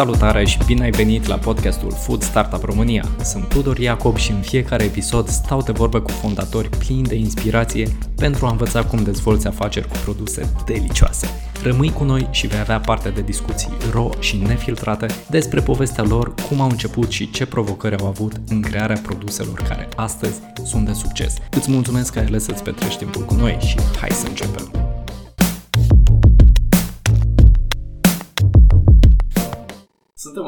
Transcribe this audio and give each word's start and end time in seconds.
Salutare 0.00 0.44
și 0.44 0.58
bine 0.66 0.84
ai 0.84 0.90
venit 0.90 1.26
la 1.26 1.36
podcastul 1.36 1.92
Food 1.92 2.22
Startup 2.22 2.62
România. 2.62 3.04
Sunt 3.22 3.48
Tudor 3.48 3.78
Iacob 3.78 4.16
și 4.16 4.30
în 4.30 4.40
fiecare 4.40 4.84
episod 4.84 5.28
stau 5.28 5.62
de 5.62 5.72
vorbă 5.72 6.00
cu 6.00 6.10
fondatori 6.10 6.68
plini 6.68 7.02
de 7.02 7.14
inspirație 7.14 7.88
pentru 8.16 8.46
a 8.46 8.50
învăța 8.50 8.84
cum 8.84 9.02
dezvolți 9.02 9.46
afaceri 9.46 9.88
cu 9.88 9.96
produse 10.04 10.52
delicioase. 10.66 11.28
Rămâi 11.62 11.90
cu 11.90 12.04
noi 12.04 12.28
și 12.30 12.46
vei 12.46 12.58
avea 12.58 12.80
parte 12.80 13.08
de 13.08 13.20
discuții 13.20 13.72
ro 13.92 14.08
și 14.18 14.36
nefiltrate 14.36 15.06
despre 15.28 15.60
povestea 15.60 16.04
lor, 16.04 16.34
cum 16.48 16.60
au 16.60 16.68
început 16.68 17.10
și 17.10 17.30
ce 17.30 17.46
provocări 17.46 17.98
au 17.98 18.06
avut 18.06 18.32
în 18.48 18.60
crearea 18.60 19.00
produselor 19.02 19.62
care 19.68 19.88
astăzi 19.96 20.40
sunt 20.64 20.86
de 20.86 20.92
succes. 20.92 21.34
Îți 21.50 21.70
mulțumesc 21.70 22.12
că 22.12 22.18
ai 22.18 22.24
ales 22.24 22.44
să-ți 22.44 22.62
petrești 22.62 22.98
timpul 22.98 23.24
cu 23.24 23.34
noi 23.34 23.56
și 23.60 23.76
hai 24.00 24.10
să 24.10 24.26
începem! 24.26 24.79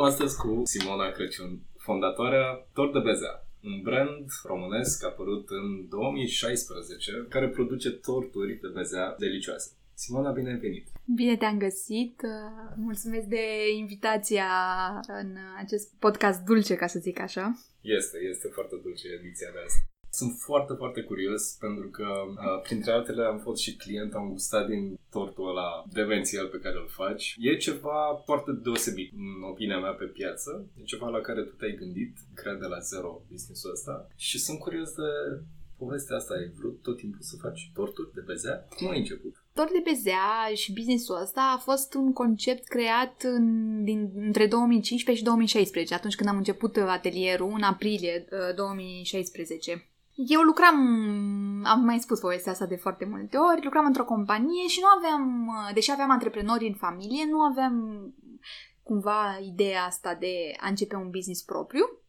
Suntem 0.02 0.24
astăzi 0.24 0.41
cu 0.42 0.62
Simona 0.65 1.11
Crăciun, 1.11 1.61
fondatoarea 1.79 2.66
Tor 2.73 2.93
de 2.93 2.98
Bezea, 2.98 3.47
un 3.65 3.80
brand 3.83 4.24
românesc 4.45 5.05
apărut 5.05 5.48
în 5.51 5.88
2016 5.88 7.27
care 7.29 7.48
produce 7.48 7.91
torturi 7.91 8.59
de 8.62 8.69
bezea 8.74 9.15
delicioase. 9.19 9.70
Simona, 9.95 10.30
bine 10.30 10.51
ai 10.51 10.57
venit! 10.57 10.87
Bine 11.15 11.37
te-am 11.37 11.59
găsit! 11.59 12.20
Mulțumesc 12.77 13.27
de 13.27 13.45
invitația 13.77 14.51
în 15.07 15.37
acest 15.59 15.95
podcast 15.98 16.41
dulce, 16.41 16.74
ca 16.74 16.87
să 16.87 16.99
zic 16.99 17.21
așa. 17.21 17.59
Este, 17.80 18.18
este 18.30 18.49
foarte 18.49 18.77
dulce 18.82 19.07
ediția 19.18 19.51
de 19.52 19.59
asta. 19.66 19.80
Sunt 20.21 20.32
foarte, 20.38 20.73
foarte 20.77 21.02
curios 21.02 21.57
pentru 21.60 21.88
că, 21.88 22.07
uh, 22.29 22.63
printre 22.63 22.91
altele, 22.93 23.23
am 23.24 23.38
fost 23.38 23.63
și 23.63 23.77
client, 23.77 24.15
am 24.15 24.29
gustat 24.30 24.66
din 24.66 24.99
tortul 25.10 25.49
ăla 25.49 25.85
devențial 25.93 26.46
pe 26.46 26.63
care 26.65 26.77
îl 26.77 26.88
faci. 26.88 27.37
E 27.38 27.57
ceva 27.57 28.23
foarte 28.24 28.51
deosebit, 28.63 29.13
în 29.13 29.43
opinia 29.51 29.79
mea, 29.79 29.90
pe 29.90 30.05
piață. 30.05 30.66
E 30.80 30.83
ceva 30.83 31.09
la 31.09 31.21
care 31.21 31.43
tu 31.43 31.55
te-ai 31.55 31.79
gândit, 31.80 32.16
cred, 32.35 32.59
de 32.59 32.66
la 32.66 32.79
zero 32.79 33.23
business-ul 33.30 33.71
ăsta. 33.71 34.09
Și 34.16 34.38
sunt 34.38 34.59
curios 34.59 34.90
de 34.95 35.10
povestea 35.77 36.16
asta. 36.16 36.35
Ai 36.35 36.52
vrut 36.59 36.83
tot 36.83 36.96
timpul 36.96 37.21
să 37.21 37.37
faci 37.40 37.71
torturi 37.74 38.15
de 38.15 38.23
bezea? 38.27 38.66
Cum 38.77 38.88
ai 38.88 38.99
început? 38.99 39.33
Tort 39.55 39.73
de 39.73 39.83
bezea 39.90 40.51
și 40.55 40.73
businessul 40.73 41.21
ăsta 41.23 41.55
a 41.57 41.59
fost 41.59 41.95
un 41.95 42.13
concept 42.13 42.65
creat 42.65 43.23
în, 43.23 43.46
din, 43.85 44.10
între 44.15 44.46
2015 44.46 45.24
și 45.24 45.29
2016, 45.29 45.95
atunci 45.95 46.15
când 46.15 46.29
am 46.29 46.37
început 46.37 46.77
atelierul, 46.77 47.52
în 47.55 47.63
aprilie 47.63 48.24
2016. 48.57 49.87
Eu 50.15 50.41
lucram, 50.41 50.77
am 51.65 51.80
mai 51.85 51.99
spus 51.99 52.21
povestea 52.21 52.52
asta 52.52 52.66
de 52.66 52.77
foarte 52.77 53.05
multe 53.05 53.37
ori, 53.37 53.65
lucram 53.65 53.85
într-o 53.85 54.05
companie 54.05 54.66
și 54.66 54.80
nu 54.80 54.87
aveam, 54.99 55.51
deși 55.74 55.91
aveam 55.91 56.10
antreprenori 56.10 56.66
în 56.66 56.74
familie, 56.74 57.24
nu 57.30 57.41
aveam 57.41 57.74
cumva 58.83 59.38
ideea 59.43 59.85
asta 59.85 60.15
de 60.15 60.55
a 60.60 60.68
începe 60.68 60.96
un 60.96 61.10
business 61.10 61.43
propriu. 61.43 62.02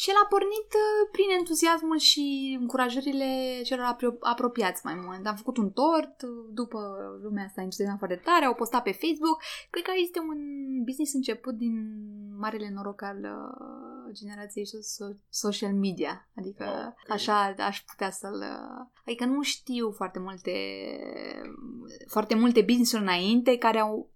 Și 0.00 0.10
el 0.10 0.16
a 0.22 0.26
pornit 0.26 0.70
uh, 0.84 1.08
prin 1.12 1.30
entuziasmul 1.38 1.98
și 1.98 2.56
încurajările 2.60 3.60
celor 3.64 3.96
apropiați 4.20 4.80
mai 4.84 4.94
mult. 4.94 5.26
Am 5.26 5.36
făcut 5.36 5.56
un 5.56 5.70
tort, 5.70 6.22
uh, 6.22 6.28
după 6.52 6.80
lumea 7.22 7.44
asta 7.44 7.60
entuziasmat 7.60 7.98
foarte 7.98 8.20
tare, 8.24 8.44
au 8.44 8.54
postat 8.54 8.82
pe 8.82 8.92
Facebook. 8.92 9.42
Cred 9.70 9.84
că 9.84 9.92
este 9.96 10.18
un 10.20 10.38
business 10.84 11.14
început 11.14 11.54
din 11.54 11.74
marele 12.38 12.70
noroc 12.74 13.02
al 13.02 13.18
uh, 13.22 14.12
generației 14.12 14.66
social 15.28 15.72
media. 15.72 16.28
Adică 16.36 16.64
okay. 16.64 16.94
așa 17.08 17.54
aș 17.58 17.82
putea 17.82 18.10
să-l... 18.10 18.44
Adică 19.06 19.24
nu 19.24 19.42
știu 19.42 19.90
foarte 19.90 20.18
multe 20.18 20.54
foarte 22.06 22.34
multe 22.34 22.60
business-uri 22.60 23.02
înainte 23.02 23.56
care 23.56 23.78
au 23.78 24.10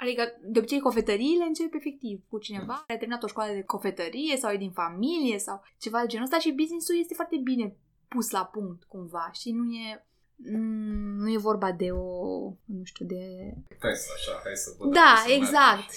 Adică, 0.00 0.22
de 0.42 0.58
obicei, 0.58 0.80
cofetăriile 0.80 1.44
încep 1.44 1.74
efectiv 1.74 2.20
cu 2.28 2.38
cineva 2.38 2.72
care 2.72 2.94
a 2.94 2.98
terminat 2.98 3.22
o 3.22 3.26
școală 3.26 3.52
de 3.52 3.62
cofetărie 3.62 4.36
sau 4.36 4.52
e 4.52 4.56
din 4.56 4.70
familie 4.70 5.38
sau 5.38 5.62
ceva 5.78 6.00
de 6.00 6.06
genul 6.06 6.24
ăsta 6.24 6.38
și 6.38 6.52
business-ul 6.52 6.98
este 6.98 7.14
foarte 7.14 7.36
bine 7.42 7.76
pus 8.08 8.30
la 8.30 8.44
punct, 8.44 8.84
cumva, 8.84 9.30
și 9.32 9.50
nu 9.50 9.72
e 9.72 10.04
mm, 10.36 11.16
nu 11.16 11.32
e 11.32 11.38
vorba 11.38 11.72
de 11.72 11.90
o, 11.90 12.06
nu 12.64 12.84
știu, 12.84 13.06
de... 13.06 13.22
Test, 13.78 14.10
așa, 14.14 14.40
hai 14.44 14.54
să 14.54 14.74
văd. 14.78 14.92
Da, 14.92 15.24
exact. 15.36 15.92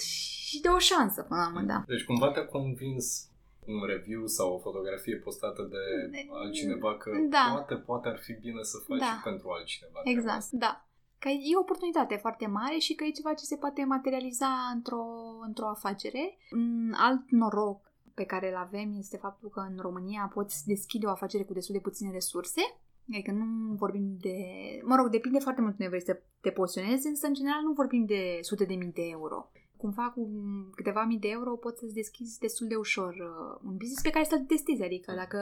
Și 0.48 0.60
de 0.60 0.68
o 0.68 0.78
șansă, 0.78 1.22
până 1.22 1.40
la 1.40 1.46
urmă, 1.46 1.60
da. 1.60 1.84
Deci, 1.86 2.04
cumva 2.04 2.30
te-a 2.30 2.46
convins 2.46 3.30
un 3.66 3.84
review 3.86 4.26
sau 4.26 4.54
o 4.54 4.58
fotografie 4.58 5.16
postată 5.16 5.62
de 5.62 6.10
altcineva 6.32 6.96
că 6.96 7.10
da. 7.30 7.50
poate, 7.52 7.74
poate 7.74 8.08
ar 8.08 8.18
fi 8.18 8.32
bine 8.32 8.62
să 8.62 8.76
faci 8.86 8.98
da. 8.98 9.04
și 9.04 9.22
pentru 9.24 9.48
altcineva. 9.48 10.00
Exact, 10.04 10.50
da 10.50 10.86
că 11.22 11.28
e 11.28 11.56
o 11.56 11.60
oportunitate 11.60 12.16
foarte 12.16 12.46
mare 12.46 12.76
și 12.78 12.94
că 12.94 13.04
e 13.04 13.10
ceva 13.10 13.34
ce 13.34 13.44
se 13.44 13.56
poate 13.56 13.84
materializa 13.84 14.50
într-o, 14.74 15.04
într-o 15.46 15.68
afacere. 15.68 16.36
Un 16.50 16.92
alt 16.96 17.30
noroc 17.30 17.80
pe 18.14 18.24
care 18.24 18.48
îl 18.48 18.56
avem 18.56 18.94
este 18.98 19.16
faptul 19.16 19.48
că 19.48 19.60
în 19.60 19.76
România 19.80 20.30
poți 20.34 20.66
deschide 20.66 21.06
o 21.06 21.10
afacere 21.10 21.42
cu 21.44 21.52
destul 21.52 21.74
de 21.74 21.80
puține 21.80 22.10
resurse. 22.10 22.60
Adică 23.08 23.30
nu 23.30 23.74
vorbim 23.74 24.16
de... 24.20 24.36
Mă 24.84 24.96
rog, 24.96 25.08
depinde 25.08 25.38
foarte 25.38 25.60
mult 25.60 25.72
unde 25.72 25.88
vrei 25.88 26.02
să 26.02 26.22
te 26.40 26.50
poziționezi, 26.50 27.06
însă 27.06 27.26
în 27.26 27.34
general 27.34 27.62
nu 27.62 27.72
vorbim 27.72 28.04
de 28.04 28.38
sute 28.40 28.64
de 28.64 28.74
mii 28.74 28.92
de 28.92 29.06
euro 29.10 29.50
cumva 29.82 30.06
cu 30.14 30.22
câteva 30.74 31.02
mii 31.04 31.18
de 31.18 31.28
euro 31.28 31.56
poți 31.56 31.80
să-ți 31.80 31.94
deschizi 31.94 32.38
destul 32.38 32.66
de 32.66 32.74
ușor 32.74 33.12
uh, 33.12 33.60
un 33.68 33.76
business 33.76 34.02
pe 34.02 34.10
care 34.10 34.24
să-l 34.24 34.44
testezi. 34.52 34.82
Adică 34.82 35.10
mm. 35.10 35.16
dacă 35.16 35.40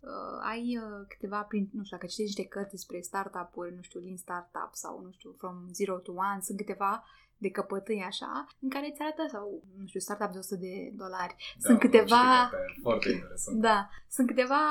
uh, 0.00 0.50
ai 0.50 0.78
uh, 0.82 1.06
câteva, 1.08 1.40
prin, 1.50 1.68
nu 1.72 1.84
știu, 1.84 1.96
dacă 1.96 2.06
citești 2.06 2.32
niște 2.32 2.52
cărți 2.54 2.70
despre 2.70 3.00
startup-uri, 3.00 3.74
nu 3.74 3.82
știu, 3.82 4.00
Lean 4.00 4.16
Startup 4.16 4.70
sau, 4.72 5.00
nu 5.04 5.10
știu, 5.10 5.34
From 5.38 5.56
Zero 5.72 5.96
to 5.98 6.12
One, 6.12 6.40
sunt 6.40 6.58
câteva 6.58 7.04
de 7.44 7.50
căpătâi 7.50 8.02
așa, 8.02 8.46
în 8.60 8.68
care 8.68 8.86
îți 8.90 9.00
arată, 9.00 9.22
sau, 9.30 9.62
nu 9.78 9.86
știu, 9.86 10.00
startup 10.00 10.30
de 10.32 10.38
100 10.38 10.54
de 10.60 10.92
dolari. 11.02 11.34
Da, 11.36 11.66
sunt 11.66 11.78
câteva... 11.78 12.50
Foarte 12.82 13.08
interesant. 13.16 13.60
Da. 13.60 13.88
Sunt 14.08 14.26
câteva, 14.26 14.64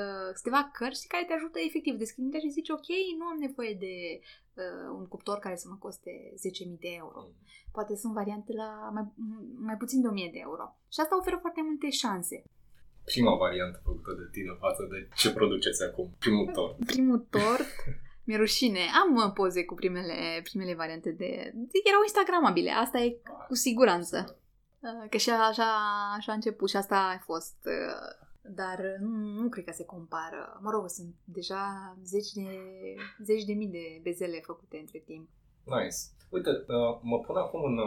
uh, 0.00 0.28
câteva 0.34 0.70
cărți 0.72 1.08
care 1.08 1.24
te 1.24 1.32
ajută 1.32 1.58
efectiv. 1.58 1.94
Deschizi 1.98 2.38
și 2.44 2.56
zici, 2.58 2.70
ok, 2.70 2.88
nu 3.18 3.24
am 3.24 3.38
nevoie 3.38 3.74
de 3.84 3.94
uh, 4.54 4.88
un 4.98 5.06
cuptor 5.06 5.38
care 5.38 5.56
să 5.56 5.66
mă 5.70 5.76
coste 5.78 6.10
10.000 6.10 6.78
de 6.84 6.88
euro. 7.02 7.20
Mm. 7.26 7.34
Poate 7.72 7.96
sunt 7.96 8.12
variante 8.12 8.52
la 8.52 8.90
mai, 8.92 9.06
mai 9.68 9.76
puțin 9.76 10.00
de 10.00 10.08
1.000 10.08 10.14
de 10.14 10.40
euro. 10.48 10.76
Și 10.92 11.00
asta 11.00 11.18
oferă 11.18 11.36
foarte 11.40 11.62
multe 11.62 11.90
șanse. 11.90 12.42
Prima 13.04 13.36
variantă 13.36 13.80
făcută 13.84 14.12
de 14.20 14.28
tine 14.30 14.56
față 14.60 14.82
de 14.90 15.08
ce 15.16 15.32
produceți 15.32 15.84
acum? 15.84 16.14
Primul 16.18 16.46
tort. 16.46 16.84
Primul 16.84 17.18
tort 17.30 17.74
Mi-e 18.24 18.36
rușine. 18.36 18.80
Am 19.02 19.14
uh, 19.14 19.32
poze 19.34 19.64
cu 19.64 19.74
primele, 19.74 20.40
primele 20.42 20.74
variante 20.74 21.10
de... 21.10 21.52
Erau 21.84 22.02
instagramabile, 22.02 22.70
asta 22.70 22.98
e 22.98 23.16
cu 23.48 23.54
siguranță. 23.54 24.38
Uh, 24.80 25.08
că 25.10 25.16
și 25.16 25.30
așa, 25.30 25.64
așa 26.16 26.32
a 26.32 26.34
început 26.34 26.68
și 26.68 26.76
asta 26.76 26.96
a 26.96 27.22
fost. 27.24 27.56
Uh, 28.44 28.52
dar 28.54 28.78
nu, 29.00 29.10
nu 29.40 29.48
cred 29.48 29.64
că 29.64 29.72
se 29.72 29.84
compară. 29.84 30.58
Mă 30.62 30.70
rog, 30.70 30.88
sunt 30.88 31.14
deja 31.24 31.96
zeci 32.04 32.32
de, 32.32 32.48
zeci 33.24 33.44
de 33.44 33.52
mii 33.52 33.68
de 33.78 34.00
bezele 34.02 34.40
făcute 34.40 34.76
între 34.78 34.98
timp. 34.98 35.28
Nice. 35.64 35.96
Uite, 36.28 36.50
mă 37.02 37.18
pun 37.26 37.36
acum 37.36 37.62
în, 37.64 37.78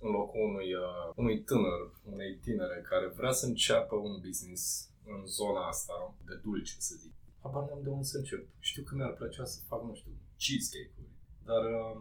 în 0.00 0.10
locul 0.10 0.40
unui, 0.40 0.68
unui 1.14 1.42
tânăr, 1.42 1.80
unei 2.12 2.38
tinere 2.44 2.86
care 2.88 3.06
vrea 3.16 3.32
să 3.32 3.46
înceapă 3.46 3.94
un 3.96 4.20
business 4.26 4.90
în 5.06 5.26
zona 5.26 5.66
asta 5.66 6.14
de 6.26 6.34
dulce, 6.42 6.74
să 6.78 6.94
zic 6.98 7.12
habar 7.42 7.64
n-am 7.68 7.82
de 7.82 7.88
unde 7.88 8.04
să 8.04 8.16
încep. 8.18 8.42
Știu 8.58 8.82
că 8.82 8.94
mi-ar 8.94 9.12
plăcea 9.12 9.44
să 9.44 9.58
fac, 9.66 9.80
nu 9.84 9.94
știu, 9.94 10.12
cheesecake-uri, 10.42 11.14
dar 11.48 11.62
uh, 11.64 11.96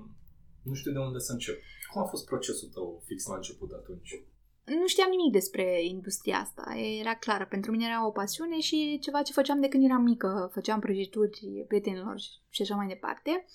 nu 0.61 0.73
știu 0.73 0.91
de 0.91 0.99
unde 0.99 1.19
să 1.19 1.31
încep. 1.31 1.57
Cum 1.91 2.01
a 2.01 2.05
fost 2.05 2.25
procesul 2.25 2.69
tău 2.69 3.01
fix 3.05 3.25
la 3.25 3.35
început 3.35 3.71
atunci? 3.71 4.23
Nu 4.65 4.87
știam 4.87 5.09
nimic 5.09 5.31
despre 5.31 5.83
industria 5.83 6.37
asta, 6.37 6.73
era 6.99 7.15
clară. 7.15 7.45
Pentru 7.45 7.71
mine 7.71 7.85
era 7.85 8.07
o 8.07 8.11
pasiune 8.11 8.59
și 8.59 8.99
ceva 9.01 9.21
ce 9.21 9.33
făceam 9.33 9.59
de 9.59 9.67
când 9.67 9.83
eram 9.83 10.01
mică. 10.01 10.49
Făceam 10.53 10.79
prăjituri 10.79 11.65
prietenilor 11.67 12.19
și 12.49 12.61
așa 12.61 12.75
mai 12.75 12.87
departe. 12.87 13.45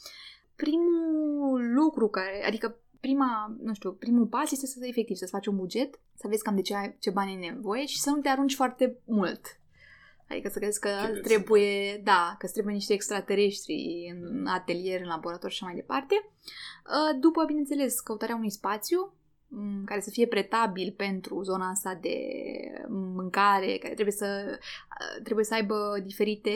Primul 0.57 1.73
lucru 1.75 2.09
care, 2.09 2.45
adică 2.47 2.81
prima, 3.01 3.57
nu 3.63 3.75
știu, 3.75 3.93
primul 3.93 4.27
pas 4.27 4.53
este 4.53 4.67
să 4.67 4.79
efectiv 4.87 5.17
să-ți 5.17 5.31
faci 5.31 5.47
un 5.47 5.57
buget, 5.57 6.01
să 6.15 6.29
vezi 6.29 6.43
cam 6.43 6.55
de 6.55 6.63
ce, 6.63 6.75
ai, 6.75 6.97
ce 7.01 7.11
bani 7.11 7.31
ai 7.31 7.51
nevoie 7.51 7.87
și 7.87 8.01
să 8.01 8.11
nu 8.11 8.21
te 8.21 8.29
arunci 8.29 8.55
foarte 8.55 8.99
mult. 9.05 9.61
Adică 10.29 10.49
să 10.49 10.59
crezi 10.59 10.81
că 10.81 10.89
Ce 11.05 11.21
trebuie, 11.21 12.01
da, 12.05 12.37
că 12.39 12.47
trebuie 12.47 12.75
niște 12.75 12.93
extraterestri 12.93 14.15
în 14.21 14.47
atelier, 14.47 15.01
în 15.01 15.07
laborator 15.07 15.51
și 15.51 15.57
așa 15.63 15.73
mai 15.73 15.81
departe. 15.81 16.15
Uh, 16.25 17.19
după, 17.21 17.45
bineînțeles, 17.45 18.01
căutarea 18.01 18.35
unui 18.35 18.51
spațiu 18.51 19.01
mm, 19.01 19.13
care 19.85 20.01
să 20.01 20.11
fie 20.11 20.27
pretabil 20.27 20.95
pentru 20.97 21.43
zona 21.43 21.69
asta 21.69 21.99
de 22.01 22.19
mâncare, 22.89 23.77
care 23.77 23.95
trebuie 23.95 24.15
să, 24.15 24.59
uh, 24.59 25.23
trebuie 25.23 25.45
să 25.45 25.55
aibă 25.55 26.01
diferite, 26.05 26.51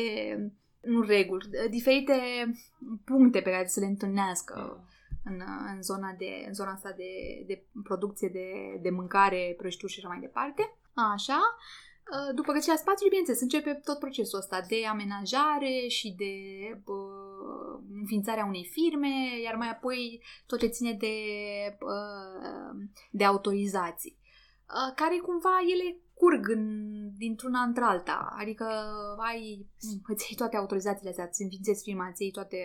nu 0.80 1.00
reguli, 1.00 1.48
uh, 1.52 1.70
diferite 1.70 2.14
puncte 3.04 3.40
pe 3.40 3.50
care 3.50 3.66
să 3.66 3.80
le 3.80 3.86
întâlnească 3.86 4.54
mm. 4.54 4.88
în, 5.24 5.42
în, 5.74 5.82
zona, 5.82 6.14
de, 6.18 6.44
în 6.46 6.54
zona 6.54 6.72
asta 6.72 6.92
de, 6.96 7.44
de 7.46 7.62
producție 7.82 8.28
de, 8.28 8.78
de 8.82 8.90
mâncare, 8.90 9.54
prăjituri 9.56 9.92
și 9.92 9.98
așa 9.98 10.08
mai 10.08 10.20
departe. 10.20 10.74
Așa. 10.94 11.40
Uh, 12.12 12.34
după 12.34 12.52
găsirea 12.52 12.76
spațiului, 12.76 13.08
bineînțeles, 13.08 13.40
începe 13.40 13.80
tot 13.84 13.98
procesul 13.98 14.38
ăsta 14.38 14.60
de 14.68 14.86
amenajare 14.86 15.86
și 15.88 16.14
de 16.16 16.34
uh, 16.84 17.82
înființarea 18.00 18.44
unei 18.44 18.68
firme, 18.72 19.40
iar 19.44 19.54
mai 19.54 19.70
apoi 19.70 20.22
tot 20.46 20.58
ce 20.58 20.66
ține 20.66 20.92
de, 20.92 21.14
uh, 21.80 22.88
de 23.10 23.24
autorizații, 23.24 24.18
uh, 24.18 24.94
care 24.94 25.16
cumva 25.16 25.56
ele 25.72 25.98
curg 26.14 26.48
în, 26.48 26.64
dintr-una 27.16 27.60
într-alta. 27.60 28.28
Adică 28.38 28.66
ai, 29.18 29.66
îți 30.06 30.26
iei 30.28 30.36
toate 30.36 30.56
autorizațiile 30.56 31.10
astea, 31.10 31.24
îți 31.24 31.42
înființezi 31.42 31.82
firma, 31.82 32.08
îți 32.08 32.22
iei 32.22 32.30
toate 32.30 32.58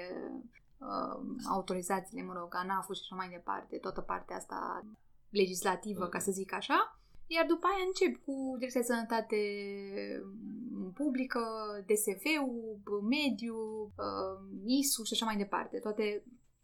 uh, 0.77 1.45
autorizațiile, 1.49 2.23
mă 2.23 2.33
rog, 2.33 2.55
ANAF-ul 2.55 2.95
și 2.95 3.01
așa 3.03 3.15
mai 3.15 3.29
departe, 3.29 3.77
toată 3.77 4.01
partea 4.01 4.35
asta 4.35 4.85
legislativă, 5.29 6.07
ca 6.07 6.19
să 6.19 6.31
zic 6.31 6.53
așa. 6.53 6.99
Iar 7.27 7.45
după 7.53 7.65
aia 7.67 7.83
încep 7.87 8.13
cu 8.25 8.35
Direcția 8.57 8.81
de 8.81 8.91
Sănătate 8.91 9.39
Publică, 10.99 11.41
DSV-ul, 11.87 13.01
mediu, 13.15 13.57
uh, 14.05 14.37
ISU 14.77 15.03
și 15.03 15.13
așa 15.13 15.25
mai 15.25 15.37
departe. 15.43 15.75
Toate 15.79 16.23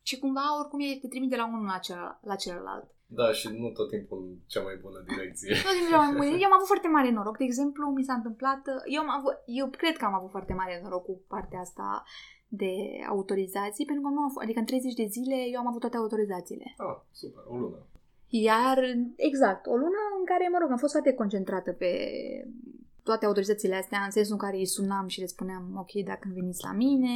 și 0.09 0.19
cumva 0.19 0.45
oricum 0.59 0.79
e 0.79 1.01
te 1.01 1.07
trimite 1.07 1.35
la 1.35 1.47
unul 1.47 1.65
la, 1.65 1.77
celălalt, 1.77 2.17
la 2.21 2.35
celălalt. 2.35 2.87
Da, 3.05 3.31
și 3.31 3.47
nu 3.61 3.69
tot 3.69 3.89
timpul 3.89 4.17
în 4.27 4.37
cea 4.47 4.61
mai 4.67 4.75
bună 4.85 4.99
direcție. 5.07 5.53
Tot 5.65 5.75
timpul 5.77 5.93
cea 5.93 6.03
mai 6.03 6.13
bună. 6.17 6.37
Eu 6.43 6.49
am 6.49 6.57
avut 6.57 6.71
foarte 6.73 6.87
mare 6.87 7.09
noroc. 7.11 7.37
De 7.37 7.43
exemplu, 7.43 7.83
mi 7.97 8.03
s-a 8.03 8.13
întâmplat... 8.13 8.61
Eu, 8.95 9.01
am 9.01 9.11
avut, 9.17 9.35
eu 9.45 9.67
cred 9.69 9.97
că 9.97 10.05
am 10.05 10.13
avut 10.13 10.29
foarte 10.29 10.53
mare 10.53 10.79
noroc 10.83 11.03
cu 11.05 11.23
partea 11.27 11.59
asta 11.59 12.03
de 12.47 12.73
autorizații, 13.09 13.85
pentru 13.85 14.03
că 14.03 14.09
nu 14.09 14.21
am, 14.21 14.31
adică 14.43 14.59
în 14.59 14.65
30 14.65 14.93
de 14.93 15.05
zile 15.15 15.37
eu 15.53 15.59
am 15.59 15.67
avut 15.67 15.79
toate 15.79 15.97
autorizațiile. 15.97 16.67
Ah, 16.77 16.97
super, 17.11 17.43
o 17.47 17.55
lună. 17.57 17.79
Iar, 18.33 18.77
exact, 19.15 19.65
o 19.65 19.75
lună 19.75 20.01
în 20.19 20.25
care, 20.25 20.47
mă 20.47 20.57
rog, 20.61 20.71
am 20.71 20.77
fost 20.77 20.91
foarte 20.91 21.13
concentrată 21.13 21.71
pe 21.71 21.91
toate 23.03 23.25
autorizațiile 23.25 23.75
astea, 23.75 24.01
în 24.03 24.11
sensul 24.11 24.33
în 24.33 24.43
care 24.45 24.57
îi 24.57 24.73
sunam 24.77 25.07
și 25.07 25.19
le 25.19 25.25
spuneam, 25.25 25.63
ok, 25.83 25.93
dacă 26.05 26.25
veniți 26.33 26.63
la 26.63 26.73
mine. 26.73 27.15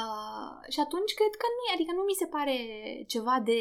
Uh, 0.00 0.52
și 0.74 0.80
atunci 0.80 1.12
cred 1.18 1.34
că 1.42 1.46
nu, 1.56 1.62
adică 1.74 1.92
nu 1.94 2.02
mi 2.02 2.20
se 2.22 2.32
pare 2.36 2.56
ceva 3.06 3.36
de 3.44 3.60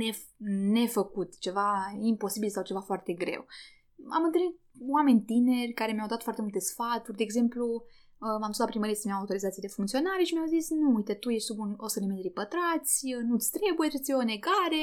nef- 0.00 0.34
nefăcut, 0.78 1.38
ceva 1.38 1.68
imposibil 2.00 2.50
sau 2.50 2.62
ceva 2.62 2.80
foarte 2.80 3.12
greu. 3.12 3.46
Am 4.16 4.24
întâlnit 4.24 4.54
oameni 4.94 5.26
tineri 5.32 5.72
care 5.72 5.92
mi-au 5.92 6.12
dat 6.14 6.22
foarte 6.22 6.42
multe 6.42 6.58
sfaturi, 6.58 7.16
de 7.16 7.22
exemplu, 7.22 7.66
uh, 8.24 8.36
m-am 8.40 8.52
dus 8.52 8.58
la 8.58 8.72
primărie 8.72 8.94
să-mi 8.94 9.12
iau 9.12 9.20
autorizație 9.20 9.64
de 9.66 9.74
funcționare 9.76 10.22
și 10.22 10.34
mi-au 10.34 10.46
zis, 10.56 10.70
nu, 10.70 10.88
uite, 10.94 11.14
tu 11.14 11.28
ești 11.30 11.48
sub 11.50 11.58
un 11.58 11.74
100 11.76 12.00
de 12.00 12.12
metri 12.12 12.38
pătrați, 12.40 12.96
nu-ți 13.28 13.50
trebuie, 13.56 13.88
trebuie 13.88 14.10
să 14.10 14.22
o 14.22 14.30
negare, 14.34 14.82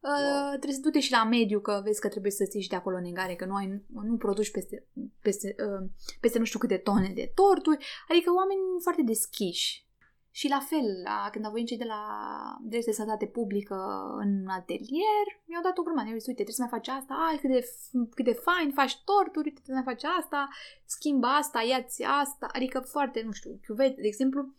uh, 0.00 0.10
wow. 0.10 0.48
trebuie 0.48 0.72
să 0.72 0.80
du-te 0.80 1.00
și 1.00 1.12
la 1.12 1.24
mediu, 1.24 1.60
că 1.60 1.80
vezi 1.84 2.00
că 2.00 2.08
trebuie 2.08 2.32
să 2.32 2.44
ții 2.44 2.62
și 2.62 2.68
de 2.68 2.76
acolo 2.76 3.00
negare, 3.00 3.34
că 3.34 3.44
nu, 3.44 3.54
ai, 3.54 3.82
nu 3.92 4.16
produci 4.16 4.50
peste, 4.50 4.86
peste, 5.22 5.54
uh, 5.66 5.88
peste 6.20 6.38
nu 6.38 6.44
știu 6.44 6.58
câte 6.58 6.76
tone 6.76 7.12
de 7.14 7.32
torturi, 7.34 7.84
adică 8.08 8.32
oameni 8.32 8.60
foarte 8.82 9.02
deschiși. 9.02 9.88
Și 10.32 10.48
la 10.48 10.58
fel, 10.70 10.86
la, 11.04 11.28
când 11.32 11.44
au 11.44 11.52
venit 11.52 11.68
cei 11.68 11.76
de 11.76 11.84
la 11.84 12.02
Direcția 12.62 12.92
de 12.92 12.98
Sănătate 12.98 13.26
Publică 13.26 13.76
în 14.18 14.46
atelier, 14.48 15.26
mi-au 15.44 15.62
dat 15.62 15.78
o 15.78 15.82
grămadă. 15.82 16.06
Mi-au 16.06 16.18
zis, 16.18 16.26
uite, 16.26 16.42
trebuie 16.42 16.60
să 16.60 16.62
mai 16.62 16.74
faci 16.76 16.88
asta, 16.88 17.14
ai, 17.28 17.38
cât 17.38 17.50
de, 17.50 17.62
cât 18.14 18.24
de 18.24 18.32
fain, 18.46 18.70
faci 18.72 19.02
torturi, 19.04 19.50
trebuie 19.50 19.76
să 19.76 19.82
mai 19.82 19.90
faci 19.92 20.04
asta, 20.04 20.48
schimbă 20.84 21.26
asta, 21.26 21.62
ia-ți 21.62 22.02
asta. 22.02 22.46
Adică 22.52 22.80
foarte, 22.80 23.22
nu 23.22 23.32
știu, 23.32 23.58
chiuvete, 23.62 24.00
de 24.00 24.06
exemplu, 24.06 24.54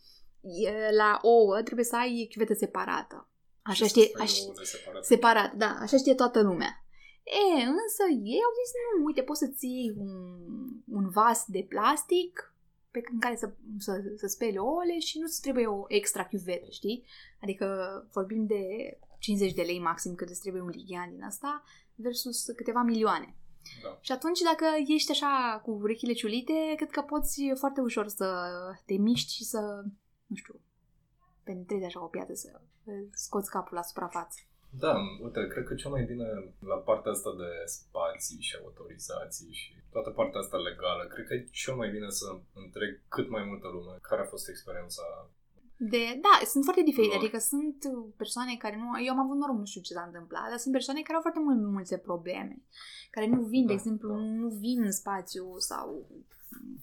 la 0.98 1.20
ouă 1.22 1.62
trebuie 1.62 1.86
să 1.86 1.96
ai 1.96 2.28
chiuvetă 2.32 2.54
separată. 2.54 3.31
Așa 3.62 3.86
știe, 3.86 4.12
așa, 4.19 4.36
separat. 4.63 5.06
separat, 5.06 5.54
da, 5.54 5.78
așa 5.80 5.98
știe 5.98 6.16
toată 6.16 6.42
lumea. 6.42 6.84
E, 7.24 7.62
însă 7.62 8.04
ei 8.10 8.42
au 8.48 8.54
zis, 8.60 8.72
nu, 8.98 9.06
uite, 9.06 9.22
poți 9.22 9.40
să-ți 9.40 9.66
iei 9.66 9.94
un, 9.98 10.12
un 10.86 11.10
vas 11.10 11.46
de 11.48 11.66
plastic, 11.69 12.54
pe, 12.92 13.02
în 13.12 13.19
care 13.19 13.36
să, 13.36 13.54
să, 13.78 14.02
să 14.16 14.28
speli 14.28 14.58
ouăle 14.58 15.00
și 15.00 15.19
nu-ți 15.19 15.42
trebuie 15.42 15.68
o 15.68 15.86
extra 15.88 16.25
chiuvetă, 16.25 16.68
știi? 16.69 17.06
Adică 17.42 17.68
vorbim 18.12 18.46
de 18.46 18.63
50 19.19 19.54
de 19.54 19.62
lei 19.62 19.80
maxim 19.80 20.16
cât 20.16 20.30
îți 20.30 20.42
trebuie 20.42 20.62
un 20.62 20.69
lighean 20.69 21.10
din 21.10 21.24
asta 21.24 21.63
versus 21.96 22.46
câteva 22.56 22.81
milioane. 22.81 23.36
Da. 23.84 23.98
Și 24.02 24.12
atunci 24.12 24.40
dacă 24.40 24.66
ești 24.88 25.12
așa 25.12 25.62
cu 25.63 25.72
urechile 25.72 26.13
ciulite, 26.13 26.74
cred 26.75 26.90
că 26.90 27.02
poți 27.02 27.42
foarte 27.56 27.81
ușor 27.81 28.08
să 28.08 28.48
te 28.86 28.94
miști 28.94 29.34
și 29.34 29.44
să, 29.44 29.84
nu 30.25 30.36
știu, 30.36 30.60
penetrezi 31.44 31.86
așa 31.86 32.04
o 32.04 32.14
piață, 32.16 32.34
să 32.34 32.50
scoți 33.12 33.50
capul 33.50 33.76
la 33.76 33.82
suprafață. 33.82 34.40
Da, 34.84 34.96
uite, 35.24 35.48
cred 35.48 35.66
că 35.66 35.74
cel 35.74 35.92
mai 35.92 36.04
bine 36.04 36.28
la 36.60 36.76
partea 36.76 37.12
asta 37.12 37.32
de 37.38 37.52
spații 37.66 38.42
și 38.48 38.58
autorizații 38.64 39.52
și 39.52 39.74
toată 39.92 40.10
partea 40.10 40.40
asta 40.40 40.58
legală, 40.58 41.04
cred 41.08 41.26
că 41.28 41.34
e 41.34 41.48
cel 41.52 41.76
mai 41.76 41.90
bine 41.90 42.10
să 42.10 42.28
întreg 42.54 43.02
cât 43.08 43.30
mai 43.30 43.44
multă 43.44 43.68
lume 43.68 43.98
care 44.02 44.22
a 44.22 44.32
fost 44.34 44.50
experiența 44.50 45.04
de, 45.84 46.04
da, 46.26 46.46
sunt 46.46 46.64
foarte 46.64 46.84
diferite, 46.90 47.16
adică 47.16 47.38
sunt 47.38 47.78
persoane 48.18 48.56
care 48.64 48.76
nu, 48.82 48.88
eu 49.06 49.14
am 49.14 49.20
avut 49.20 49.38
noroc, 49.38 49.58
nu 49.58 49.66
știu 49.66 49.82
ce 49.82 49.94
s-a 49.94 50.04
întâmplat, 50.06 50.50
dar 50.50 50.58
sunt 50.58 50.74
persoane 50.74 51.02
care 51.02 51.16
au 51.16 51.22
foarte 51.22 51.40
mult, 51.40 51.60
multe 51.78 51.98
probleme, 51.98 52.56
care 53.12 53.28
nu 53.28 53.42
vin, 53.42 53.62
da, 53.62 53.68
de 53.68 53.74
exemplu, 53.74 54.10
da. 54.10 54.16
nu 54.16 54.48
vin 54.48 54.84
în 54.84 54.92
spațiu 54.92 55.46
sau 55.58 56.08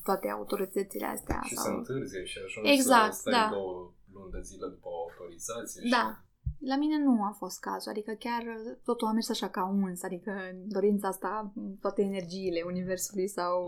toate 0.02 0.28
autoritățile 0.28 1.06
astea. 1.06 1.40
Și 1.44 1.54
sau... 1.54 1.64
se 1.64 1.70
întârzie 1.70 2.24
și 2.24 2.38
ajungi 2.44 2.70
exact, 2.70 3.12
să 3.12 3.20
stai 3.20 3.32
da. 3.32 3.48
două 3.52 3.92
luni 4.18 4.32
de 4.36 4.40
zile 4.40 4.66
după 4.68 4.88
o 4.88 4.96
autorizație. 5.04 5.80
Da, 5.90 6.04
și... 6.08 6.66
La 6.70 6.76
mine 6.76 6.98
nu 6.98 7.24
a 7.30 7.32
fost 7.38 7.60
cazul, 7.60 7.90
adică 7.90 8.12
chiar 8.18 8.44
totul 8.84 9.08
a 9.08 9.12
mers 9.12 9.28
așa 9.28 9.48
ca 9.48 9.64
uns, 9.82 10.02
adică 10.02 10.32
dorința 10.64 11.08
asta, 11.08 11.52
toate 11.80 12.02
energiile 12.02 12.62
Universului 12.66 13.28
s-au 13.28 13.62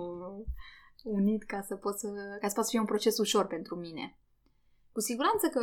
unit 1.04 1.42
ca 1.44 1.60
să 1.60 1.74
pot 1.76 1.98
să, 1.98 2.08
ca 2.40 2.48
să 2.48 2.54
poată 2.54 2.62
să 2.62 2.70
fie 2.70 2.78
un 2.78 2.84
proces 2.84 3.18
ușor 3.18 3.46
pentru 3.46 3.74
mine. 3.76 4.18
Cu 4.92 5.00
siguranță 5.00 5.46
că 5.48 5.60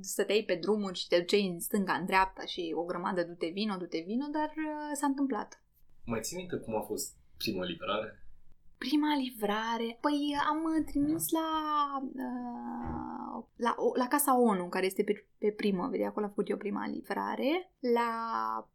stăteai 0.00 0.44
pe 0.46 0.54
drumuri 0.54 0.98
și 0.98 1.08
te 1.08 1.18
duceai 1.18 1.46
în 1.46 1.60
stânga, 1.60 1.92
în 1.92 2.06
dreapta 2.06 2.44
și 2.44 2.72
o 2.76 2.84
grămadă 2.84 3.24
du-te 3.24 3.48
vino, 3.48 3.76
du-te 3.76 4.02
vino, 4.06 4.26
dar 4.32 4.48
uh, 4.48 4.90
s-a 4.94 5.06
întâmplat. 5.06 5.62
Mai 6.04 6.20
ții 6.20 6.36
minte 6.36 6.56
cum 6.56 6.76
a 6.76 6.80
fost 6.80 7.16
prima 7.36 7.64
livrare? 7.64 8.19
Prima 8.88 9.14
livrare, 9.14 9.98
păi 10.00 10.36
am 10.48 10.84
trimis 10.84 11.30
la, 11.30 11.48
uh, 12.02 13.44
la, 13.56 13.74
la 13.94 14.06
Casa 14.08 14.40
ONU, 14.40 14.68
care 14.68 14.86
este 14.86 15.02
pe, 15.02 15.26
pe 15.38 15.50
primăveri, 15.50 16.04
acolo 16.04 16.24
am 16.24 16.30
făcut 16.30 16.48
eu 16.48 16.56
prima 16.56 16.86
livrare, 16.86 17.72
la 17.94 18.10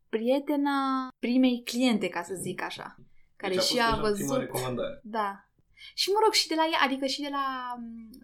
prietena 0.09 1.07
primei 1.19 1.63
cliente, 1.63 2.09
ca 2.09 2.21
să 2.21 2.33
zic 2.33 2.61
așa, 2.61 2.95
care 3.35 3.53
deci 3.53 3.63
și 3.63 3.79
a 3.81 3.95
văzut... 4.01 4.17
Prima 4.17 4.37
recomandare. 4.37 4.99
Da, 5.03 5.44
și 5.93 6.09
mă 6.09 6.19
rog, 6.23 6.33
și 6.33 6.47
de 6.47 6.55
la 6.55 6.65
ea, 6.71 6.79
adică 6.83 7.05
și 7.05 7.21
de 7.21 7.29
la, 7.31 7.47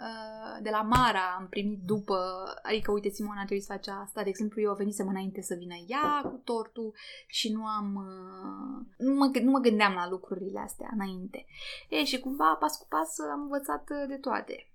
uh, 0.07 0.57
de 0.61 0.69
la 0.69 0.81
Mara 0.81 1.35
am 1.39 1.47
primit 1.49 1.81
după, 1.85 2.17
adică 2.63 2.91
uite, 2.91 3.09
Simona 3.09 3.45
trebuie 3.45 3.67
să 3.67 3.73
face 3.73 3.91
asta. 3.91 4.23
De 4.23 4.29
exemplu, 4.29 4.61
eu 4.61 4.73
venisem 4.73 5.07
înainte 5.07 5.41
să 5.41 5.55
vină 5.55 5.75
ea 5.87 6.21
cu 6.23 6.41
tortul 6.43 6.93
și 7.27 7.51
nu 7.51 7.65
am, 7.65 7.95
uh, 7.95 8.85
nu, 8.97 9.13
mă, 9.13 9.31
nu 9.41 9.51
mă 9.51 9.59
gândeam 9.59 9.93
la 9.93 10.09
lucrurile 10.09 10.59
astea 10.59 10.89
înainte. 10.93 11.45
E, 11.89 12.03
și 12.03 12.19
cumva, 12.19 12.57
pas 12.59 12.77
cu 12.77 12.85
pas, 12.89 13.19
am 13.31 13.41
învățat 13.41 13.83
de 14.07 14.17
toate 14.17 14.65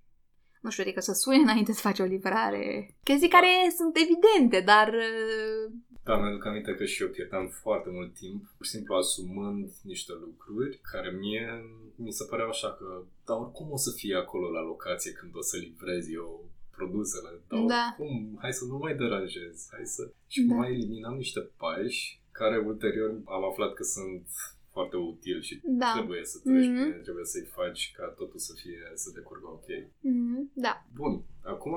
nu 0.67 0.73
știu, 0.73 0.83
adică 0.83 1.01
să 1.01 1.13
suni 1.13 1.41
înainte 1.41 1.73
să 1.73 1.81
faci 1.81 1.99
o 1.99 2.03
livrare. 2.03 2.95
Chestii 3.03 3.29
care 3.29 3.47
sunt 3.75 3.97
evidente, 3.97 4.59
dar 4.65 4.87
uh, 4.87 5.71
da, 6.07 6.17
mi-aduc 6.17 6.45
aminte 6.45 6.75
că 6.75 6.85
și 6.85 7.01
eu 7.01 7.09
pierdeam 7.09 7.47
foarte 7.47 7.89
mult 7.89 8.13
timp, 8.13 8.41
pur 8.57 8.65
și 8.65 8.71
simplu 8.71 8.95
asumând 8.95 9.71
niște 9.81 10.13
lucruri 10.25 10.79
care 10.91 11.09
mie 11.11 11.47
mi 11.95 12.11
se 12.11 12.25
păreau 12.29 12.49
așa 12.49 12.69
că, 12.73 13.03
dar 13.25 13.37
oricum 13.37 13.71
o 13.71 13.77
să 13.77 13.91
fie 13.95 14.15
acolo 14.15 14.49
la 14.49 14.61
locație 14.61 15.11
când 15.11 15.35
o 15.35 15.41
să 15.41 15.57
livrez 15.57 16.03
eu 16.09 16.49
produsele, 16.77 17.31
dar 17.49 17.59
da. 17.75 17.83
oricum, 17.87 18.37
hai 18.41 18.53
să 18.53 18.65
nu 18.65 18.77
mai 18.77 18.95
deranjez, 18.95 19.67
hai 19.71 19.85
să... 19.85 20.11
Și 20.27 20.41
da. 20.41 20.55
mai 20.55 20.73
eliminam 20.73 21.15
niște 21.15 21.39
pași 21.57 22.21
care 22.31 22.57
ulterior 22.57 23.09
am 23.25 23.43
aflat 23.49 23.73
că 23.73 23.83
sunt 23.83 24.27
foarte 24.77 24.95
util 24.95 25.41
și 25.41 25.61
da. 25.63 25.91
trebuie 25.95 26.23
să 26.31 26.37
treci 26.43 26.69
mm-hmm. 26.69 26.89
prin, 26.89 27.01
trebuie 27.07 27.25
să-i 27.33 27.51
faci 27.59 27.81
ca 27.97 28.05
totul 28.19 28.39
să 28.39 28.53
fie, 28.61 28.81
să 28.93 29.11
decurgă 29.13 29.47
ok. 29.47 29.69
Mm-hmm. 30.09 30.41
Da. 30.53 30.73
Bun, 30.93 31.13
acum 31.53 31.73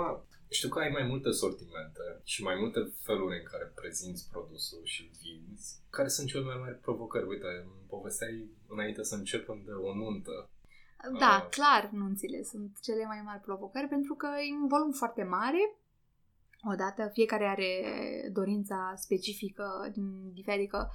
știu 0.50 0.68
că 0.68 0.78
ai 0.78 0.90
mai 0.98 1.06
multe 1.12 1.30
sortimente 1.30 2.04
și 2.24 2.42
mai 2.42 2.56
multe 2.62 2.80
feluri 3.06 3.38
în 3.38 3.44
care 3.52 3.72
prezinți 3.74 4.28
produsul 4.30 4.80
și 4.84 5.10
vinzi. 5.20 5.68
Care 5.90 6.08
sunt 6.08 6.26
cele 6.28 6.44
mai 6.44 6.58
mari 6.60 6.78
provocări? 6.86 7.26
Uite, 7.26 7.46
povesteai 7.88 8.50
înainte 8.68 9.02
să 9.02 9.14
începem 9.14 9.62
de 9.64 9.72
o 9.72 9.94
nuntă. 9.94 10.50
Da, 11.18 11.42
uh, 11.42 11.48
clar, 11.50 11.90
nunțile 11.92 12.42
sunt 12.42 12.80
cele 12.80 13.04
mai 13.04 13.22
mari 13.24 13.40
provocări 13.40 13.88
pentru 13.88 14.14
că 14.14 14.26
e 14.26 14.60
un 14.62 14.68
volum 14.68 14.92
foarte 14.92 15.22
mare. 15.22 15.62
Odată, 16.72 17.10
fiecare 17.12 17.46
are 17.46 17.72
dorința 18.32 18.92
specifică 18.96 19.90
din 19.92 20.32
diferită 20.32 20.90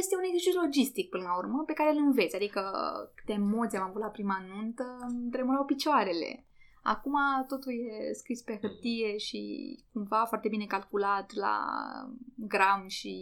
este 0.00 0.16
un 0.16 0.22
exercițiu 0.22 0.60
logistic 0.60 1.08
până 1.08 1.22
la 1.22 1.36
urmă 1.36 1.62
pe 1.66 1.72
care 1.72 1.90
îl 1.90 1.96
înveți. 1.96 2.36
Adică 2.36 2.62
câte 3.14 3.32
emoții 3.32 3.78
am 3.78 3.88
avut 3.88 4.00
la 4.00 4.14
prima 4.16 4.38
nuntă, 4.48 4.84
îmi 5.08 5.30
tremurau 5.30 5.64
picioarele. 5.64 6.47
Acum 6.94 7.14
totul 7.48 7.72
e 7.72 8.12
scris 8.12 8.42
pe 8.42 8.58
hârtie 8.60 9.16
și 9.16 9.40
cumva 9.92 10.24
foarte 10.24 10.48
bine 10.48 10.66
calculat 10.66 11.32
la 11.32 11.56
gram 12.34 12.88
și 12.88 13.14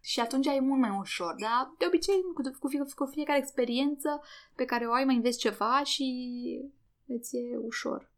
Și 0.00 0.20
atunci 0.20 0.46
e 0.46 0.60
mult 0.60 0.80
mai 0.80 0.98
ușor, 0.98 1.34
dar 1.44 1.74
de 1.78 1.84
obicei 1.86 2.20
cu, 2.34 2.42
cu, 2.60 2.68
cu 2.94 3.10
fiecare 3.10 3.38
experiență 3.38 4.20
pe 4.54 4.64
care 4.64 4.84
o 4.86 4.92
ai 4.92 5.04
mai 5.04 5.14
înveți 5.14 5.38
ceva 5.38 5.82
și 5.84 6.08
îți 7.06 7.36
e 7.36 7.56
ușor. 7.56 8.12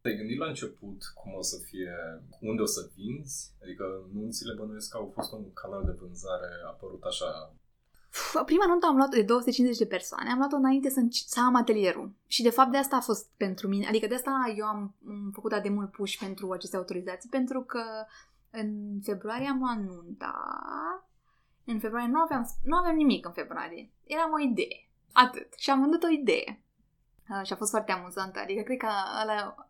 Te-ai 0.00 0.16
gândit 0.16 0.38
la 0.38 0.48
început 0.48 1.00
cum 1.14 1.34
o 1.34 1.42
să 1.42 1.56
fie, 1.68 1.94
unde 2.40 2.62
o 2.62 2.70
să 2.76 2.90
vinzi? 2.94 3.54
Adică 3.62 3.84
nunțile 4.12 4.54
bănuiesc 4.58 4.90
că 4.90 4.96
au 4.96 5.10
fost 5.14 5.32
un 5.32 5.52
canal 5.52 5.84
de 5.84 5.98
vânzare 6.00 6.50
apărut 6.72 7.02
așa 7.02 7.54
Prima 8.44 8.66
nuntă 8.66 8.86
am 8.86 8.96
luat 8.96 9.08
de 9.08 9.22
250 9.22 9.78
de 9.78 9.86
persoane, 9.86 10.30
am 10.30 10.38
luat-o 10.38 10.56
înainte 10.56 10.90
să, 10.90 11.06
să 11.10 11.40
am 11.40 11.54
atelierul. 11.54 12.12
Și 12.26 12.42
de 12.42 12.50
fapt 12.50 12.70
de 12.70 12.76
asta 12.76 12.96
a 12.96 13.00
fost 13.00 13.30
pentru 13.36 13.68
mine, 13.68 13.86
adică 13.86 14.06
de 14.06 14.14
asta 14.14 14.52
eu 14.56 14.66
am, 14.66 14.94
am 15.08 15.30
făcut 15.32 15.52
atât 15.52 15.62
de 15.62 15.74
mult 15.74 15.90
push 15.90 16.16
pentru 16.16 16.50
aceste 16.50 16.76
autorizații, 16.76 17.28
pentru 17.28 17.62
că 17.62 17.82
în 18.50 19.00
februarie 19.02 19.48
am 19.48 19.58
luat 19.58 19.76
nunta, 19.76 20.34
în 21.64 21.78
februarie 21.78 22.08
nu 22.08 22.20
aveam, 22.20 22.46
nu 22.64 22.76
aveam 22.76 22.96
nimic 22.96 23.26
în 23.26 23.32
februarie, 23.32 23.90
era 24.04 24.32
o 24.32 24.40
idee, 24.40 24.88
atât. 25.12 25.52
Și 25.56 25.70
am 25.70 25.80
vândut 25.80 26.02
o 26.02 26.08
idee. 26.08 26.62
Uh, 27.28 27.46
și 27.46 27.52
a 27.52 27.56
fost 27.56 27.70
foarte 27.70 27.92
amuzantă, 27.92 28.38
adică 28.38 28.62
cred 28.62 28.78
că 28.78 28.88
ăla, 29.22 29.68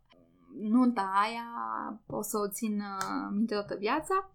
nunta 0.60 1.12
aia 1.22 1.46
o 2.06 2.22
să 2.22 2.38
o 2.38 2.48
țin 2.48 2.80
uh, 2.80 3.28
minte 3.32 3.54
toată 3.54 3.74
viața. 3.74 4.30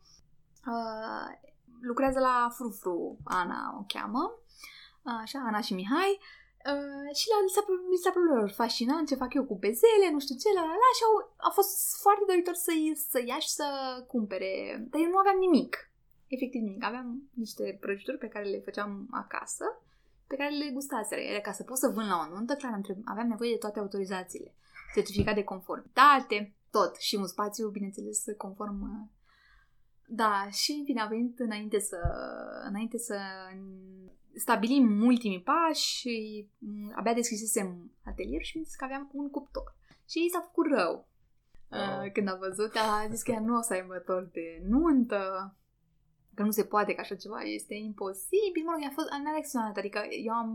Uh, 0.66 1.47
lucrează 1.82 2.20
la 2.20 2.50
Frufru, 2.56 3.18
Ana 3.24 3.78
o 3.80 3.84
cheamă, 3.88 4.34
așa, 5.04 5.40
Ana 5.40 5.62
și 5.62 5.74
Mihai, 5.74 6.20
Uh, 6.74 7.10
și 7.20 7.26
la, 7.32 7.38
mi 7.92 8.02
s-a 8.04 8.12
părut 8.16 8.54
fascinant 8.62 9.08
ce 9.08 9.22
fac 9.24 9.32
eu 9.34 9.46
cu 9.46 9.56
bezele, 9.64 10.08
nu 10.12 10.20
știu 10.20 10.36
ce, 10.42 10.50
la 10.58 10.64
la 10.72 10.76
la 10.84 10.90
și 10.98 11.04
au, 11.08 11.16
a 11.50 11.50
fost 11.58 11.74
foarte 12.04 12.24
doritor 12.28 12.56
să, 12.66 12.72
să 13.12 13.20
ia 13.26 13.40
și 13.46 13.52
să 13.60 13.68
cumpere. 14.14 14.52
Dar 14.90 15.00
eu 15.02 15.10
nu 15.14 15.18
aveam 15.18 15.38
nimic. 15.46 15.74
Efectiv 16.36 16.62
nimic. 16.62 16.84
Aveam 16.84 17.08
niște 17.44 17.78
prăjituri 17.82 18.18
pe 18.24 18.28
care 18.34 18.46
le 18.54 18.66
făceam 18.68 18.92
acasă, 19.24 19.66
pe 20.28 20.36
care 20.36 20.52
le 20.62 20.76
gustaseră. 20.78 21.22
Ele 21.22 21.42
ca 21.48 21.52
să 21.52 21.64
pot 21.64 21.78
să 21.78 21.94
vând 21.96 22.10
la 22.10 22.18
o 22.24 22.30
nuntă, 22.34 22.54
clar, 22.56 22.82
aveam 23.06 23.28
nevoie 23.28 23.52
de 23.52 23.64
toate 23.64 23.80
autorizațiile. 23.80 24.56
Certificat 24.94 25.36
de 25.36 25.44
conformitate, 25.44 26.38
tot. 26.72 26.96
Și 26.96 27.16
un 27.16 27.28
spațiu, 27.28 27.70
bineînțeles, 27.70 28.24
conform 28.38 28.80
da, 30.10 30.48
și 30.52 30.72
în 30.72 30.84
fine 30.84 31.02
a 31.02 31.06
venit 31.06 31.40
înainte 31.40 31.80
să, 31.80 31.98
înainte 32.68 32.98
să 32.98 33.18
stabilim 34.36 35.06
ultimii 35.06 35.42
pași 35.42 35.98
și 35.98 36.48
abia 36.96 37.14
deschisesem 37.14 37.92
atelierul 38.06 38.44
și 38.44 38.58
mi 38.58 38.66
că 38.78 38.84
aveam 38.84 39.10
un 39.14 39.30
cuptor. 39.30 39.76
Și 40.10 40.26
i 40.26 40.30
s-a 40.30 40.40
făcut 40.40 40.66
rău. 40.72 41.08
Oh. 41.70 42.12
Când 42.14 42.28
a 42.28 42.36
văzut, 42.36 42.76
a 42.76 43.08
zis 43.10 43.22
că 43.22 43.32
ea 43.32 43.40
nu 43.40 43.58
o 43.58 43.62
să 43.62 43.74
aibă 43.74 43.96
tort 43.98 44.32
de 44.32 44.62
nuntă, 44.68 45.56
că 46.38 46.44
nu 46.44 46.51
se 46.51 46.63
poate, 46.63 46.94
că 46.94 47.01
așa 47.01 47.15
ceva 47.15 47.39
este 47.41 47.74
imposibil. 47.74 48.63
Mă 48.65 48.72
rog, 48.74 48.82
a 48.89 48.94
fost, 48.94 49.10
n-a 49.10 49.32
reacționat, 49.32 49.77
adică 49.77 50.00
eu 50.25 50.34
am 50.34 50.51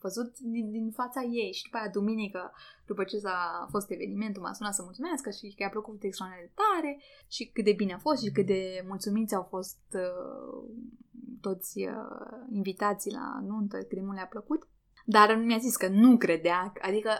văzut 0.00 0.38
din, 0.38 0.70
din 0.70 0.90
fața 0.90 1.20
ei 1.22 1.52
și 1.52 1.62
după 1.62 1.76
aia 1.76 1.88
duminică, 1.88 2.52
după 2.86 3.04
ce 3.04 3.18
s-a 3.18 3.66
fost 3.70 3.90
evenimentul, 3.90 4.42
m-a 4.42 4.52
sunat 4.52 4.74
să 4.74 4.82
mulțumească 4.82 5.30
și 5.30 5.54
că 5.56 5.62
i-a 5.62 5.68
plăcut 5.76 6.02
extraordinar 6.02 6.46
de 6.46 6.52
tare 6.62 7.00
și 7.28 7.50
cât 7.54 7.64
de 7.64 7.72
bine 7.72 7.92
a 7.94 7.98
fost 7.98 8.22
și 8.22 8.30
cât 8.30 8.46
de 8.46 8.84
mulțumiți 8.86 9.34
au 9.34 9.42
fost 9.42 9.82
uh, 9.92 10.58
toți 11.40 11.78
uh, 11.78 12.38
invitații 12.52 13.12
la 13.12 13.40
nuntă, 13.40 13.76
cât 13.76 13.96
de 13.98 14.06
mult 14.06 14.16
le-a 14.16 14.34
plăcut. 14.36 14.68
Dar 15.04 15.36
mi-a 15.36 15.58
zis 15.58 15.76
că 15.76 15.88
nu 15.88 16.16
credea, 16.16 16.72
adică 16.80 17.10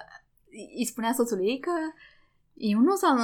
îi 0.78 0.86
spunea 0.86 1.12
soțului 1.12 1.46
ei 1.46 1.60
că 1.60 1.76
eu 2.54 2.78
nu 2.78 2.92
o 2.92 2.96
să 2.96 3.06
am 3.06 3.16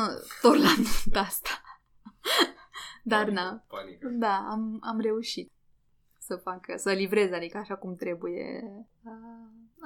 la 0.63 0.73
nunta 0.77 1.21
asta. 1.21 1.51
Dar 3.05 3.25
panică, 3.25 3.41
na, 3.41 3.65
panică. 3.67 4.09
da, 4.09 4.47
am, 4.51 4.79
am 4.81 5.01
reușit 5.01 5.53
să 6.19 6.37
fac, 6.37 6.61
să 6.77 6.93
livrez, 6.93 7.31
adică 7.33 7.57
așa 7.59 7.77
cum 7.77 7.95
trebuie. 7.95 8.63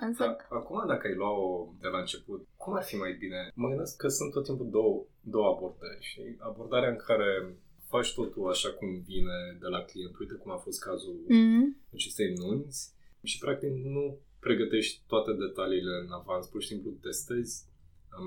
însă... 0.07 0.25
Da, 0.25 0.57
acum, 0.57 0.87
dacă 0.87 1.07
ai 1.07 1.15
lua-o 1.15 1.73
de 1.81 1.89
la 1.89 1.99
început, 1.99 2.47
cum 2.57 2.75
ar 2.75 2.83
fi 2.83 2.97
mai 2.97 3.13
bine? 3.13 3.51
Mă 3.55 3.69
gândesc 3.69 3.97
că 3.97 4.09
sunt 4.09 4.33
tot 4.33 4.45
timpul 4.45 4.71
două, 4.71 5.05
două 5.21 5.49
abordări. 5.55 5.99
Și 6.11 6.21
abordarea 6.39 6.89
în 6.89 6.97
care 6.97 7.57
faci 7.93 8.15
totul 8.15 8.51
așa 8.51 8.71
cum 8.71 8.89
vine 9.13 9.39
de 9.61 9.67
la 9.67 9.81
client. 9.85 10.19
Uite 10.19 10.35
cum 10.35 10.51
a 10.51 10.57
fost 10.57 10.81
cazul 10.81 11.17
mm-hmm. 11.25 11.93
acestei 11.93 12.33
nunți 12.33 12.93
și 13.23 13.39
practic 13.39 13.71
nu 13.71 14.19
pregătești 14.41 15.03
toate 15.07 15.33
detaliile 15.33 15.95
în 16.05 16.13
avans, 16.13 16.47
pur 16.47 16.63
și 16.63 16.69
simplu 16.69 16.91
testezi, 16.91 17.67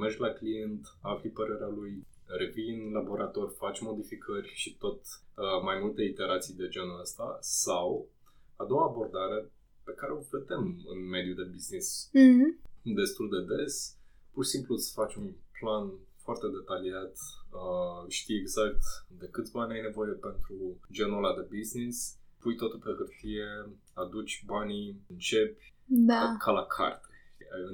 mergi 0.01 0.19
la 0.19 0.29
client, 0.29 0.81
afli 1.01 1.29
părerea 1.29 1.67
lui, 1.67 2.07
revii 2.37 2.73
în 2.73 2.91
laborator, 2.91 3.53
faci 3.57 3.81
modificări 3.81 4.51
și 4.53 4.75
tot 4.77 4.99
uh, 4.99 5.63
mai 5.63 5.79
multe 5.81 6.03
iterații 6.03 6.53
de 6.53 6.67
genul 6.67 6.99
ăsta 6.99 7.37
sau 7.39 8.09
a 8.55 8.65
doua 8.65 8.85
abordare 8.85 9.51
pe 9.83 9.93
care 9.93 10.11
o 10.11 10.21
vedem 10.31 10.63
în 10.93 10.99
mediul 11.09 11.35
de 11.35 11.51
business 11.51 12.09
mm-hmm. 12.09 12.49
destul 12.83 13.29
de 13.29 13.55
des, 13.55 13.97
pur 14.33 14.43
și 14.43 14.49
simplu 14.49 14.73
îți 14.75 14.93
faci 14.93 15.15
un 15.15 15.33
plan 15.59 15.91
foarte 16.23 16.47
detaliat, 16.57 17.15
uh, 17.59 18.01
știi 18.07 18.39
exact 18.39 18.83
de 19.19 19.27
câți 19.31 19.51
bani 19.51 19.73
ai 19.73 19.81
nevoie 19.81 20.11
pentru 20.11 20.55
genul 20.91 21.23
ăla 21.23 21.35
de 21.35 21.47
business, 21.57 22.17
pui 22.39 22.55
totul 22.55 22.79
pe 22.79 22.91
hârtie, 22.97 23.47
aduci 23.93 24.43
banii, 24.45 25.01
începi 25.09 25.73
da. 25.85 26.35
ca 26.39 26.51
la 26.51 26.65
carte. 26.65 27.07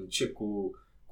Începi 0.02 0.34
cu 0.34 0.50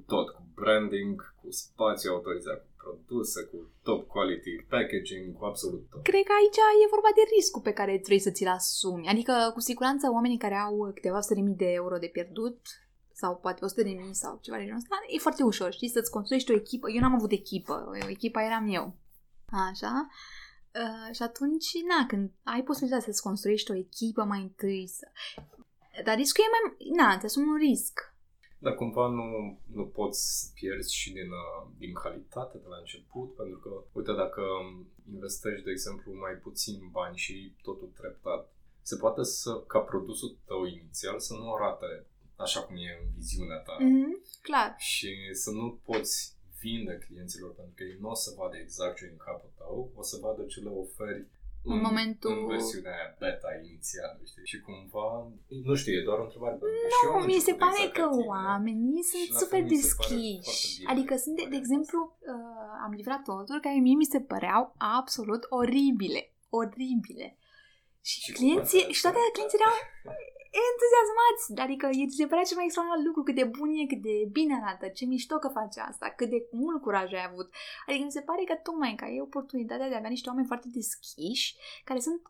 tot, 0.06 0.28
cu 0.30 0.42
branding, 0.54 1.34
cu 1.40 1.50
spațiu 1.50 2.12
autorizat, 2.12 2.60
cu 2.62 2.72
produse, 2.86 3.38
cu 3.50 3.58
top 3.88 4.00
quality 4.14 4.52
packaging, 4.74 5.26
cu 5.38 5.44
absolut 5.50 5.82
tot. 5.90 6.02
Cred 6.10 6.24
că 6.28 6.34
aici 6.40 6.60
e 6.82 6.94
vorba 6.96 7.10
de 7.18 7.24
riscul 7.34 7.62
pe 7.68 7.76
care 7.78 8.04
trebuie 8.04 8.26
să 8.28 8.34
ți-l 8.36 8.50
asumi. 8.58 9.08
Adică, 9.12 9.34
cu 9.54 9.60
siguranță, 9.60 10.04
oamenii 10.16 10.44
care 10.44 10.56
au 10.66 10.76
câteva 10.94 11.20
sute 11.20 11.34
de 11.34 11.46
mii 11.48 11.62
de 11.64 11.70
euro 11.80 11.96
de 12.04 12.14
pierdut 12.16 12.60
sau 13.20 13.36
poate 13.36 13.64
100 13.64 13.82
de 13.82 13.88
mii 14.00 14.14
sau 14.14 14.38
ceva 14.42 14.56
de 14.56 14.64
genul 14.64 14.78
ăsta, 14.78 14.96
e 15.14 15.26
foarte 15.26 15.42
ușor, 15.42 15.72
știi, 15.72 15.94
să-ți 15.96 16.10
construiești 16.10 16.52
o 16.52 16.54
echipă. 16.54 16.86
Eu 16.90 17.00
n-am 17.00 17.14
avut 17.14 17.32
echipă, 17.32 17.74
echipa 18.08 18.42
eram 18.42 18.66
eu. 18.78 18.96
Așa? 19.70 20.06
Uh, 20.80 21.14
și 21.14 21.22
atunci, 21.22 21.68
na, 21.90 22.06
când 22.06 22.30
ai 22.42 22.62
posibilitatea 22.62 23.06
să-ți 23.06 23.22
construiești 23.22 23.70
o 23.70 23.74
echipă 23.74 24.22
mai 24.24 24.40
întâi, 24.40 24.88
să... 24.88 25.06
dar 26.04 26.16
riscul 26.16 26.44
e 26.44 26.54
mai... 26.54 26.62
Na, 26.98 27.18
te 27.18 27.26
asumi 27.26 27.48
un 27.48 27.56
risc. 27.56 28.15
Dar 28.58 28.74
cumva 28.74 29.06
nu, 29.08 29.58
nu 29.72 29.86
poți 29.86 30.38
să 30.38 30.46
pierzi 30.54 30.94
și 30.94 31.12
din, 31.12 31.30
uh, 31.30 31.68
din 31.78 31.92
calitate 31.92 32.58
de 32.58 32.68
la 32.68 32.76
început, 32.76 33.34
pentru 33.34 33.58
că, 33.58 33.70
uite, 33.92 34.12
dacă 34.12 34.42
investești, 35.12 35.64
de 35.64 35.70
exemplu, 35.70 36.14
mai 36.14 36.32
puțin 36.32 36.88
bani 36.90 37.16
și 37.16 37.52
totul 37.62 37.90
treptat, 37.96 38.52
se 38.82 38.96
poate 38.96 39.22
să, 39.22 39.60
ca 39.66 39.78
produsul 39.78 40.36
tău 40.44 40.64
inițial 40.64 41.18
să 41.20 41.34
nu 41.34 41.54
arate 41.54 42.06
așa 42.36 42.60
cum 42.62 42.76
e 42.76 42.98
în 43.02 43.08
viziunea 43.14 43.56
ta. 43.56 43.76
Mm-hmm, 43.76 44.40
clar. 44.42 44.74
Și 44.78 45.10
să 45.32 45.50
nu 45.50 45.80
poți 45.84 46.34
vinde 46.60 46.98
clienților, 47.06 47.54
pentru 47.54 47.74
că 47.76 47.82
ei 47.82 47.96
nu 48.00 48.08
o 48.08 48.14
să 48.14 48.34
vadă 48.36 48.56
exact 48.56 48.96
ce 48.96 49.04
e 49.04 49.10
în 49.10 49.16
capul 49.16 49.50
tău, 49.56 49.90
o 49.94 50.02
să 50.02 50.16
vadă 50.20 50.44
ce 50.44 50.60
le 50.60 50.68
oferi 50.68 51.26
în, 51.74 51.80
momentul... 51.88 52.30
În 52.38 52.46
versiunea 52.46 52.92
aia 52.96 53.08
beta 53.20 53.50
inițială, 53.62 54.20
știi? 54.30 54.46
Și 54.50 54.58
cumva, 54.66 55.06
nu 55.68 55.74
știu, 55.74 55.92
e 55.92 56.08
doar 56.08 56.18
o 56.18 56.26
întrebare. 56.26 56.58
Nu, 56.60 57.24
mi 57.30 57.46
se 57.48 57.54
pare 57.62 57.80
exact 57.84 57.96
că 57.98 58.04
oamenii 58.34 59.02
sunt 59.02 59.38
super 59.40 59.62
deschiși. 59.74 60.84
Adică 60.92 61.16
sunt, 61.16 61.34
de, 61.36 61.44
de 61.52 61.56
exemplu, 61.56 61.98
uh, 62.18 62.84
am 62.84 62.92
livrat 62.98 63.22
totul 63.22 63.58
care 63.60 63.78
mie 63.78 63.96
mi 64.02 64.12
se 64.14 64.20
păreau 64.20 64.74
absolut 64.98 65.42
oribile. 65.48 66.22
Oribile. 66.48 67.28
Și, 68.08 68.16
și 68.20 68.32
clienții, 68.32 68.84
și 68.96 69.02
toate 69.04 69.18
clienții 69.32 69.58
erau 69.60 69.76
entuziasmați, 70.64 71.44
adică 71.66 71.86
îi 71.86 72.16
se 72.18 72.26
părea 72.30 72.48
cel 72.48 72.56
mai 72.58 72.66
extraordinar 72.66 73.06
lucru, 73.08 73.22
cât 73.22 73.36
de 73.40 73.46
bun 73.56 73.70
e, 73.80 73.92
cât 73.92 74.02
de 74.10 74.16
bine 74.36 74.54
arată, 74.60 74.84
ce 74.88 75.04
mișto 75.04 75.36
că 75.38 75.48
face 75.48 75.80
asta, 75.80 76.06
cât 76.18 76.30
de 76.34 76.40
mult 76.50 76.80
curaj 76.82 77.12
ai 77.12 77.28
avut. 77.30 77.48
Adică 77.86 78.04
mi 78.04 78.16
se 78.18 78.26
pare 78.28 78.42
că 78.44 78.54
tocmai 78.54 78.94
că 78.94 79.04
ai 79.04 79.26
oportunitatea 79.28 79.88
de 79.88 79.94
a 79.94 80.00
avea 80.00 80.14
niște 80.16 80.28
oameni 80.28 80.50
foarte 80.50 80.68
deschiși, 80.78 81.56
care 81.84 82.00
sunt 82.06 82.20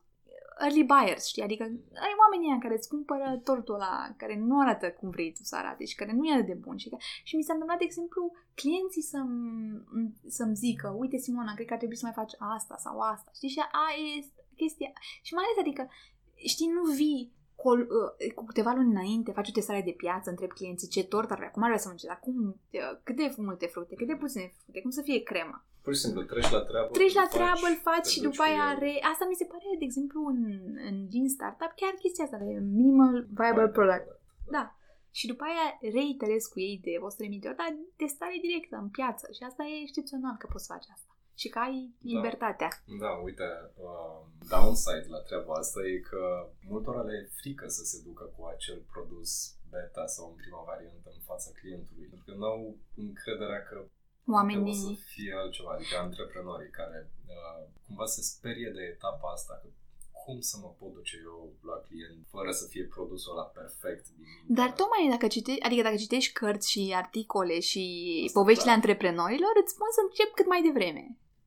early 0.60 0.84
buyers, 0.84 1.24
știi? 1.26 1.42
Adică 1.42 1.62
ai 2.06 2.14
oamenii 2.22 2.48
ăia 2.50 2.58
care 2.58 2.74
îți 2.74 2.88
cumpără 2.88 3.40
tortul 3.44 3.74
ăla, 3.74 4.14
care 4.16 4.36
nu 4.38 4.60
arată 4.60 4.90
cum 4.90 5.10
vrei 5.10 5.32
tu 5.32 5.42
să 5.42 5.56
arate 5.56 5.84
și 5.84 5.94
care 5.94 6.12
nu 6.12 6.24
e 6.24 6.32
atât 6.32 6.46
de 6.46 6.54
bun. 6.66 6.76
Și, 6.76 6.88
că... 6.88 6.96
și 7.24 7.36
mi 7.36 7.42
s-a 7.42 7.52
întâmplat, 7.52 7.78
de 7.78 7.84
exemplu, 7.84 8.32
clienții 8.54 9.02
să-mi, 9.02 10.14
să-mi 10.28 10.54
zică, 10.54 10.88
uite 10.98 11.16
Simona, 11.16 11.54
cred 11.54 11.66
că 11.66 11.72
ar 11.72 11.78
trebui 11.78 11.96
să 11.96 12.04
mai 12.04 12.18
faci 12.20 12.32
asta 12.38 12.76
sau 12.76 12.98
asta, 12.98 13.30
știi? 13.34 13.48
Și 13.48 13.60
a 13.60 13.86
e 14.04 14.26
chestia. 14.56 14.92
Și 15.22 15.34
mai 15.34 15.44
ales, 15.44 15.58
adică, 15.58 15.90
știi, 16.34 16.66
nu 16.66 16.82
vii 16.82 17.32
col, 17.56 17.80
uh, 17.80 18.32
cu 18.34 18.44
câteva 18.44 18.72
luni 18.76 18.90
înainte 18.90 19.32
faci 19.32 19.48
o 19.48 19.52
testare 19.52 19.82
de 19.84 19.98
piață, 20.02 20.30
întreb 20.30 20.50
clienții 20.52 20.88
ce 20.88 21.04
tort 21.04 21.30
ar 21.30 21.36
vrea, 21.36 21.50
cum 21.50 21.62
ar 21.62 21.68
vrea 21.68 21.80
să 21.80 21.88
mănânce, 21.88 22.06
dar 22.06 22.20
cum, 22.20 22.36
uh, 22.70 22.98
cât 23.02 23.16
de 23.16 23.34
multe 23.36 23.66
fructe, 23.66 23.94
cât 23.94 24.06
de 24.06 24.16
puține 24.22 24.54
fructe, 24.62 24.80
cum 24.80 24.90
să 24.90 25.02
fie 25.02 25.22
crema. 25.22 25.64
Pur 25.82 25.94
și 25.94 26.00
simplu, 26.00 26.22
treci 26.22 26.50
la 26.50 26.62
treabă. 26.70 26.88
Treci 26.98 27.20
la 27.22 27.26
treabă, 27.36 27.66
îl 27.70 27.78
faci 27.88 28.08
și 28.14 28.20
după 28.28 28.42
aia 28.42 28.64
are... 28.74 28.92
Asta 29.12 29.24
mi 29.28 29.40
se 29.40 29.44
pare, 29.52 29.68
de 29.78 29.84
exemplu, 29.84 30.20
în, 30.32 30.40
în 30.88 30.96
din 31.14 31.28
startup, 31.28 31.72
chiar 31.80 31.94
chestia 32.02 32.24
asta 32.24 32.36
de 32.36 32.52
minimal 32.78 33.26
viable 33.38 33.68
product. 33.68 34.06
Da. 34.56 34.64
Și 35.18 35.26
după 35.26 35.44
aia 35.44 35.66
reiterez 35.96 36.42
cu 36.52 36.58
ei 36.60 36.76
de 36.86 36.92
100.000 36.92 37.40
de 37.40 37.48
ori, 37.50 37.60
dar 37.62 37.72
testare 37.96 38.36
directă 38.46 38.76
în 38.82 38.88
piață. 38.88 39.24
Și 39.36 39.42
asta 39.42 39.62
e 39.64 39.84
excepțional 39.86 40.34
că 40.38 40.46
poți 40.52 40.70
face 40.72 40.88
asta. 40.96 41.15
Și 41.40 41.48
că 41.48 41.58
ai 41.58 41.94
libertatea. 42.12 42.70
Da, 43.02 43.10
uite, 43.26 43.48
uh, 43.88 44.20
downside 44.52 45.06
la 45.08 45.20
treaba 45.28 45.54
asta 45.54 45.80
e 45.92 45.96
că 46.10 46.22
multora 46.68 47.02
le 47.02 47.14
e 47.16 47.32
frică 47.40 47.66
să 47.68 47.82
se 47.84 47.98
ducă 48.06 48.24
cu 48.36 48.44
acel 48.54 48.78
produs 48.92 49.30
beta 49.70 50.06
sau 50.06 50.24
în 50.28 50.36
prima 50.42 50.62
variantă 50.70 51.08
în 51.18 51.24
fața 51.30 51.50
clientului, 51.60 52.06
pentru 52.10 52.26
că 52.26 52.34
nu 52.40 52.46
au 52.54 52.76
încrederea 52.94 53.62
că 53.68 53.76
Oamenii... 54.36 54.70
o 54.70 54.74
să 54.86 54.92
fie 55.12 55.32
altceva, 55.42 55.70
adică 55.72 55.96
antreprenorii 55.98 56.76
care 56.80 56.98
uh, 57.36 57.62
cumva 57.86 58.06
se 58.06 58.22
sperie 58.22 58.70
de 58.70 58.82
etapa 58.94 59.28
asta, 59.32 59.54
că 59.62 59.68
cum 60.24 60.40
să 60.40 60.56
mă 60.62 60.70
pot 60.78 60.92
duce 60.92 61.16
eu 61.24 61.38
la 61.70 61.78
client 61.86 62.18
fără 62.34 62.50
să 62.60 62.66
fie 62.72 62.84
produsul 62.96 63.34
la 63.34 63.46
perfect 63.58 64.04
din 64.16 64.26
Dar 64.58 64.70
tocmai 64.72 65.08
dacă 65.14 65.26
citești, 65.26 65.62
adică 65.66 65.82
dacă 65.82 65.96
citești 65.96 66.32
cărți 66.32 66.70
și 66.70 66.92
articole 67.02 67.60
și 67.60 67.82
Asta 68.26 68.38
poveștile 68.40 68.72
da. 68.72 68.76
antreprenorilor, 68.78 69.52
îți 69.62 69.72
spun 69.74 69.90
să 69.96 70.00
încep 70.02 70.30
cât 70.34 70.46
mai 70.52 70.62
devreme. 70.68 71.04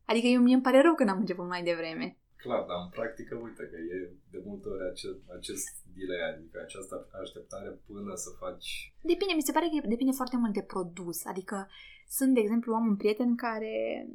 Adică 0.10 0.28
eu 0.28 0.42
mie 0.42 0.54
îmi 0.54 0.68
pare 0.68 0.82
rău 0.82 0.96
că 0.96 1.04
n-am 1.04 1.20
început 1.20 1.48
mai 1.48 1.64
devreme. 1.64 2.18
Clar, 2.44 2.62
dar 2.70 2.80
în 2.84 2.90
practică, 2.90 3.34
uite 3.36 3.64
că 3.72 3.78
e 3.96 3.98
de 4.34 4.40
multe 4.46 4.68
ori 4.74 4.84
acest, 4.92 5.20
acest 5.38 5.68
delay, 5.96 6.24
adică 6.34 6.60
această 6.66 6.96
așteptare 7.22 7.70
până 7.88 8.14
să 8.16 8.30
faci... 8.44 8.94
Depinde, 9.02 9.34
mi 9.36 9.48
se 9.48 9.52
pare 9.52 9.68
că 9.82 9.88
depinde 9.88 10.12
foarte 10.12 10.38
mult 10.38 10.54
de 10.54 10.70
produs. 10.74 11.26
Adică 11.26 11.68
sunt, 12.08 12.34
de 12.34 12.40
exemplu, 12.40 12.74
am 12.74 12.88
un 12.88 12.96
prieten 12.96 13.36
care 13.36 14.08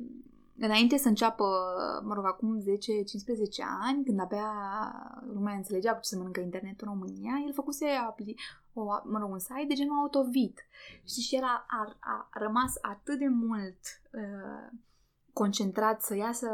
înainte 0.58 0.96
să 0.96 1.08
înceapă, 1.08 1.46
mă 2.04 2.14
rog, 2.14 2.26
acum 2.26 2.60
10-15 2.60 2.64
ani, 3.82 4.04
când 4.04 4.20
abia 4.20 4.50
lumea 5.34 5.54
înțelegea 5.54 5.94
cu 5.94 6.00
ce 6.00 6.08
se 6.08 6.16
mănâncă 6.16 6.40
internetul 6.40 6.86
în 6.86 6.92
România, 6.92 7.34
el 7.46 7.52
făcuse 7.52 7.86
o, 8.72 8.82
mă 8.84 9.18
rog, 9.18 9.30
un 9.30 9.38
site 9.38 9.64
de 9.68 9.74
genul 9.74 9.98
Autovit. 9.98 10.66
Știi, 11.08 11.22
și 11.22 11.36
era, 11.36 11.66
a, 11.68 11.96
a 12.00 12.28
rămas 12.32 12.72
atât 12.80 13.18
de 13.18 13.28
mult 13.28 13.80
uh, 14.12 14.68
concentrat 15.34 16.02
să 16.02 16.16
iasă 16.16 16.48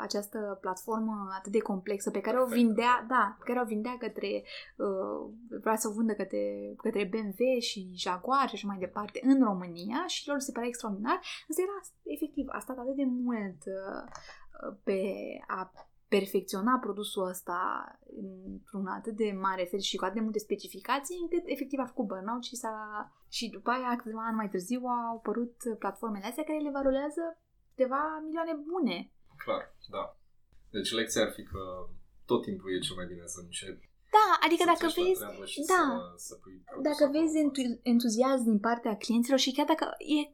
această 0.00 0.58
platformă 0.60 1.28
atât 1.38 1.52
de 1.52 1.58
complexă 1.58 2.10
pe 2.10 2.20
care 2.20 2.40
o 2.40 2.46
vindea, 2.46 3.04
da, 3.08 3.36
pe 3.38 3.44
care 3.44 3.60
o 3.60 3.64
vindea 3.64 3.96
către, 3.98 4.42
uh, 4.76 5.32
vrea 5.60 5.76
să 5.76 5.88
o 5.88 5.92
vândă 5.92 6.12
către, 6.12 6.74
către 6.76 7.04
BMW 7.04 7.60
și 7.60 7.92
Jaguar 7.94 8.48
și 8.48 8.54
așa 8.54 8.66
mai 8.66 8.78
departe 8.78 9.20
în 9.22 9.42
România 9.42 10.06
și 10.06 10.28
lor 10.28 10.38
se 10.38 10.52
părea 10.52 10.68
extraordinar, 10.68 11.20
însă 11.48 11.60
era 11.60 11.78
efectiv, 12.02 12.46
a 12.48 12.58
stat 12.58 12.78
atât 12.78 12.96
de 12.96 13.06
mult 13.06 13.60
uh, 13.66 14.02
pe 14.82 15.00
a 15.46 15.72
perfecționa 16.08 16.78
produsul 16.78 17.28
ăsta 17.28 17.58
într-un 18.46 18.86
atât 18.86 19.16
de 19.16 19.38
mare 19.40 19.64
fel 19.64 19.78
și 19.78 19.96
cu 19.96 20.04
atât 20.04 20.16
de 20.16 20.26
multe 20.28 20.38
specificații, 20.38 21.18
încât 21.22 21.42
efectiv 21.44 21.78
a 21.78 21.90
făcut 21.92 22.06
burnout 22.06 22.44
și 22.44 22.56
s-a... 22.56 22.76
Și 23.28 23.48
după 23.48 23.70
aia, 23.70 23.96
câteva 23.96 24.24
ani 24.26 24.36
mai 24.36 24.48
târziu, 24.48 24.80
au 24.80 25.16
apărut 25.16 25.56
platformele 25.78 26.24
astea 26.24 26.44
care 26.44 26.58
le 26.58 26.70
valurează 26.70 27.41
câteva 27.74 28.22
milioane 28.24 28.54
bune. 28.70 29.10
Clar, 29.44 29.74
da. 29.90 30.16
Deci 30.70 30.92
lecția 30.92 31.22
ar 31.22 31.32
fi 31.36 31.42
că 31.42 31.62
tot 32.26 32.42
timpul 32.42 32.74
e 32.74 32.78
cel 32.78 32.96
mai 32.96 33.06
bine 33.06 33.26
să 33.26 33.40
începi 33.40 33.90
da, 34.16 34.26
adică 34.46 34.64
dacă 34.66 34.86
vezi, 34.96 35.20
da, 35.66 35.82
să, 35.88 36.26
să 36.26 36.34
pui 36.42 36.64
dacă 36.82 37.10
vezi 37.12 37.38
entu- 37.38 37.80
entuziasm 37.82 38.44
din 38.44 38.58
partea 38.58 38.96
clienților 38.96 39.38
și 39.38 39.52
chiar 39.52 39.66
dacă 39.66 39.84
e, 39.98 40.30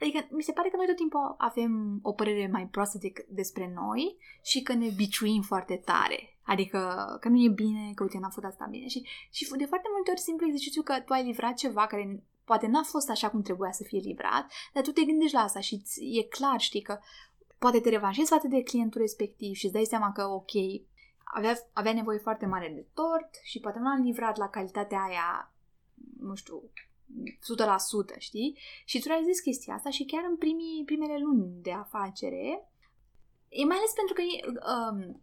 adică 0.00 0.18
mi 0.30 0.42
se 0.42 0.52
pare 0.52 0.68
că 0.68 0.76
noi 0.76 0.86
tot 0.86 0.96
timpul 0.96 1.34
avem 1.38 1.98
o 2.02 2.12
părere 2.12 2.48
mai 2.52 2.66
proastă 2.66 2.98
de, 2.98 3.12
despre 3.28 3.72
noi 3.74 4.16
și 4.42 4.62
că 4.62 4.72
ne 4.72 4.88
biciuim 4.96 5.42
foarte 5.42 5.76
tare. 5.84 6.38
Adică 6.42 6.78
că 7.20 7.28
nu 7.28 7.38
e 7.44 7.48
bine, 7.48 7.92
că 7.94 8.02
uite, 8.02 8.18
n-am 8.18 8.30
făcut 8.30 8.48
asta 8.48 8.66
bine. 8.70 8.86
Și, 8.86 9.06
și 9.30 9.50
de 9.56 9.64
foarte 9.64 9.88
multe 9.94 10.10
ori 10.10 10.20
simplu 10.20 10.46
exercițiu 10.46 10.82
că 10.82 10.94
tu 11.06 11.12
ai 11.12 11.24
livrat 11.24 11.54
ceva 11.54 11.86
care 11.86 12.22
poate 12.44 12.66
n-a 12.66 12.82
fost 12.82 13.10
așa 13.10 13.30
cum 13.30 13.42
trebuia 13.42 13.72
să 13.72 13.82
fie 13.82 13.98
livrat, 13.98 14.52
dar 14.72 14.82
tu 14.82 14.90
te 14.90 15.04
gândești 15.04 15.34
la 15.34 15.42
asta 15.42 15.60
și 15.60 15.82
e 16.18 16.22
clar, 16.22 16.60
știi, 16.60 16.82
că 16.82 16.98
poate 17.58 17.80
te 17.80 17.88
revanșezi 17.88 18.30
față 18.30 18.48
de 18.48 18.62
clientul 18.62 19.00
respectiv 19.00 19.54
și 19.54 19.64
îți 19.64 19.74
dai 19.74 19.84
seama 19.84 20.12
că, 20.12 20.24
ok, 20.24 20.52
avea, 21.24 21.58
avea 21.72 21.92
nevoie 21.92 22.18
foarte 22.18 22.46
mare 22.46 22.72
de 22.74 22.86
tort 22.94 23.30
și 23.42 23.60
poate 23.60 23.78
nu 23.78 23.88
am 23.88 24.02
livrat 24.02 24.36
la 24.36 24.48
calitatea 24.48 25.02
aia, 25.02 25.52
nu 26.20 26.34
știu, 26.34 26.62
100%, 28.16 28.18
știi? 28.18 28.58
Și 28.84 29.00
tu 29.00 29.08
realizezi 29.08 29.42
chestia 29.42 29.74
asta 29.74 29.90
și 29.90 30.04
chiar 30.04 30.24
în 30.28 30.36
primii, 30.36 30.84
primele 30.84 31.18
luni 31.18 31.62
de 31.62 31.72
afacere, 31.72 32.68
e 33.48 33.64
mai 33.64 33.76
ales 33.76 33.92
pentru 33.92 34.14
că 34.14 34.22
um, 34.72 35.22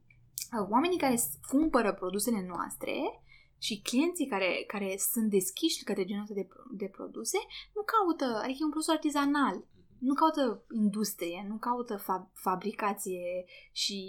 oamenii 0.70 0.98
care 0.98 1.20
cumpără 1.48 1.94
produsele 1.94 2.46
noastre 2.48 3.22
și 3.62 3.82
clienții 3.82 4.28
care, 4.28 4.64
care 4.68 4.96
sunt 4.98 5.30
deschiși 5.30 5.84
către 5.84 6.06
genul 6.06 6.26
de, 6.30 6.48
de 6.72 6.86
produse 6.86 7.38
nu 7.74 7.82
caută, 7.94 8.40
adică 8.44 8.58
e 8.62 8.64
un 8.64 8.70
produs 8.70 8.88
artizanal, 8.88 9.66
nu 10.00 10.14
caută 10.14 10.64
industrie, 10.72 11.46
nu 11.48 11.58
caută 11.58 11.96
fa- 11.98 12.32
fabricație 12.34 13.46
și, 13.72 14.00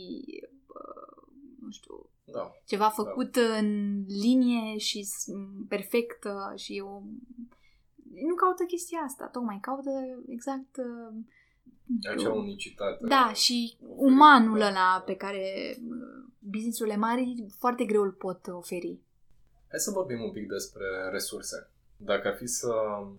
uh, 0.67 1.33
nu 1.61 1.71
știu, 1.71 2.11
da. 2.25 2.53
ceva 2.65 2.89
făcut 2.89 3.33
da. 3.33 3.57
în 3.57 4.03
linie 4.07 4.79
și 4.79 5.07
perfect 5.69 6.27
și 6.55 6.83
o... 6.85 7.01
Nu 8.29 8.35
caută 8.35 8.65
chestia 8.65 8.99
asta, 8.99 9.27
tocmai 9.27 9.59
caută 9.61 9.91
exact... 10.29 10.77
Uh, 10.77 11.25
Acea 12.11 12.33
unicitate. 12.33 13.07
Da, 13.07 13.33
și 13.33 13.77
umanul 13.81 14.59
da. 14.59 14.69
ăla 14.69 15.03
pe 15.07 15.15
care 15.15 15.77
uh, 15.79 16.31
businessurile 16.39 16.97
mari 16.97 17.47
foarte 17.59 17.85
greu 17.85 18.03
îl 18.03 18.13
pot 18.13 18.47
oferi. 18.47 19.01
Hai 19.73 19.81
să 19.81 19.99
vorbim 20.01 20.21
un 20.23 20.33
pic 20.33 20.47
despre 20.57 20.87
resurse. 21.17 21.59
Dacă 21.97 22.29
ar 22.29 22.37
fi 22.37 22.47
să 22.47 22.73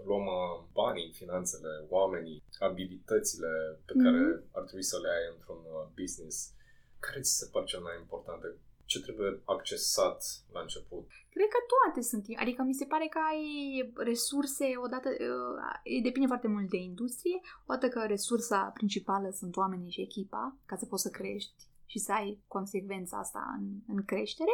luăm 0.07 0.25
uh, 0.39 0.53
banii, 0.81 1.17
finanțele, 1.21 1.71
oamenii, 1.89 2.43
abilitățile 2.69 3.51
pe 3.85 3.93
care 4.03 4.19
mm-hmm. 4.21 4.51
ar 4.57 4.63
trebui 4.63 4.83
să 4.93 4.97
le 5.03 5.09
ai 5.17 5.25
într-un 5.33 5.61
uh, 5.75 5.87
business, 5.99 6.37
care 6.99 7.19
ți 7.21 7.37
se 7.37 7.49
par 7.51 7.63
cel 7.63 7.81
mai 7.87 7.95
importante? 7.99 8.47
Ce 8.85 9.01
trebuie 9.01 9.41
accesat 9.55 10.19
la 10.53 10.59
început? 10.61 11.05
Cred 11.35 11.49
că 11.55 11.59
toate 11.73 12.01
sunt. 12.09 12.23
Adică 12.43 12.61
mi 12.61 12.79
se 12.81 12.85
pare 12.93 13.07
că 13.13 13.19
ai 13.31 13.45
resurse, 14.09 14.67
odată, 14.85 15.09
uh, 15.09 16.01
depinde 16.07 16.27
foarte 16.33 16.47
mult 16.55 16.69
de 16.69 16.81
industrie, 16.91 17.37
odată 17.65 17.87
că 17.87 17.99
resursa 18.15 18.71
principală 18.73 19.29
sunt 19.39 19.55
oamenii 19.55 19.91
și 19.95 20.01
echipa, 20.01 20.57
ca 20.65 20.75
să 20.75 20.85
poți 20.85 21.05
să 21.05 21.09
crești 21.09 21.61
și 21.93 21.99
să 21.99 22.11
ai 22.11 22.43
consecvența 22.47 23.17
asta 23.17 23.55
în, 23.59 23.65
în 23.87 24.05
creștere. 24.05 24.51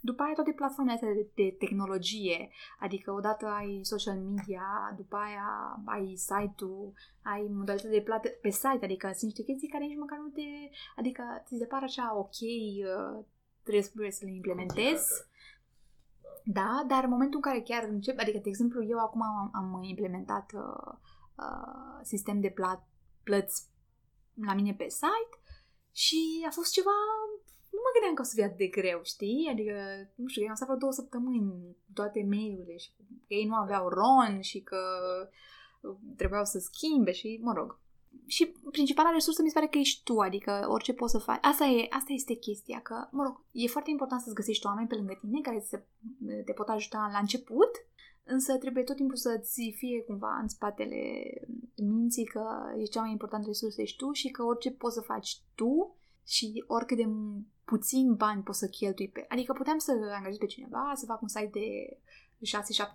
După 0.00 0.22
aia 0.22 0.32
toate 0.32 0.52
platformele 0.52 0.94
astea 0.94 1.12
de, 1.12 1.28
de 1.34 1.56
tehnologie, 1.58 2.50
adică 2.78 3.12
odată 3.12 3.46
ai 3.46 3.80
social 3.82 4.18
media, 4.18 4.94
după 4.96 5.16
aia 5.16 5.48
ai 5.84 6.14
site-ul, 6.16 6.92
ai 7.22 7.46
modalități 7.50 7.94
de 7.94 8.00
plată 8.00 8.28
pe 8.28 8.50
site, 8.50 8.84
adică 8.84 9.06
sunt 9.06 9.22
niște 9.30 9.42
chestii 9.42 9.68
care 9.68 9.84
nici 9.84 9.98
măcar 9.98 10.18
nu 10.18 10.28
te... 10.28 10.48
adică 10.96 11.22
ți 11.46 11.56
se 11.58 11.66
pare 11.66 11.84
așa 11.84 12.16
ok, 12.16 12.38
uh, 12.40 13.24
trebuie 13.62 14.10
să 14.10 14.24
le 14.24 14.32
implementezi. 14.32 15.10
Da, 16.44 16.84
dar 16.88 17.04
în 17.04 17.10
momentul 17.10 17.40
în 17.42 17.50
care 17.50 17.62
chiar 17.62 17.84
încep, 17.84 18.18
adică, 18.18 18.38
de 18.38 18.48
exemplu, 18.48 18.84
eu 18.84 18.98
acum 18.98 19.22
am, 19.22 19.50
am 19.52 19.82
implementat 19.82 20.52
uh, 20.54 20.92
uh, 21.36 21.98
sistem 22.02 22.40
de 22.40 22.50
plat, 22.50 22.88
plăți 23.22 23.74
la 24.46 24.54
mine 24.54 24.74
pe 24.74 24.88
site 24.88 25.34
și 26.02 26.44
a 26.48 26.50
fost 26.50 26.72
ceva... 26.72 26.96
Nu 27.76 27.80
mă 27.84 27.90
gândeam 27.92 28.14
că 28.14 28.22
o 28.22 28.24
să 28.24 28.34
fie 28.34 28.44
atât 28.44 28.56
de 28.56 28.66
greu, 28.78 29.00
știi? 29.02 29.48
Adică, 29.52 29.74
nu 30.14 30.26
știu, 30.26 30.46
am 30.48 30.54
stat 30.54 30.68
vreo 30.68 30.78
două 30.78 30.92
săptămâni 30.92 31.76
toate 31.94 32.26
mail-urile 32.28 32.76
și 32.76 32.90
că 32.96 33.02
ei 33.26 33.44
nu 33.44 33.54
aveau 33.54 33.88
RON 33.88 34.40
și 34.40 34.60
că 34.60 34.80
trebuiau 36.16 36.44
să 36.44 36.58
schimbe 36.58 37.12
și, 37.12 37.40
mă 37.42 37.52
rog. 37.52 37.78
Și 38.26 38.54
principala 38.70 39.10
resursă 39.10 39.42
mi 39.42 39.48
se 39.48 39.54
pare 39.54 39.70
că 39.70 39.78
ești 39.78 40.02
tu, 40.02 40.18
adică 40.18 40.66
orice 40.68 40.92
poți 40.92 41.12
să 41.12 41.18
faci. 41.18 41.38
Asta, 41.42 41.64
e, 41.64 41.86
asta 41.90 42.12
este 42.12 42.34
chestia, 42.34 42.80
că, 42.80 43.08
mă 43.10 43.22
rog, 43.22 43.40
e 43.52 43.66
foarte 43.66 43.90
important 43.90 44.20
să-ți 44.20 44.34
găsești 44.34 44.66
oameni 44.66 44.88
pe 44.88 44.94
lângă 44.94 45.18
tine 45.20 45.40
care 45.40 45.58
se, 45.58 45.84
te 46.44 46.52
pot 46.52 46.68
ajuta 46.68 47.08
la 47.12 47.18
început, 47.18 47.70
însă 48.24 48.56
trebuie 48.56 48.84
tot 48.84 48.96
timpul 48.96 49.16
să-ți 49.16 49.74
fie 49.76 50.02
cumva 50.02 50.38
în 50.42 50.48
spatele 50.48 51.00
minții 51.76 52.24
că 52.24 52.44
e 52.78 52.84
cea 52.84 53.00
mai 53.00 53.10
importantă 53.10 53.46
resursă 53.46 53.80
ești 53.80 53.96
tu 53.96 54.12
și 54.12 54.28
că 54.28 54.42
orice 54.42 54.70
poți 54.70 54.94
să 54.94 55.00
faci 55.00 55.40
tu 55.54 55.96
și 56.24 56.64
oricât 56.66 56.96
de 56.96 57.08
puțin 57.64 58.14
bani 58.14 58.42
poți 58.42 58.58
să 58.58 58.66
cheltui 58.68 59.08
pe... 59.08 59.24
Adică 59.28 59.52
puteam 59.52 59.78
să 59.78 59.92
angajez 60.14 60.38
pe 60.38 60.46
cineva, 60.46 60.92
să 60.94 61.06
fac 61.06 61.22
un 61.22 61.28
site 61.28 61.50
de 61.52 61.98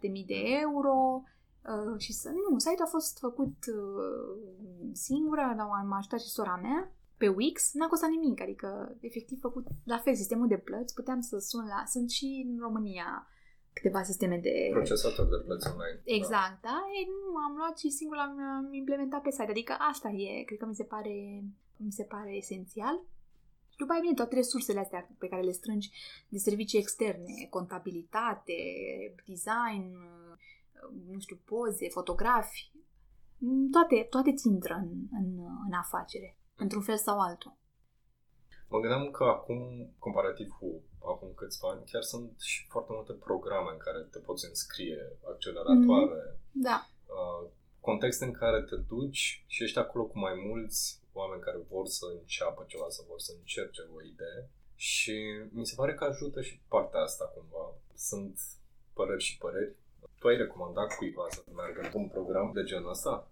6-7 0.07 0.11
mii 0.11 0.25
de 0.25 0.41
euro 0.61 1.23
uh, 1.65 1.97
și 1.97 2.13
să... 2.13 2.29
Nu, 2.29 2.57
site-ul 2.57 2.85
a 2.85 2.89
fost 2.89 3.19
făcut 3.19 3.55
uh, 3.67 4.91
singură, 4.93 5.53
m-a 5.57 5.97
ajutat 5.97 6.19
și 6.19 6.27
sora 6.27 6.59
mea 6.61 6.91
pe 7.17 7.27
Wix, 7.27 7.73
n-a 7.73 7.87
costat 7.87 8.09
nimic, 8.09 8.41
adică 8.41 8.97
efectiv 8.99 9.39
făcut 9.39 9.67
la 9.83 9.97
fel 9.97 10.15
sistemul 10.15 10.47
de 10.47 10.57
plăți, 10.57 10.93
puteam 10.93 11.19
să 11.19 11.37
sun 11.37 11.65
la... 11.65 11.83
Sunt 11.85 12.09
și 12.09 12.47
în 12.49 12.59
România 12.59 13.27
câteva 13.73 14.03
sisteme 14.03 14.37
de... 14.37 14.69
Procesator 14.71 15.25
de 15.29 15.43
plăți 15.45 15.67
online. 15.71 16.01
Da. 16.05 16.13
Exact, 16.19 16.61
da. 16.61 16.69
da? 16.69 16.77
E, 16.97 17.01
nu, 17.07 17.37
am 17.37 17.55
luat 17.55 17.77
și 17.79 17.89
singur 17.89 18.17
am 18.17 18.67
implementat 18.71 19.21
pe 19.21 19.31
site. 19.31 19.51
Adică 19.55 19.73
asta 19.91 20.09
e, 20.09 20.43
cred 20.43 20.59
că 20.59 20.65
mi 20.65 20.75
se 20.75 20.83
pare, 20.83 21.43
mi 21.77 21.91
se 21.91 22.03
pare 22.03 22.31
esențial. 22.35 22.95
Și 23.71 23.77
după 23.77 23.91
aia, 23.91 24.01
bine, 24.01 24.13
toate 24.13 24.35
resursele 24.35 24.79
astea 24.79 25.09
pe 25.17 25.27
care 25.27 25.41
le 25.41 25.51
strângi 25.51 25.91
de 26.27 26.37
servicii 26.37 26.79
externe, 26.79 27.47
contabilitate, 27.49 28.53
design, 29.27 29.85
nu 31.11 31.19
știu, 31.19 31.39
poze, 31.45 31.89
fotografi, 31.89 32.71
toate, 33.71 34.07
toate 34.09 34.33
ți 34.33 34.47
intră 34.47 34.73
în, 34.73 34.91
în, 35.11 35.27
în 35.67 35.73
afacere. 35.73 36.37
într-un 36.55 36.81
fel 36.81 36.97
sau 36.97 37.19
altul. 37.19 37.59
Mă 38.71 38.79
gândeam 38.79 39.11
că 39.11 39.23
acum, 39.23 39.59
comparativ 39.99 40.49
cu 40.59 40.81
acum 41.11 41.31
câțiva 41.35 41.67
ani, 41.69 41.89
chiar 41.91 42.01
sunt 42.01 42.31
și 42.39 42.67
foarte 42.73 42.91
multe 42.93 43.13
programe 43.13 43.69
în 43.71 43.77
care 43.77 43.99
te 44.11 44.19
poți 44.19 44.45
înscrie, 44.45 45.03
acceleratoare. 45.31 46.21
Mm-hmm. 46.23 46.51
Da. 46.67 46.77
Uh, 47.17 47.49
contexte 47.79 48.25
în 48.25 48.31
care 48.31 48.61
te 48.61 48.75
duci 48.75 49.43
și 49.47 49.63
ești 49.63 49.79
acolo 49.79 50.03
cu 50.05 50.19
mai 50.19 50.35
mulți 50.47 51.01
oameni 51.13 51.41
care 51.41 51.59
vor 51.69 51.85
să 51.87 52.05
înceapă 52.19 52.63
ceva, 52.67 52.85
să 52.89 53.01
vor 53.07 53.19
să 53.19 53.31
încerce 53.37 53.81
o 53.95 54.01
idee. 54.13 54.49
Și 54.75 55.15
mi 55.51 55.65
se 55.65 55.75
pare 55.75 55.93
că 55.93 56.03
ajută 56.03 56.41
și 56.41 56.61
partea 56.67 57.01
asta 57.01 57.25
cumva. 57.35 57.65
Sunt 57.95 58.39
păreri 58.93 59.23
și 59.23 59.37
păreri. 59.37 59.75
Tu 60.19 60.27
ai 60.27 60.37
recomandat 60.37 60.95
cuiva 60.95 61.25
să 61.29 61.41
meargă 61.55 61.79
într-un 61.83 62.07
program 62.07 62.51
de 62.53 62.63
genul 62.63 62.89
ăsta? 62.89 63.27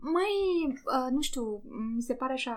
Mai, 0.00 0.34
uh, 0.66 1.10
nu 1.10 1.20
știu, 1.20 1.62
mi 1.96 2.02
se 2.02 2.14
pare 2.14 2.32
așa 2.32 2.56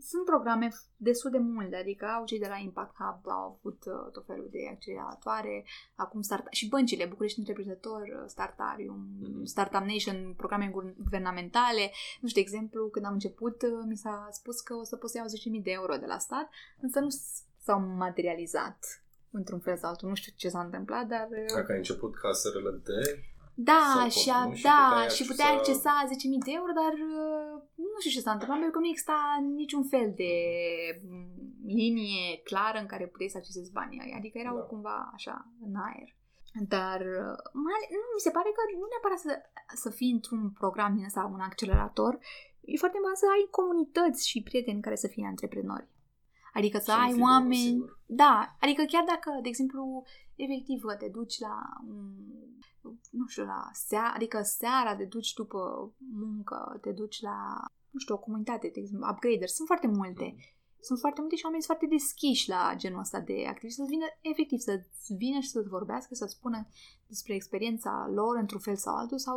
sunt 0.00 0.24
programe 0.24 0.68
destul 0.96 1.30
de 1.30 1.38
multe, 1.38 1.76
adică 1.76 2.04
au 2.06 2.24
cei 2.24 2.38
de 2.38 2.46
la 2.48 2.56
Impact 2.56 2.94
Hub 2.98 3.28
au 3.28 3.58
avut 3.58 3.84
uh, 3.84 4.12
tot 4.12 4.26
felul 4.26 4.48
de 4.50 4.58
acceleratoare, 4.70 5.64
acum 5.94 6.20
start 6.22 6.46
și 6.50 6.68
băncile, 6.68 7.04
București 7.04 7.38
Întreprinzător, 7.38 8.00
uh, 8.02 8.22
Startarium, 8.26 9.00
mm-hmm. 9.00 9.44
Startup 9.44 9.82
Nation, 9.82 10.34
programe 10.36 10.72
guvernamentale. 10.96 11.90
Nu 12.20 12.28
știu, 12.28 12.42
de 12.42 12.48
exemplu, 12.48 12.88
când 12.88 13.04
am 13.04 13.12
început, 13.12 13.62
uh, 13.62 13.84
mi 13.86 13.96
s-a 13.96 14.28
spus 14.30 14.60
că 14.60 14.74
o 14.74 14.84
să 14.84 14.96
pot 14.96 15.10
să 15.10 15.16
iau 15.16 15.56
10.000 15.58 15.62
de 15.62 15.70
euro 15.70 15.96
de 15.96 16.06
la 16.06 16.18
stat, 16.18 16.48
însă 16.80 17.00
nu 17.00 17.08
s-au 17.58 17.80
materializat 17.80 19.04
într-un 19.30 19.60
fel 19.60 19.76
sau 19.76 19.90
altul. 19.90 20.08
Nu 20.08 20.14
știu 20.14 20.32
ce 20.36 20.48
s-a 20.48 20.60
întâmplat, 20.60 21.06
dar... 21.06 21.28
Uh, 21.30 21.54
Dacă 21.54 21.72
ai 21.72 21.78
început 21.78 22.16
ca 22.16 22.32
SRL 22.32 22.68
de 22.84 23.24
da, 23.68 24.08
și, 24.20 24.30
a, 24.30 24.40
și 24.54 24.62
da, 24.62 24.80
puteai 24.88 25.08
și 25.16 25.24
puteai 25.30 25.56
accesa 25.56 25.92
10.000 26.06 26.44
de 26.46 26.52
euro, 26.60 26.72
dar 26.82 26.92
uh, 26.92 27.54
nu 27.92 27.98
știu 28.00 28.16
ce 28.16 28.24
s-a 28.24 28.34
întâmplat, 28.34 28.58
pentru 28.58 28.76
că 28.76 28.82
nu 28.82 28.92
exista 28.92 29.18
niciun 29.62 29.84
fel 29.92 30.08
de 30.22 30.34
mm, 31.08 31.40
linie 31.80 32.24
clară 32.48 32.78
în 32.80 32.86
care 32.92 33.06
puteai 33.06 33.34
să 33.34 33.38
accesezi 33.38 33.72
banii 33.78 34.16
Adică 34.18 34.36
erau 34.38 34.56
da. 34.56 34.68
cumva 34.70 35.10
așa, 35.16 35.36
în 35.66 35.74
aer. 35.86 36.08
Dar 36.74 37.00
uh, 37.00 37.36
mai, 37.64 37.80
nu, 37.94 38.06
mi 38.16 38.24
se 38.26 38.34
pare 38.36 38.50
că 38.56 38.62
nu 38.80 38.86
neapărat 38.92 39.20
să, 39.26 39.32
să 39.82 39.90
fii 39.98 40.12
într-un 40.16 40.42
program 40.60 40.94
din 40.94 41.08
ăsta, 41.10 41.30
un 41.36 41.40
accelerator, 41.40 42.12
e 42.72 42.82
foarte 42.82 42.96
important 42.96 43.22
să 43.22 43.28
ai 43.34 43.44
comunități 43.58 44.28
și 44.30 44.46
prieteni 44.48 44.84
care 44.86 44.98
să 45.04 45.08
fie 45.14 45.26
antreprenori. 45.26 45.88
Adică 46.52 46.78
să 46.78 46.92
ai 46.92 47.14
oameni... 47.20 47.84
Da, 48.06 48.56
adică 48.60 48.82
chiar 48.92 49.04
dacă, 49.14 49.30
de 49.42 49.48
exemplu, 49.48 49.82
efectiv 50.36 50.80
te 50.98 51.08
duci 51.08 51.38
la 51.38 51.56
un 51.88 52.04
nu 53.10 53.26
știu, 53.26 53.44
la 53.44 53.68
seara, 53.72 54.12
adică 54.14 54.42
seara 54.42 54.96
te 54.96 55.04
duci 55.04 55.32
după 55.32 55.92
muncă, 56.12 56.78
te 56.80 56.92
duci 56.92 57.20
la, 57.20 57.36
nu 57.90 57.98
știu, 57.98 58.14
o 58.14 58.18
comunitate, 58.18 58.70
de 58.72 58.80
exemplu, 58.80 59.08
upgraders, 59.10 59.54
sunt 59.54 59.66
foarte 59.66 59.86
multe. 59.86 60.24
Mm. 60.24 60.38
Sunt 60.82 60.98
foarte 60.98 61.20
multe 61.20 61.36
și 61.36 61.44
oameni 61.44 61.62
sunt 61.62 61.76
foarte 61.76 61.96
deschiși 61.96 62.48
la 62.48 62.74
genul 62.76 63.00
ăsta 63.00 63.20
de 63.20 63.36
activitate, 63.52 63.82
să 63.82 63.92
vină, 63.94 64.06
efectiv, 64.20 64.58
să 64.58 64.72
vină 65.22 65.38
și 65.40 65.48
să-ți 65.48 65.68
vorbească, 65.68 66.14
să 66.14 66.26
spună 66.26 66.68
despre 67.06 67.34
experiența 67.34 68.10
lor 68.14 68.36
într-un 68.36 68.60
fel 68.60 68.76
sau 68.76 68.94
altul 68.96 69.18
sau, 69.18 69.36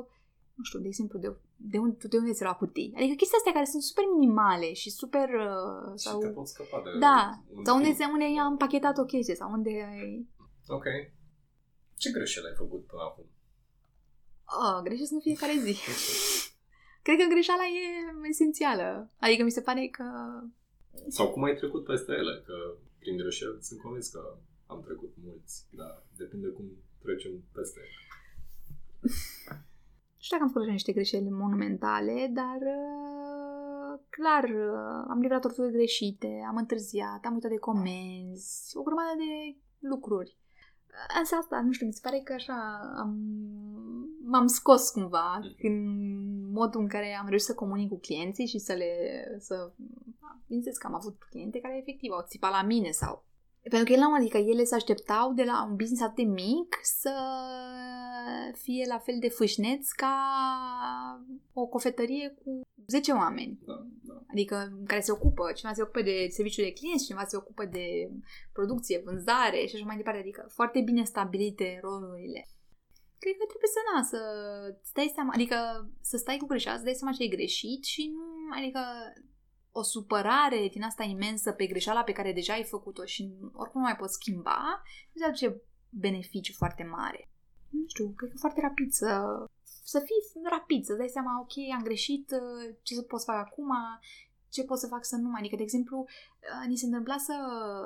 nu 0.54 0.64
știu, 0.64 0.80
de 0.80 0.88
exemplu, 0.88 1.20
de, 1.20 1.36
de, 1.56 1.78
unde, 1.78 2.08
de 2.08 2.18
unde 2.18 2.32
ți 2.32 2.44
la 2.44 2.56
cutii. 2.56 2.94
Adică 2.96 3.14
chestii 3.16 3.38
astea 3.38 3.52
care 3.52 3.66
sunt 3.66 3.84
super 3.84 4.04
minimale 4.18 4.74
și 4.74 4.90
super... 4.90 5.30
Uh, 5.30 5.92
sau, 5.96 6.22
și 6.22 6.28
te 6.28 6.34
poți 6.34 6.52
scăpa 6.52 6.82
de 6.84 7.00
Da, 7.00 7.44
sau 7.64 7.76
unde, 7.76 7.90
unde 8.14 8.24
ai 8.24 8.38
împachetat 8.50 8.98
o 8.98 9.06
chestie 9.06 9.36
sau 9.36 9.52
unde 9.52 9.70
ai... 9.70 10.28
Ok. 10.68 10.86
Ce 11.98 12.12
greșeli 12.12 12.48
ai 12.48 12.56
făcut 12.56 12.86
până 12.86 13.02
acum? 13.02 13.26
Oh, 14.62 14.82
greșesc 14.84 15.12
în 15.12 15.20
fiecare 15.20 15.56
zi. 15.66 15.76
Cred 17.06 17.18
că 17.18 17.34
greșeala 17.34 17.64
e 17.64 18.28
esențială. 18.30 19.10
Adică 19.20 19.44
mi 19.44 19.52
se 19.52 19.62
pare 19.62 19.88
că... 19.88 20.06
Sau 21.08 21.32
cum 21.32 21.44
ai 21.44 21.56
trecut 21.56 21.84
peste 21.84 22.12
ele, 22.12 22.44
că 22.46 22.56
prin 23.00 23.18
greșeli 23.18 23.58
sunt 23.62 23.82
convins 23.82 24.08
că 24.10 24.38
am 24.68 24.82
trecut 24.82 25.14
mulți, 25.24 25.66
dar 25.72 26.04
depinde 26.18 26.48
cum 26.48 26.66
trecem 27.02 27.32
peste 27.54 27.80
ele. 27.80 28.02
Nu 30.18 30.22
știu 30.24 30.38
dacă 30.38 30.44
am 30.44 30.54
făcut 30.54 30.68
niște 30.68 30.92
greșeli 30.92 31.30
monumentale, 31.30 32.32
dar 32.34 32.60
uh, 32.80 34.00
clar, 34.10 34.44
uh, 34.44 35.06
am 35.10 35.20
livrat 35.20 35.46
orturi 35.46 35.72
greșite, 35.72 36.44
am 36.48 36.58
întârziat, 36.58 37.26
am 37.26 37.34
uitat 37.34 37.52
de 37.52 37.58
comenzi, 37.58 38.78
o 38.78 38.82
grămadă 38.82 39.14
de 39.18 39.58
lucruri. 39.80 40.38
Asta, 41.22 41.36
asta, 41.36 41.62
nu 41.62 41.72
știu, 41.72 41.86
mi 41.86 41.94
se 41.94 42.00
pare 42.04 42.20
că 42.20 42.34
așa 42.34 42.80
am, 42.98 43.18
m-am 44.26 44.48
scos 44.48 44.90
cumva 44.90 45.40
mm. 45.42 45.56
în 45.58 45.76
modul 46.52 46.82
în 46.82 46.88
care 46.88 47.18
am 47.20 47.28
reușit 47.28 47.48
să 47.48 47.54
comunic 47.54 47.90
cu 47.90 48.00
clienții 48.00 48.48
și 48.48 48.60
să 48.60 48.74
le... 48.74 48.92
să... 49.40 49.72
Bineînțeles 50.46 50.78
că 50.78 50.88
am 50.88 50.96
avut 50.96 51.24
cliente 51.30 51.60
care 51.60 51.78
efectiv 51.78 52.12
au 52.12 52.26
țipat 52.28 52.52
la 52.52 52.64
mine 52.64 52.92
sau 52.92 53.26
pentru 53.70 53.88
că 53.88 54.00
el 54.00 54.06
am 54.06 54.14
adică 54.14 54.38
ele 54.38 54.64
se 54.64 54.76
așteptau 54.76 55.34
de 55.34 55.44
la 55.44 55.68
un 55.70 55.76
business 55.76 56.02
atât 56.02 56.16
de 56.16 56.24
mic 56.24 56.80
să 56.82 57.14
fie 58.54 58.86
la 58.88 58.98
fel 58.98 59.16
de 59.20 59.30
fâșneț 59.30 59.92
ca 59.92 60.16
o 61.54 61.66
cofetărie 61.66 62.36
cu 62.44 62.62
10 62.88 63.12
oameni. 63.12 63.60
Da, 63.66 63.86
da. 64.02 64.22
Adică 64.32 64.82
care 64.86 65.02
se 65.02 65.12
ocupă, 65.12 65.52
cineva 65.52 65.76
se 65.76 65.82
ocupă 65.82 66.02
de 66.02 66.28
serviciul 66.30 66.64
de 66.64 66.74
clienți, 66.74 67.06
cineva 67.06 67.26
se 67.26 67.38
ocupă 67.38 67.66
de 67.66 68.10
producție, 68.54 69.02
vânzare 69.06 69.66
și 69.66 69.76
așa 69.76 69.86
mai 69.86 69.98
departe. 69.98 70.20
Adică 70.20 70.48
foarte 70.50 70.82
bine 70.82 71.04
stabilite 71.04 71.80
rolurile. 71.82 72.48
Cred 73.20 73.36
că 73.40 73.46
trebuie 73.52 73.72
să, 73.76 73.82
na, 73.90 74.04
să 74.12 74.20
stai 74.84 75.12
seama, 75.14 75.32
adică 75.34 75.58
să 76.02 76.18
stai 76.18 76.38
cu 76.38 76.46
greșeală, 76.46 76.78
să 76.78 76.84
dai 76.84 76.94
seama 76.94 77.14
ce 77.14 77.24
e 77.24 77.38
greșit 77.38 77.84
și 77.84 78.12
nu, 78.16 78.58
adică 78.58 78.80
o 79.72 79.84
supărare 79.84 80.68
din 80.72 80.84
asta 80.84 81.04
imensă 81.04 81.52
pe 81.52 81.66
greșeala 81.66 82.04
pe 82.04 82.12
care 82.12 82.34
deja 82.34 82.54
ai 82.54 82.64
făcut-o 82.64 83.06
și 83.06 83.34
oricum 83.54 83.82
nu 83.82 83.88
mai 83.88 83.96
poți 83.96 84.14
schimba, 84.14 84.82
nu 85.12 85.26
aduce 85.26 85.62
beneficiu 85.90 86.54
foarte 86.58 86.84
mare. 86.84 87.32
Nu 87.70 87.84
știu, 87.88 88.14
cred 88.16 88.30
că 88.30 88.38
foarte 88.38 88.62
rapid 88.62 88.92
să, 88.92 89.08
să 89.84 90.00
fii 90.00 90.42
rapid, 90.50 90.86
să 90.86 90.94
dai 90.94 91.08
seama, 91.08 91.40
ok, 91.40 91.76
am 91.76 91.84
greșit, 91.84 92.34
ce 92.82 92.94
să 92.94 93.02
pot 93.02 93.20
să 93.20 93.32
fac 93.32 93.38
acum, 93.48 93.72
ce 94.54 94.64
pot 94.64 94.80
să 94.80 94.88
fac 94.88 95.04
să 95.06 95.16
nu 95.16 95.30
mai. 95.30 95.40
Adică, 95.40 95.56
de 95.56 95.64
exemplu, 95.64 95.98
uh, 96.00 96.68
ni 96.68 96.78
se 96.78 96.86
întâmpla 96.86 97.18
să... 97.18 97.36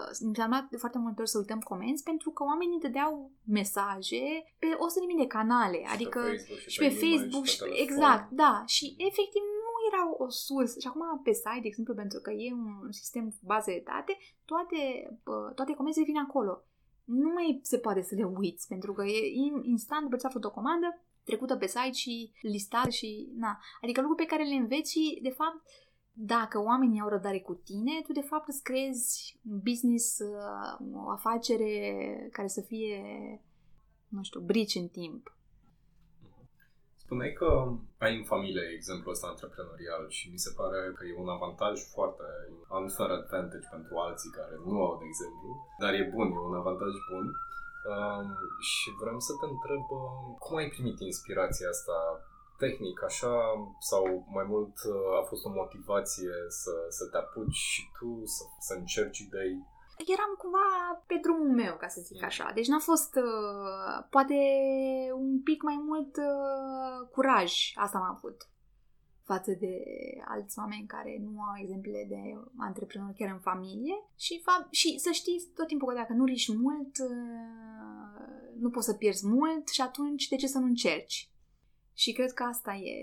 Ni 0.10 0.16
se 0.16 0.24
întâmpla 0.26 0.68
de 0.72 0.78
foarte 0.78 0.98
multe 0.98 1.22
ori 1.22 1.30
să 1.30 1.38
uităm 1.38 1.60
comenzi 1.60 2.04
pentru 2.04 2.30
că 2.30 2.44
oamenii 2.44 2.80
dădeau 2.80 3.32
mesaje 3.44 4.24
pe 4.60 4.68
o 4.78 4.88
să 4.88 5.00
de 5.18 5.28
canale. 5.28 5.78
Și 5.78 5.94
adică 5.94 6.20
pe 6.20 6.28
Facebook, 6.28 6.60
și, 6.60 6.70
și 6.70 6.80
pe, 6.80 6.88
pe 6.88 6.94
Facebook, 7.06 7.46
și 7.46 7.58
pe, 7.58 7.66
exact, 7.86 8.32
da. 8.32 8.64
Și 8.66 8.86
efectiv 8.98 9.44
nu 9.66 9.72
era 9.90 10.04
o 10.18 10.30
sursă. 10.30 10.80
Și 10.80 10.88
acum 10.88 11.22
pe 11.24 11.34
site, 11.34 11.62
de 11.62 11.68
exemplu, 11.68 11.94
pentru 11.94 12.20
că 12.20 12.32
e 12.32 12.54
un 12.54 12.92
sistem 12.92 13.26
cu 13.30 13.44
baze 13.52 13.72
de 13.72 13.84
date, 13.86 14.18
toate, 14.46 14.80
toate 15.56 15.74
comenzile 15.74 16.06
vin 16.06 16.18
acolo. 16.18 16.64
Nu 17.04 17.30
mai 17.34 17.60
se 17.64 17.78
poate 17.78 18.02
să 18.02 18.16
le 18.16 18.24
uiți, 18.24 18.68
pentru 18.68 18.94
că 18.94 19.04
e 19.04 19.20
instant 19.62 20.04
după 20.04 20.16
ce 20.16 20.26
a 20.26 20.30
făcut 20.30 20.46
o 20.46 20.58
comandă, 20.60 20.88
trecută 21.30 21.56
pe 21.58 21.68
site 21.68 22.00
și 22.04 22.32
listat 22.42 22.90
și 23.00 23.10
na. 23.44 23.54
Adică 23.82 24.00
lucruri 24.02 24.24
pe 24.24 24.32
care 24.32 24.44
le 24.44 24.62
înveți 24.64 24.92
și, 24.92 25.20
de 25.22 25.34
fapt, 25.40 25.60
dacă 26.12 26.58
oamenii 26.72 27.02
au 27.02 27.10
răbdare 27.10 27.40
cu 27.40 27.54
tine, 27.54 28.02
tu 28.06 28.12
de 28.12 28.28
fapt 28.32 28.48
îți 28.48 28.64
creezi 28.64 29.40
un 29.52 29.60
business, 29.70 30.20
uh, 30.20 30.72
o 31.06 31.10
afacere 31.10 31.72
care 32.32 32.48
să 32.48 32.62
fie, 32.62 33.02
nu 34.08 34.22
știu, 34.24 34.40
brici 34.40 34.76
în 34.84 34.88
timp. 34.88 35.24
Spuneai 37.04 37.34
că 37.42 37.50
ai 38.06 38.14
în 38.18 38.26
familie 38.34 38.66
exemplul 38.78 39.14
ăsta 39.16 39.28
antreprenorial 39.28 40.04
și 40.18 40.26
mi 40.34 40.44
se 40.46 40.52
pare 40.60 40.80
că 40.98 41.04
e 41.06 41.24
un 41.24 41.32
avantaj 41.38 41.76
foarte 41.96 42.28
unfair 42.84 43.12
advantage 43.20 43.68
pentru 43.76 43.94
alții 44.06 44.36
care 44.40 44.56
nu 44.70 44.76
au, 44.86 44.94
de 45.02 45.06
exemplu, 45.12 45.50
dar 45.82 45.92
e 46.02 46.12
bun, 46.16 46.28
e 46.36 46.40
un 46.52 46.58
avantaj 46.64 46.94
bun. 47.12 47.26
Um, 47.94 48.28
și 48.60 48.88
vreau 49.02 49.20
să 49.20 49.34
te 49.40 49.46
întreb 49.46 49.86
um, 49.90 50.36
cum 50.40 50.56
ai 50.58 50.68
primit 50.68 51.00
inspirația 51.00 51.70
asta 51.70 51.98
tehnic, 52.58 53.04
așa, 53.04 53.34
sau 53.80 54.04
mai 54.38 54.46
mult 54.54 54.76
uh, 54.94 55.20
a 55.20 55.24
fost 55.30 55.46
o 55.46 55.50
motivație 55.50 56.36
să, 56.48 56.74
să 56.90 57.04
te 57.12 57.18
apuci 57.18 57.62
și 57.74 57.82
tu, 58.00 58.22
să, 58.26 58.44
să 58.60 58.74
încerci 58.74 59.20
idei? 59.20 59.56
Eram 60.16 60.34
cumva 60.38 60.68
pe 61.08 61.16
drumul 61.22 61.52
meu, 61.62 61.76
ca 61.76 61.88
să 61.88 62.02
zic 62.02 62.20
mm. 62.20 62.26
așa. 62.26 62.52
Deci 62.54 62.68
n-a 62.68 62.80
fost, 62.80 63.16
uh, 63.16 64.06
poate, 64.10 64.40
un 65.14 65.42
pic 65.42 65.64
mai 65.64 65.82
mult 65.86 66.18
uh, 66.18 67.08
curaj. 67.12 67.52
Asta 67.76 67.98
am 67.98 68.16
avut 68.16 68.48
față 69.32 69.52
de 69.60 69.74
alți 70.26 70.60
oameni 70.60 70.86
care 70.88 71.18
nu 71.22 71.42
au 71.42 71.56
exemple 71.62 72.06
de 72.10 72.22
antreprenori 72.58 73.18
chiar 73.18 73.32
în 73.34 73.40
familie 73.40 73.96
și, 74.16 74.42
fa- 74.42 74.70
și 74.70 75.00
să 75.00 75.12
știi 75.12 75.52
tot 75.56 75.68
timpul 75.68 75.88
că 75.88 75.94
dacă 75.94 76.14
nu 76.14 76.26
riști 76.26 76.56
mult, 76.56 76.92
uh, 77.10 78.28
nu 78.60 78.70
poți 78.70 78.86
să 78.86 78.94
pierzi 78.94 79.28
mult 79.28 79.68
și 79.68 79.82
atunci 79.82 80.28
de 80.28 80.36
ce 80.36 80.48
să 80.48 80.60
nu 80.60 80.66
încerci? 80.66 81.32
Și 81.94 82.12
cred 82.12 82.32
că 82.34 82.44
asta 82.44 82.74
e, 82.74 82.96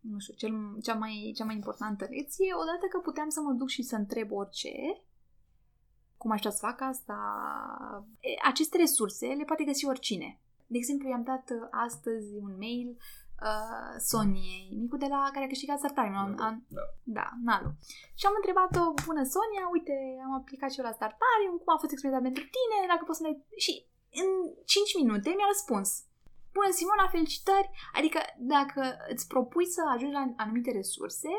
nu 0.00 0.18
știu, 0.18 0.34
cel, 0.34 0.52
cea, 0.82 0.94
mai, 0.94 1.32
cea 1.36 1.44
mai 1.44 1.54
importantă 1.54 2.06
lecție. 2.10 2.54
Odată 2.54 2.86
că 2.90 2.98
puteam 2.98 3.28
să 3.28 3.40
mă 3.40 3.52
duc 3.52 3.68
și 3.68 3.82
să 3.82 3.96
întreb 3.96 4.32
orice, 4.32 4.72
cum 6.16 6.30
aș 6.30 6.42
să 6.42 6.50
fac 6.50 6.80
asta, 6.80 7.18
aceste 8.44 8.76
resurse 8.76 9.26
le 9.26 9.44
poate 9.44 9.64
găsi 9.64 9.86
oricine. 9.86 10.40
De 10.66 10.78
exemplu, 10.78 11.08
i-am 11.08 11.22
dat 11.22 11.50
uh, 11.50 11.68
astăzi 11.70 12.34
un 12.34 12.56
mail 12.58 12.96
uh, 13.46 13.92
Soniei, 14.10 14.64
micul 14.82 14.98
de 15.04 15.10
la 15.14 15.20
care 15.32 15.44
a 15.44 15.52
câștigat 15.52 15.78
Startime. 15.78 16.16
Da, 16.18 16.24
Da, 16.40 16.48
da. 16.76 16.84
da, 17.18 17.26
Nalu. 17.48 17.70
Și 18.18 18.24
am 18.26 18.38
întrebat-o, 18.40 18.82
bună 19.08 19.22
Sonia, 19.34 19.64
uite, 19.76 19.94
am 20.26 20.32
aplicat 20.40 20.70
și 20.70 20.78
eu 20.80 20.88
la 20.88 20.98
Startarium, 20.98 21.56
cum 21.60 21.70
a 21.74 21.82
fost 21.82 21.92
experiența 21.92 22.26
pentru 22.28 22.44
tine, 22.56 22.76
dacă 22.92 23.02
poți 23.04 23.20
să 23.20 23.24
ne... 23.26 23.32
Și 23.64 23.72
în 24.22 24.28
5 24.64 25.00
minute 25.00 25.28
mi-a 25.36 25.52
răspuns. 25.54 25.88
Bună 26.56 26.70
Simona, 26.78 27.14
felicitări! 27.16 27.68
Adică 27.98 28.18
dacă 28.54 28.82
îți 29.12 29.28
propui 29.32 29.66
să 29.76 29.80
ajungi 29.94 30.18
la 30.18 30.24
anumite 30.42 30.70
resurse, 30.80 31.32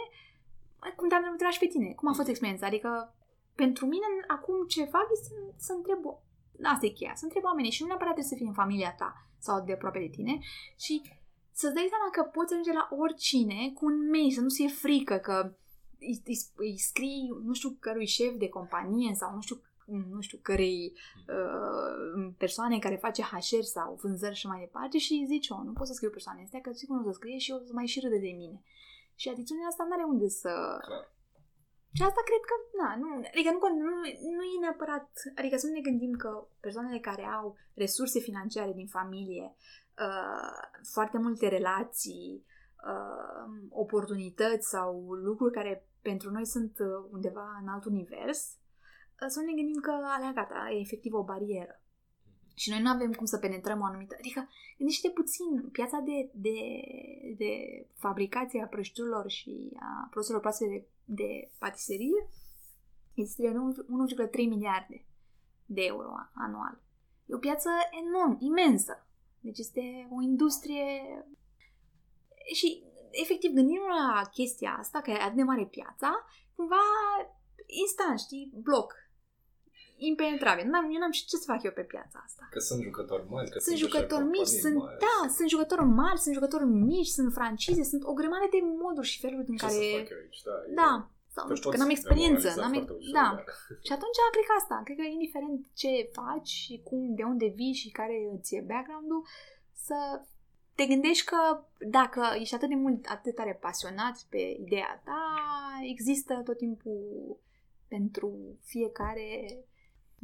cum 0.98 1.08
te-am 1.10 1.32
întrebat 1.32 1.56
și 1.56 1.64
pe 1.64 1.74
tine, 1.74 1.90
cum 2.00 2.08
a 2.10 2.18
fost 2.20 2.30
experiența? 2.30 2.66
Adică 2.72 2.92
pentru 3.62 3.84
mine 3.94 4.08
acum 4.36 4.56
ce 4.74 4.94
fac 4.96 5.08
este 5.12 5.28
să, 5.28 5.42
să 5.68 5.72
întreb 5.74 6.02
Asta 6.64 6.86
e 6.86 6.90
cheia, 6.90 7.16
să 7.16 7.26
întreb 7.26 7.44
oamenii 7.44 7.72
și 7.72 7.82
nu 7.82 7.88
neapărat 7.88 8.14
trebuie 8.14 8.32
să 8.32 8.38
fie 8.40 8.52
în 8.52 8.62
familia 8.64 8.96
ta 8.98 9.28
sau 9.40 9.64
de 9.66 9.74
aproape 9.74 10.00
de 10.00 10.08
tine 10.08 10.40
și 10.78 11.02
să-ți 11.60 11.74
dai 11.74 11.88
seama 11.94 12.10
că 12.12 12.22
poți 12.24 12.54
ajunge 12.54 12.74
la 12.74 12.90
oricine 13.04 13.60
cu 13.78 13.86
un 13.86 14.10
mail, 14.10 14.32
să 14.32 14.42
nu 14.42 14.50
fie 14.50 14.68
frică 14.68 15.16
că 15.28 15.36
îi, 16.00 16.22
îi, 16.26 16.38
îi 16.56 16.78
scrii 16.78 17.22
nu 17.44 17.54
știu 17.54 17.70
cărui 17.80 18.06
șef 18.06 18.34
de 18.44 18.50
companie 18.50 19.14
sau 19.14 19.34
nu 19.34 19.42
știu 19.42 19.58
nu 20.16 20.22
știu 20.22 20.40
cărei 20.42 20.94
uh, 21.38 22.34
persoane 22.38 22.80
care 22.80 22.96
face 22.96 23.22
HR 23.22 23.62
sau 23.62 24.00
vânzări 24.02 24.36
și 24.36 24.48
mai 24.48 24.60
departe 24.60 24.98
și 24.98 25.14
îi 25.14 25.26
zici, 25.26 25.50
oh, 25.50 25.62
nu 25.66 25.74
pot 25.74 25.88
să 25.88 25.94
scriu 25.94 26.10
persoane 26.10 26.42
astea 26.42 26.62
că 26.62 26.72
sigur 26.74 26.96
nu 26.96 27.02
o 27.08 27.12
să 27.12 27.18
scrie 27.20 27.38
și 27.38 27.52
o 27.52 27.58
să 27.58 27.74
mai 27.74 27.86
și 27.86 28.00
râde 28.00 28.20
de 28.20 28.34
mine. 28.42 28.62
Și 29.16 29.30
atitudinea 29.30 29.68
asta 29.68 29.84
nu 29.84 29.94
are 29.94 30.04
unde 30.04 30.28
să... 30.28 30.52
Clar. 30.86 31.12
Și 31.98 32.04
asta 32.04 32.22
cred 32.30 32.44
că, 32.50 32.56
na, 32.82 32.90
nu, 33.02 33.08
adică 33.34 33.50
nu, 33.52 33.60
nu, 33.88 33.96
nu 34.38 34.44
e 34.54 34.60
neapărat, 34.60 35.10
adică 35.36 35.58
să 35.58 35.68
nu 35.68 35.74
ne 35.74 35.88
gândim 35.88 36.14
că 36.24 36.48
persoanele 36.60 37.00
care 37.00 37.26
au 37.40 37.56
resurse 37.74 38.20
financiare 38.20 38.72
din 38.76 38.88
familie, 38.88 39.56
uh, 40.00 40.80
foarte 40.92 41.18
multe 41.18 41.48
relații, 41.48 42.46
uh, 42.86 43.68
oportunități 43.70 44.70
sau 44.70 45.14
lucruri 45.14 45.54
care 45.54 45.88
pentru 46.02 46.32
noi 46.32 46.46
sunt 46.46 46.80
uh, 46.80 47.10
undeva 47.12 47.58
în 47.62 47.68
alt 47.68 47.86
univers, 47.86 48.56
uh, 49.22 49.28
să 49.28 49.40
nu 49.40 49.46
ne 49.46 49.54
gândim 49.54 49.82
că 49.82 49.92
alea 49.92 50.32
gata, 50.32 50.70
e 50.72 50.80
efectiv 50.80 51.14
o 51.14 51.24
barieră. 51.24 51.82
Și 52.56 52.70
noi 52.70 52.82
nu 52.82 52.90
avem 52.90 53.12
cum 53.14 53.26
să 53.26 53.38
penetrăm 53.38 53.82
o 53.82 53.86
anumită... 53.86 54.16
Adică, 54.18 54.48
gândește 54.78 55.10
puțin, 55.10 55.70
piața 55.72 56.00
de, 56.00 56.30
de, 56.34 56.58
de 57.38 57.52
fabricație 57.94 58.64
a 58.64 58.68
prăjiturilor 58.68 59.30
și 59.30 59.72
a 59.80 60.08
produselor 60.10 60.42
proaste 60.42 60.66
de, 60.68 60.88
de 61.06 61.52
patiserie 61.60 62.30
este 63.14 63.42
de 63.42 63.54
1,3 64.28 64.32
miliarde 64.36 65.06
de 65.66 65.82
euro 65.82 66.10
anual. 66.34 66.82
E 67.26 67.36
o 67.36 67.38
piață 67.38 67.70
enorm, 68.06 68.38
imensă. 68.40 69.08
Deci 69.40 69.58
este 69.58 69.82
o 70.18 70.22
industrie... 70.22 70.86
Și, 72.54 72.84
efectiv, 73.12 73.52
gândim 73.52 73.82
la 73.98 74.22
chestia 74.38 74.76
asta, 74.80 75.02
că 75.02 75.10
e 75.12 75.14
atât 75.14 75.36
de 75.36 75.44
mare 75.44 75.66
piața, 75.66 76.26
cumva 76.56 76.84
instant, 77.66 78.20
știi, 78.20 78.52
bloc, 78.56 78.90
impenetrabil. 79.98 80.66
N-am, 80.72 80.86
eu 80.94 81.00
n-am 81.00 81.12
știut 81.12 81.30
ce 81.30 81.38
să 81.46 81.52
fac 81.54 81.64
eu 81.64 81.72
pe 81.72 81.82
piața 81.94 82.18
asta. 82.28 82.48
Că 82.52 82.60
sunt 82.60 82.82
jucători 82.84 83.24
mari, 83.30 83.50
că 83.52 83.60
Sunt 83.60 83.78
sunt, 83.78 83.90
jucători 83.90 84.22
așa 84.24 84.30
mici, 84.36 84.38
companii 84.50 84.62
sunt, 84.66 84.76
mari. 84.84 84.98
da, 85.06 85.18
sunt 85.38 85.50
jucători 85.56 85.86
mari, 86.02 86.20
sunt 86.24 86.34
jucători 86.40 86.66
mici, 86.66 87.08
sunt 87.18 87.34
francize, 87.34 87.84
sunt 87.92 88.04
o 88.12 88.14
grămadă 88.20 88.48
de 88.56 88.60
moduri 88.84 89.08
și 89.12 89.20
feluri 89.20 89.50
în 89.54 89.56
Ce 89.56 89.66
care... 89.66 89.74
să 89.74 89.80
fac 90.00 90.10
eu 90.14 90.18
aici? 90.24 90.40
Da, 90.48 90.52
e- 90.70 90.74
Da, 90.82 90.92
sau 91.36 91.44
te 91.46 91.50
nu 91.50 91.56
știu, 91.56 91.70
că 91.70 91.76
poți 91.76 91.82
n-am 91.82 91.96
experiență. 91.98 92.48
demoraliza 92.48 92.62
N-am, 92.62 92.74
foarte 92.74 92.94
ușor, 93.00 93.14
da. 93.20 93.28
dar- 93.36 93.44
Și 93.88 93.92
atunci, 93.98 94.18
cred 94.34 94.46
că 94.50 94.54
asta, 94.62 94.76
cred 94.86 94.98
că 94.98 95.06
indiferent 95.18 95.60
ce 95.82 95.92
faci 96.20 96.52
și 96.64 96.74
cum, 96.88 97.02
de 97.20 97.24
unde 97.24 97.48
vii 97.60 97.74
și 97.82 97.90
care 98.00 98.16
îți 98.36 98.56
e 98.56 98.62
background-ul, 98.72 99.24
să 99.88 99.98
te 100.78 100.86
gândești 100.86 101.26
că 101.32 101.42
dacă 101.98 102.22
ești 102.40 102.56
atât 102.56 102.70
de 102.70 102.76
mult, 102.76 103.06
atât 103.06 103.24
de 103.24 103.32
tare 103.32 103.54
pasionat 103.62 104.16
pe 104.30 104.42
ideea 104.66 105.02
ta, 105.06 105.22
există 105.94 106.42
tot 106.46 106.58
timpul 106.58 107.02
pentru 107.88 108.58
fiecare 108.64 109.58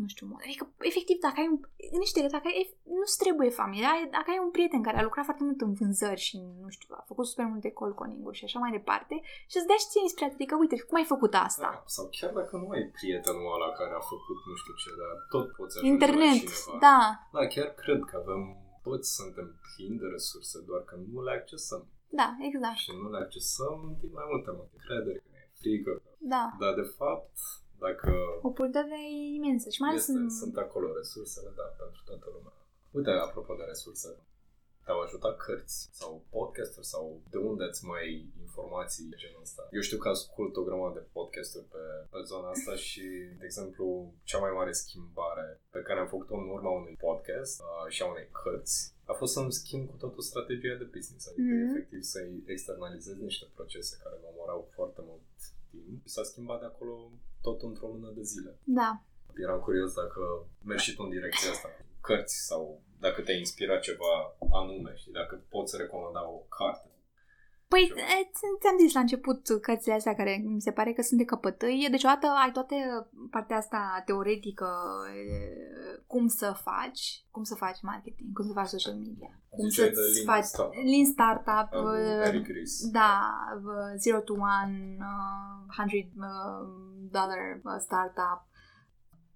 nu 0.01 0.07
știu, 0.13 0.25
mod. 0.31 0.39
Adică, 0.47 0.63
efectiv, 0.91 1.17
dacă 1.27 1.37
ai 1.41 1.47
un... 1.51 1.57
Gândește 1.91 2.19
că 2.21 2.29
dacă 2.37 2.47
ai, 2.51 2.63
nu-ți 2.97 3.17
trebuie 3.23 3.49
familie, 3.61 3.87
ai, 3.93 4.03
dacă 4.17 4.27
ai 4.33 4.41
un 4.45 4.51
prieten 4.55 4.81
care 4.87 4.97
a 4.99 5.07
lucrat 5.07 5.25
foarte 5.29 5.43
mult 5.47 5.59
în 5.67 5.73
vânzări 5.79 6.25
și, 6.27 6.35
nu 6.63 6.69
știu, 6.75 6.89
a 6.99 7.03
făcut 7.11 7.25
super 7.31 7.45
multe 7.53 7.71
cold 7.79 7.95
calling-uri 7.99 8.37
și 8.39 8.45
așa 8.47 8.59
mai 8.63 8.71
departe 8.77 9.15
și 9.51 9.57
îți 9.57 9.67
dea 9.69 9.79
și 9.81 9.89
ție 9.91 10.01
inspirație, 10.07 10.37
adică, 10.39 10.55
uite, 10.63 10.75
cum 10.87 10.95
ai 10.97 11.11
făcut 11.13 11.33
asta? 11.47 11.69
Da, 11.71 11.83
sau 11.95 12.05
chiar 12.17 12.31
dacă 12.39 12.53
nu 12.61 12.67
ai 12.75 12.83
prietenul 12.97 13.53
ăla 13.55 13.69
care 13.79 13.93
a 13.99 14.03
făcut 14.13 14.39
nu 14.49 14.55
știu 14.61 14.73
ce, 14.81 14.89
dar 15.01 15.13
tot 15.33 15.45
poți 15.57 15.73
ajunge 15.77 15.93
Internet, 15.95 16.39
la 16.43 16.53
cineva. 16.61 16.77
da, 16.87 16.99
Da, 17.35 17.43
chiar 17.53 17.69
cred 17.83 18.01
că 18.09 18.15
avem, 18.23 18.41
toți 18.87 19.07
suntem 19.19 19.47
plini 19.67 19.99
de 20.01 20.07
resurse, 20.15 20.57
doar 20.69 20.81
că 20.89 20.95
nu 21.11 21.19
le 21.27 21.33
accesăm. 21.39 21.81
da, 22.19 22.27
exact, 22.49 22.77
Și 22.83 22.91
nu 23.01 23.07
le 23.13 23.19
accesăm 23.25 23.77
din 24.01 24.11
mai 24.19 24.27
multe 24.31 24.49
motive. 24.57 24.83
Credere, 24.89 25.17
că 25.23 25.27
ne 25.33 25.39
e 25.45 25.49
frică. 25.61 25.93
da. 26.33 26.43
Dar, 26.61 26.73
de 26.81 26.87
fapt, 26.99 27.35
dacă 27.87 28.09
Oportunitatea 28.49 29.01
e 29.09 29.35
imensă 29.39 29.67
și 29.69 29.81
mai 29.81 29.89
ales 29.89 30.01
este, 30.07 30.19
în... 30.21 30.29
sunt 30.41 30.55
acolo 30.65 30.87
resursele, 30.99 31.49
da, 31.59 31.63
pentru 31.81 32.01
toată 32.09 32.27
lumea. 32.35 32.53
Uite, 32.97 33.09
apropo 33.27 33.53
de 33.59 33.65
resurse, 33.73 34.09
te-au 34.83 34.99
ajutat 35.01 35.35
cărți 35.45 35.77
sau 35.99 36.11
podcasturi 36.29 36.85
sau 36.93 37.03
de 37.33 37.37
unde 37.49 37.63
îți 37.63 37.85
mai 37.85 38.01
ai 38.01 38.15
informații 38.45 39.05
de 39.11 39.15
genul 39.23 39.41
ăsta? 39.47 39.61
Eu 39.77 39.81
știu 39.87 39.97
că 40.01 40.09
ascult 40.09 40.53
o 40.55 40.63
grămadă 40.67 40.99
de 40.99 41.05
podcasturi 41.17 41.65
pe, 41.73 41.83
pe 42.11 42.19
zona 42.31 42.47
asta 42.49 42.73
și, 42.87 43.05
de 43.39 43.45
exemplu, 43.49 43.85
cea 44.29 44.39
mai 44.45 44.51
mare 44.59 44.71
schimbare 44.71 45.47
pe 45.75 45.81
care 45.87 45.99
am 45.99 46.07
făcut-o 46.07 46.35
în 46.35 46.49
urma 46.57 46.71
unui 46.81 46.95
podcast 47.07 47.55
uh, 47.61 47.91
și 47.93 48.01
a 48.03 48.07
unei 48.13 48.27
cărți 48.43 48.93
a 49.11 49.13
fost 49.13 49.33
să-mi 49.33 49.53
schimb 49.59 49.89
cu 49.89 49.95
totul 50.03 50.21
strategia 50.31 50.75
de 50.81 50.87
business, 50.95 51.27
adică 51.27 51.53
Mhm. 51.53 51.69
efectiv 51.69 52.01
să-i 52.01 52.43
externalizez 52.53 53.15
niște 53.17 53.45
procese 53.55 53.99
care 54.03 54.15
mă 54.21 54.27
omorau 54.33 54.61
foarte 54.77 55.01
mult 55.09 55.21
timp 55.71 56.01
și 56.03 56.09
s-a 56.15 56.23
schimbat 56.23 56.59
de 56.59 56.65
acolo 56.65 57.11
tot 57.47 57.61
într-o 57.69 57.87
lună 57.87 58.09
de 58.15 58.23
zile. 58.31 58.51
Da. 58.79 58.89
Eram 59.43 59.59
curios 59.59 59.91
dacă 60.01 60.21
mergi 60.69 60.85
și 60.85 60.95
tu 60.95 61.01
în 61.03 61.09
direcția 61.17 61.51
asta, 61.51 61.67
cu 61.67 61.83
cărți 62.07 62.35
sau 62.49 62.81
dacă 63.05 63.21
te-a 63.21 63.37
inspirat 63.43 63.81
ceva 63.89 64.13
anume 64.59 64.91
și 65.01 65.09
dacă 65.19 65.33
poți 65.49 65.77
recomanda 65.77 66.21
o 66.29 66.39
carte. 66.57 66.87
Păi, 67.67 67.85
Ceva. 67.87 67.99
e, 67.99 68.29
ți- 68.33 68.57
ți-am 68.61 68.77
zis 68.79 68.93
la 68.93 68.99
început 68.99 69.41
cărțile 69.61 69.93
astea 69.93 70.15
care 70.15 70.41
mi 70.45 70.61
se 70.61 70.71
pare 70.71 70.93
că 70.93 71.01
sunt 71.01 71.19
de 71.19 71.25
căpătăi. 71.25 71.87
Deci, 71.91 72.03
odată 72.03 72.27
ai 72.43 72.51
toate 72.51 72.75
partea 73.29 73.57
asta 73.57 74.01
teoretică, 74.05 74.67
e, 75.15 76.03
cum 76.07 76.27
să 76.27 76.55
faci, 76.63 77.23
cum 77.31 77.43
să 77.43 77.55
faci 77.55 77.81
marketing, 77.81 78.33
cum 78.33 78.45
să 78.45 78.51
faci 78.53 78.67
social 78.67 78.93
media, 78.95 79.39
cum 79.49 79.67
Ziceai 79.69 79.89
de 79.89 79.95
să-ți 79.95 80.13
Lean 80.25 80.25
faci 80.35 80.43
Startup. 80.45 80.73
Lean 80.73 81.05
Startup, 81.11 81.67
Al 81.73 81.83
lui 81.83 82.01
uh, 82.01 82.25
Eric 82.25 82.47
Ries. 82.47 82.89
da, 82.89 83.19
uh, 83.63 83.93
Zero 83.97 84.19
to 84.19 84.33
One, 84.33 84.97
uh, 84.99 85.75
100 85.77 85.91
uh, 85.95 86.67
dollar 87.11 87.43
uh, 87.63 87.75
startup, 87.79 88.39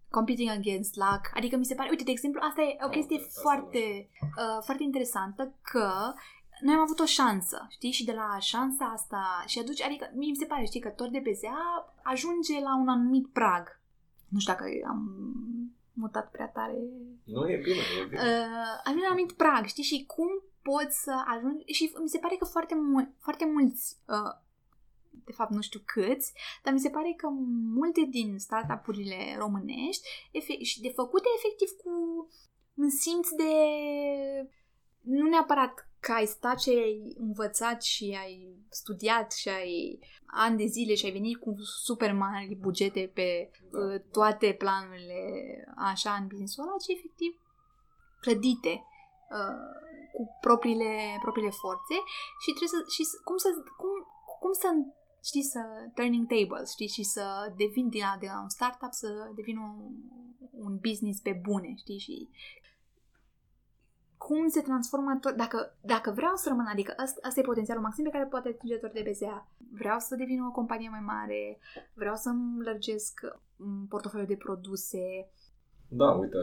competing 0.10 0.50
against 0.50 0.96
luck. 0.96 1.24
Adică 1.34 1.56
mi 1.58 1.66
se 1.66 1.76
pare, 1.76 1.90
uite, 1.90 2.04
de 2.04 2.12
exemplu, 2.12 2.40
asta 2.44 2.62
e 2.62 2.78
o 2.82 2.86
Oh, 2.86 2.92
chestie 2.92 3.18
asta 3.20 3.40
foarte, 3.42 4.10
uh, 4.42 4.60
foarte 4.64 4.84
interesantă 4.84 5.54
că 5.62 5.90
noi 6.62 6.74
am 6.74 6.80
avut 6.82 7.00
o 7.00 7.06
șansă, 7.06 7.66
știi? 7.70 7.92
Și 7.92 8.06
de 8.06 8.12
la 8.12 8.38
șansa 8.40 8.86
asta 8.86 9.44
și 9.46 9.60
aduce, 9.60 9.84
adică 9.84 10.12
mie 10.16 10.30
mi 10.30 10.36
se 10.36 10.46
pare, 10.46 10.66
știi, 10.66 10.80
că 10.80 10.90
tot 10.90 11.12
de 11.12 11.22
PZA 11.22 11.94
ajunge 12.04 12.60
la 12.60 12.78
un 12.78 12.88
anumit 12.88 13.28
prag. 13.28 13.82
Nu 14.28 14.40
știu 14.40 14.54
dacă 14.54 14.66
am 14.88 15.02
mutat 15.94 16.32
prea 16.32 16.48
tare 16.48 16.78
Nu, 17.24 17.50
e 17.50 17.58
bine, 17.58 17.82
e 18.02 18.06
bine. 18.06 18.20
uh, 18.22 18.80
ajunge 18.84 19.04
la 19.06 19.10
un 19.10 19.16
anumit 19.16 19.32
prag, 19.32 19.66
știi? 19.66 19.84
Și 19.84 20.04
cum 20.06 20.28
poți 20.62 21.04
să 21.04 21.24
ajungi... 21.26 21.64
Și 21.74 21.94
mi 22.02 22.10
se 22.10 22.18
pare 22.18 22.36
că 22.36 22.46
foarte, 22.46 22.76
mul- 22.76 23.14
foarte 23.20 23.46
mulți, 23.46 23.98
uh, 24.08 24.34
de 25.26 25.32
fapt 25.32 25.52
nu 25.52 25.62
știu 25.62 25.82
câți, 25.86 26.34
dar 26.64 26.74
mi 26.74 26.80
se 26.80 26.90
pare 26.90 27.14
că 27.18 27.28
multe 27.74 28.02
din 28.10 28.38
startup-urile 28.38 29.36
românești 29.38 30.08
efe- 30.32 30.64
și 30.64 30.82
de 30.82 30.90
făcute 30.96 31.28
efectiv 31.38 31.70
cu 31.84 31.90
un 32.74 32.90
simț 32.90 33.30
de... 33.30 33.54
Nu 35.02 35.28
neapărat 35.30 35.89
că 36.00 36.12
ai 36.12 36.26
stat 36.26 36.62
și 36.62 36.70
ai 36.70 37.14
învățat 37.18 37.84
și 37.84 38.18
ai 38.22 38.56
studiat 38.70 39.32
și 39.32 39.50
ai 39.50 40.00
ani 40.26 40.58
de 40.58 40.66
zile 40.66 40.96
și 40.96 41.06
ai 41.06 41.12
venit 41.12 41.38
cu 41.40 41.56
super 41.84 42.14
mari 42.14 42.56
bugete 42.56 43.12
pe 43.14 43.50
Da. 43.72 43.80
uh, 43.80 44.02
toate 44.12 44.54
planurile 44.58 45.22
așa 45.78 46.12
în 46.14 46.28
business-ul 46.28 46.64
ăla, 46.64 46.76
ci 46.86 46.96
efectiv 46.98 47.32
clădite 48.22 48.84
uh, 49.38 49.88
cu 50.14 50.38
propriile, 50.42 51.18
propriile 51.22 51.50
forțe 51.64 51.96
și 52.42 52.50
trebuie 52.56 52.76
să, 52.78 52.82
și 52.96 53.04
să- 53.04 53.20
cum 53.24 53.38
să, 53.38 53.50
cum, 53.82 53.90
cum 54.40 54.52
să 54.52 54.68
știi, 55.24 55.44
să 55.44 55.62
turning 55.96 56.28
tables, 56.34 56.72
știi, 56.72 56.88
și 56.88 57.04
să 57.04 57.54
devin 57.58 57.90
din 57.90 58.02
la, 58.08 58.18
de 58.20 58.26
la 58.34 58.40
un 58.42 58.50
startup 58.50 58.92
să 58.92 59.32
devin 59.36 59.58
un, 59.58 59.76
un 60.52 60.78
business 60.88 61.20
pe 61.22 61.34
bune, 61.48 61.74
știi, 61.78 61.98
și 61.98 62.30
cum 64.30 64.50
se 64.50 64.62
transformă 64.70 65.18
tot, 65.22 65.36
dacă, 65.44 65.60
dacă 65.94 66.10
vreau 66.20 66.36
să 66.36 66.50
rămân, 66.50 66.68
adică 66.70 66.94
asta, 66.98 67.20
asta 67.28 67.40
e 67.40 67.52
potențialul 67.52 67.84
maxim 67.84 68.04
pe 68.04 68.16
care 68.16 68.26
poate 68.26 68.48
atinge 68.48 68.76
tot 68.76 68.94
de 68.94 69.06
BZA. 69.08 69.48
Vreau 69.82 70.00
să 70.00 70.16
devin 70.16 70.42
o 70.42 70.52
companie 70.60 70.90
mai 70.90 71.04
mare, 71.14 71.60
vreau 71.94 72.16
să-mi 72.16 72.64
lărgesc 72.64 73.14
mm, 73.56 73.86
portofoliul 73.94 74.32
de 74.34 74.44
produse, 74.46 75.04
Da, 76.02 76.10
uite, 76.24 76.38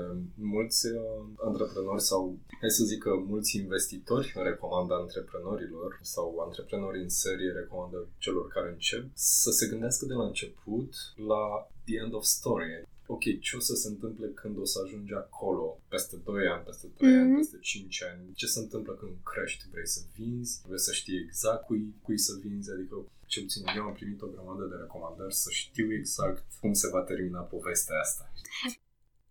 mulți 0.56 0.86
uh, 0.86 1.22
antreprenori 1.48 2.02
sau, 2.10 2.38
hai 2.60 2.70
să 2.78 2.84
zic 2.84 3.00
că 3.02 3.12
mulți 3.32 3.56
investitori 3.62 4.32
recomandă 4.50 4.94
antreprenorilor 4.94 5.98
sau 6.02 6.26
antreprenori 6.46 7.02
în 7.02 7.08
serie 7.08 7.50
recomandă 7.60 8.08
celor 8.18 8.46
care 8.54 8.68
încep 8.70 9.04
să 9.14 9.50
se 9.50 9.68
gândească 9.70 10.04
de 10.06 10.14
la 10.20 10.26
început 10.26 10.90
la 11.30 11.42
the 11.86 11.96
end 12.02 12.14
of 12.14 12.24
story. 12.24 12.70
Ok, 13.06 13.40
ce 13.40 13.56
o 13.56 13.60
să 13.60 13.74
se 13.74 13.88
întâmple 13.88 14.26
când 14.28 14.58
o 14.58 14.64
să 14.64 14.80
ajungi 14.84 15.12
acolo? 15.14 15.80
Peste 15.88 16.16
2 16.16 16.46
ani, 16.46 16.64
peste 16.64 16.86
3 16.86 17.10
mm-hmm. 17.10 17.20
ani, 17.20 17.36
peste 17.36 17.58
5 17.60 18.02
ani? 18.02 18.32
Ce 18.34 18.46
se 18.46 18.58
întâmplă 18.58 18.92
când 18.92 19.12
crești? 19.22 19.68
Vrei 19.70 19.86
să 19.86 20.00
vinzi? 20.14 20.60
Vrei 20.66 20.78
să 20.78 20.92
știi 20.92 21.18
exact 21.18 21.66
cui, 21.66 21.94
cui 22.02 22.18
să 22.18 22.32
vinzi? 22.42 22.70
Adică 22.70 22.94
ce 23.26 23.40
puțin 23.40 23.64
eu 23.76 23.82
am 23.82 23.92
primit 23.92 24.20
o 24.22 24.26
grămadă 24.26 24.64
de 24.64 24.76
recomandări 24.80 25.34
să 25.34 25.50
știu 25.50 25.92
exact 25.92 26.44
cum 26.60 26.72
se 26.72 26.88
va 26.88 27.00
termina 27.00 27.40
povestea 27.40 28.00
asta 28.00 28.32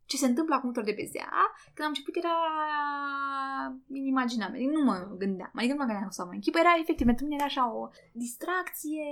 ce 0.06 0.18
se 0.18 0.26
întâmplă 0.26 0.56
acum 0.56 0.72
de 0.72 0.96
BZA, 1.00 1.42
când 1.74 1.88
am 1.88 1.94
început 1.94 2.16
era 2.16 2.36
inimaginabil, 3.92 4.70
nu 4.70 4.84
mă 4.84 5.16
gândeam, 5.18 5.52
adică 5.56 5.74
nu 5.74 5.80
mă 5.80 5.86
gândeam 5.86 6.10
să 6.10 6.26
mă 6.26 6.32
închipă, 6.34 6.60
era 6.60 6.74
efectiv, 6.80 7.06
pentru 7.06 7.26
mine 7.26 7.38
era 7.38 7.46
așa 7.46 7.74
o 7.76 7.90
distracție, 8.12 9.08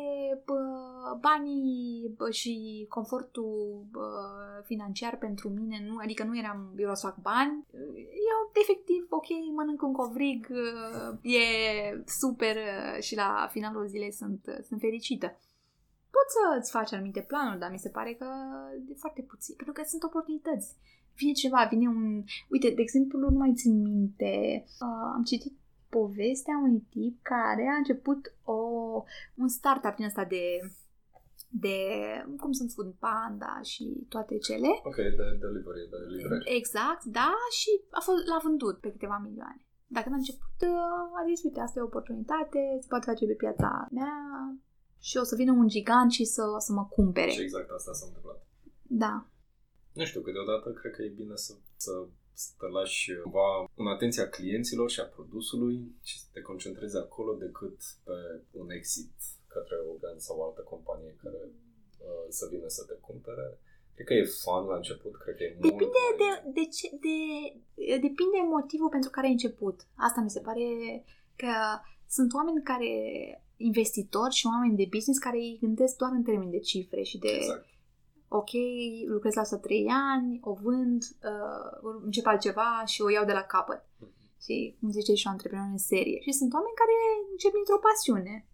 bă, 0.45 0.61
banii 1.19 2.13
bă, 2.17 2.29
și 2.29 2.85
confortul 2.89 3.85
bă, 3.91 4.09
financiar 4.65 5.17
pentru 5.17 5.49
mine, 5.49 5.85
nu, 5.87 5.95
adică 5.97 6.23
nu 6.23 6.37
eram, 6.37 6.59
eu 6.65 6.73
vreau 6.73 6.95
să 6.95 7.07
fac 7.07 7.17
bani, 7.21 7.65
eu 8.31 8.39
efectiv, 8.61 9.05
ok, 9.09 9.27
mănânc 9.55 9.81
un 9.81 9.93
covrig, 9.93 10.47
e 11.21 11.45
super 12.05 12.57
și 12.99 13.15
la 13.15 13.47
finalul 13.51 13.87
zilei 13.87 14.11
sunt, 14.11 14.41
sunt 14.67 14.79
fericită 14.79 15.37
poți 16.23 16.35
să-ți 16.37 16.71
faci 16.71 16.93
anumite 16.93 17.25
planuri, 17.27 17.59
dar 17.59 17.71
mi 17.71 17.79
se 17.85 17.89
pare 17.89 18.13
că 18.13 18.27
de 18.79 18.93
foarte 18.97 19.21
puțin, 19.21 19.55
pentru 19.55 19.73
că 19.73 19.81
sunt 19.85 20.03
oportunități. 20.03 20.75
Vine 21.15 21.31
ceva, 21.31 21.67
vine 21.69 21.87
un... 21.87 22.23
Uite, 22.49 22.69
de 22.69 22.81
exemplu, 22.81 23.19
nu 23.19 23.37
mai 23.37 23.53
țin 23.55 23.81
minte, 23.81 24.63
uh, 24.65 25.11
am 25.15 25.23
citit 25.23 25.53
povestea 25.89 26.61
unui 26.63 26.83
tip 26.89 27.15
care 27.21 27.65
a 27.73 27.77
început 27.77 28.21
o, 28.43 28.59
un 29.35 29.47
startup 29.47 29.95
din 29.95 30.05
asta 30.05 30.25
de 30.25 30.43
de 31.55 31.77
cum 32.41 32.51
sunt 32.51 32.71
Food 32.71 32.93
Panda 33.05 33.59
și 33.61 34.05
toate 34.09 34.37
cele. 34.37 34.69
Ok, 34.83 34.95
de 34.95 35.25
delivery, 35.43 35.89
de 35.91 35.97
livrare. 36.15 36.43
Exact, 36.59 37.03
da, 37.03 37.31
și 37.59 37.71
a 37.99 37.99
fost, 38.07 38.27
l-a 38.27 38.39
vândut 38.43 38.77
pe 38.79 38.91
câteva 38.91 39.17
milioane. 39.23 39.61
Dacă 39.87 40.09
n-a 40.09 40.21
început, 40.23 40.57
uh, 40.61 41.19
a 41.19 41.21
zis, 41.29 41.43
uite, 41.43 41.59
asta 41.59 41.79
e 41.79 41.81
o 41.87 41.91
oportunitate, 41.91 42.59
se 42.81 42.87
poate 42.89 43.09
face 43.09 43.25
pe 43.25 43.41
piața 43.43 43.87
mea, 43.91 44.13
și 45.07 45.17
o 45.17 45.23
să 45.23 45.35
vină 45.35 45.51
un 45.51 45.67
gigant 45.67 46.11
și 46.11 46.25
să, 46.25 46.43
să 46.57 46.71
mă 46.71 46.85
cumpere. 46.95 47.31
Și 47.31 47.41
exact 47.41 47.69
asta 47.69 47.93
s-a 47.93 48.05
întâmplat. 48.05 48.39
Da. 49.03 49.13
Nu 49.93 50.05
știu, 50.05 50.21
câteodată 50.21 50.67
cred 50.71 50.91
că 50.95 51.01
e 51.01 51.19
bine 51.21 51.35
să, 51.35 51.53
să, 51.75 51.91
să 52.33 52.49
te 52.59 52.67
lași 52.77 53.11
cumva 53.23 53.47
în 53.75 53.87
atenția 53.87 54.29
clienților 54.29 54.89
și 54.89 54.99
a 54.99 55.13
produsului 55.15 55.75
și 56.03 56.19
să 56.21 56.27
te 56.33 56.41
concentrezi 56.41 56.97
acolo 56.97 57.33
decât 57.33 57.77
pe 58.03 58.17
un 58.51 58.69
exit 58.69 59.13
către 59.47 59.75
o 59.91 59.93
brand 59.99 60.19
sau 60.19 60.37
o 60.37 60.43
altă 60.43 60.61
companie 60.61 61.15
care 61.23 61.41
uh, 61.43 62.25
să 62.29 62.47
vină 62.51 62.67
să 62.67 62.83
te 62.89 62.93
cumpere. 63.07 63.59
Cred 63.93 64.07
că 64.07 64.13
e 64.13 64.35
fun 64.43 64.63
la 64.71 64.75
început, 64.75 65.13
cred 65.17 65.35
că 65.35 65.43
e 65.43 65.57
Depinde 65.67 65.99
mult 66.05 66.17
de, 66.23 66.31
de, 66.57 66.65
ce, 66.75 66.85
de, 67.05 67.17
depinde 68.07 68.39
motivul 68.57 68.89
pentru 68.89 69.09
care 69.09 69.25
ai 69.27 69.37
început. 69.37 69.77
Asta 70.07 70.21
mi 70.21 70.35
se 70.35 70.45
pare 70.47 70.67
că 71.35 71.53
sunt 72.15 72.33
oameni 72.33 72.63
care 72.71 72.91
investitori 73.57 74.33
și 74.33 74.45
oameni 74.45 74.75
de 74.75 74.87
business 74.91 75.19
care 75.19 75.37
îi 75.37 75.57
gândesc 75.61 75.97
doar 75.97 76.11
în 76.11 76.23
termeni 76.23 76.51
de 76.51 76.59
cifre 76.59 77.01
și 77.01 77.17
de 77.17 77.27
exact. 77.27 77.65
ok, 78.27 78.49
lucrez 79.05 79.33
la 79.33 79.41
asta 79.41 79.57
trei 79.57 79.87
ani, 79.89 80.39
o 80.41 80.53
vând, 80.53 81.03
uh, 81.03 81.99
încep 82.03 82.25
altceva 82.25 82.83
și 82.85 83.01
o 83.01 83.09
iau 83.09 83.25
de 83.25 83.33
la 83.33 83.41
capăt. 83.41 83.81
Mm-hmm. 83.81 84.41
Și 84.41 84.75
cum 84.79 84.91
zice 84.91 85.13
și 85.13 85.27
o 85.27 85.29
antreprenor 85.29 85.67
în 85.71 85.77
serie. 85.77 86.19
Și 86.21 86.31
sunt 86.31 86.53
oameni 86.53 86.79
care 86.81 86.91
încep 87.31 87.53
dintr-o 87.53 87.85
pasiune 87.87 88.47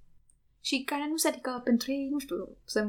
și 0.60 0.84
care 0.84 1.08
nu 1.10 1.18
se 1.18 1.28
adică 1.28 1.62
pentru 1.64 1.92
ei, 1.92 2.10
nu 2.10 2.20
știu, 2.20 2.58
să 2.66 2.88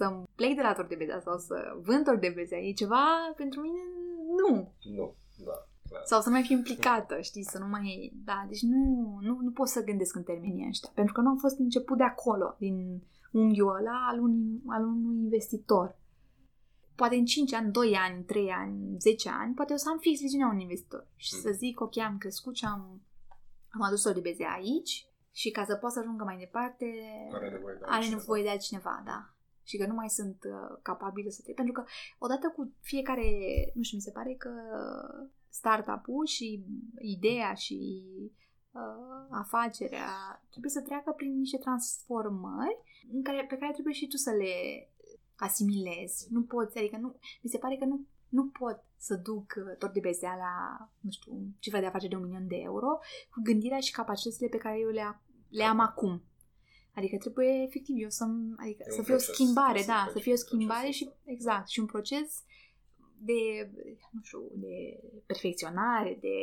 să 0.00 0.22
plec 0.34 0.54
de 0.54 0.62
la 0.62 0.72
tor 0.72 0.86
de 0.86 0.94
bezea 0.94 1.20
sau 1.20 1.38
să 1.38 1.76
vând 1.82 2.04
tor 2.04 2.16
de 2.16 2.32
bezea. 2.34 2.58
E 2.58 2.72
ceva 2.72 3.04
pentru 3.36 3.60
mine 3.60 3.80
nu. 4.38 4.72
Nu, 4.82 5.14
da. 5.44 5.66
Clar. 5.90 6.02
Sau 6.04 6.20
să 6.20 6.30
mai 6.30 6.42
fi 6.42 6.52
implicată, 6.52 7.20
știi, 7.20 7.44
să 7.44 7.58
nu 7.58 7.66
mai... 7.66 8.12
Da, 8.24 8.44
deci 8.48 8.62
nu, 8.62 9.18
nu, 9.20 9.38
nu 9.42 9.50
pot 9.50 9.68
să 9.68 9.84
gândesc 9.84 10.16
în 10.16 10.22
termenii 10.22 10.66
ăștia, 10.68 10.90
pentru 10.94 11.12
că 11.12 11.20
nu 11.20 11.28
am 11.28 11.36
fost 11.36 11.58
început 11.58 11.96
de 11.96 12.02
acolo, 12.02 12.56
din 12.58 13.02
unghiul 13.30 13.76
ăla 13.76 14.06
al 14.10 14.20
unui, 14.20 14.62
al 14.66 14.84
unui 14.84 15.16
investitor. 15.16 15.98
Poate 16.94 17.14
în 17.14 17.24
5 17.24 17.52
ani, 17.52 17.72
2 17.72 17.96
ani, 17.96 18.24
3 18.24 18.50
ani, 18.50 18.96
10 18.98 19.28
ani, 19.28 19.54
poate 19.54 19.72
o 19.72 19.76
să 19.76 19.88
am 19.88 19.98
fix 19.98 20.20
viziunea 20.20 20.48
unui 20.48 20.62
investitor 20.62 21.06
și 21.16 21.34
mm. 21.34 21.40
să 21.40 21.50
zic, 21.50 21.80
ok, 21.80 21.98
am 21.98 22.18
crescut 22.18 22.56
și 22.56 22.64
am, 22.64 23.00
am 23.68 23.82
adus 23.82 24.04
o 24.04 24.10
libeze 24.10 24.44
aici 24.56 25.06
și 25.32 25.50
ca 25.50 25.64
să 25.64 25.74
pot 25.74 25.92
să 25.92 25.98
ajungă 25.98 26.24
mai 26.24 26.38
departe, 26.38 26.86
are 27.32 27.50
nevoie 27.50 27.76
de, 27.78 27.84
are 27.86 28.08
nevoie 28.08 28.42
de 28.42 28.48
altcineva, 28.48 29.02
da 29.04 29.34
și 29.70 29.76
că 29.76 29.86
nu 29.86 29.94
mai 29.94 30.08
sunt 30.08 30.44
uh, 30.44 30.78
capabilă 30.82 31.30
să 31.30 31.40
te... 31.44 31.52
Pentru 31.52 31.72
că 31.72 31.84
odată 32.18 32.52
cu 32.56 32.72
fiecare, 32.80 33.26
nu 33.74 33.82
știu, 33.82 33.96
mi 33.96 34.02
se 34.02 34.10
pare 34.10 34.34
că 34.34 34.50
startup-ul 35.50 36.26
și 36.26 36.64
ideea 36.98 37.54
și 37.54 38.02
uh, 38.70 39.26
afacerea 39.30 40.42
trebuie 40.50 40.70
să 40.70 40.80
treacă 40.80 41.12
prin 41.16 41.38
niște 41.38 41.56
transformări 41.56 42.78
în 43.12 43.22
care, 43.22 43.46
pe 43.48 43.56
care 43.56 43.72
trebuie 43.72 43.94
și 43.94 44.06
tu 44.06 44.16
să 44.16 44.30
le 44.30 44.54
asimilezi. 45.36 46.26
Nu 46.30 46.42
poți, 46.42 46.78
adică 46.78 46.96
nu, 46.96 47.16
mi 47.42 47.50
se 47.50 47.58
pare 47.58 47.76
că 47.76 47.84
nu, 47.84 48.06
nu 48.28 48.46
pot 48.48 48.84
să 48.96 49.14
duc 49.14 49.54
uh, 49.56 49.76
tot 49.78 49.92
de 49.92 50.00
bezea 50.00 50.36
la, 50.36 50.88
nu 51.00 51.10
știu, 51.10 51.32
cifra 51.58 51.80
de 51.80 51.86
afaceri 51.86 52.10
de 52.10 52.16
un 52.16 52.22
milion 52.22 52.46
de 52.46 52.56
euro 52.56 52.98
cu 53.30 53.40
gândirea 53.42 53.80
și 53.80 53.92
capacitățile 53.92 54.48
pe 54.48 54.56
care 54.56 54.78
eu 54.78 54.88
le, 54.88 55.20
le 55.48 55.64
am 55.64 55.78
acum. 55.78 56.22
Adică 56.94 57.16
trebuie 57.16 57.62
efectiv 57.62 57.96
eu 57.98 58.08
să, 58.08 58.24
adică, 58.56 58.84
să 58.88 59.02
fie 59.02 59.14
o 59.14 59.18
schimbare, 59.18 59.82
da, 59.86 60.08
să 60.12 60.18
fie 60.18 60.32
o 60.32 60.36
schimbare 60.36 60.90
și 60.90 61.10
exact, 61.24 61.68
și 61.68 61.80
un 61.80 61.86
proces 61.86 62.42
de, 63.20 63.70
nu 64.10 64.20
știu, 64.22 64.50
de 64.54 65.00
perfecționare, 65.26 66.18
de 66.20 66.36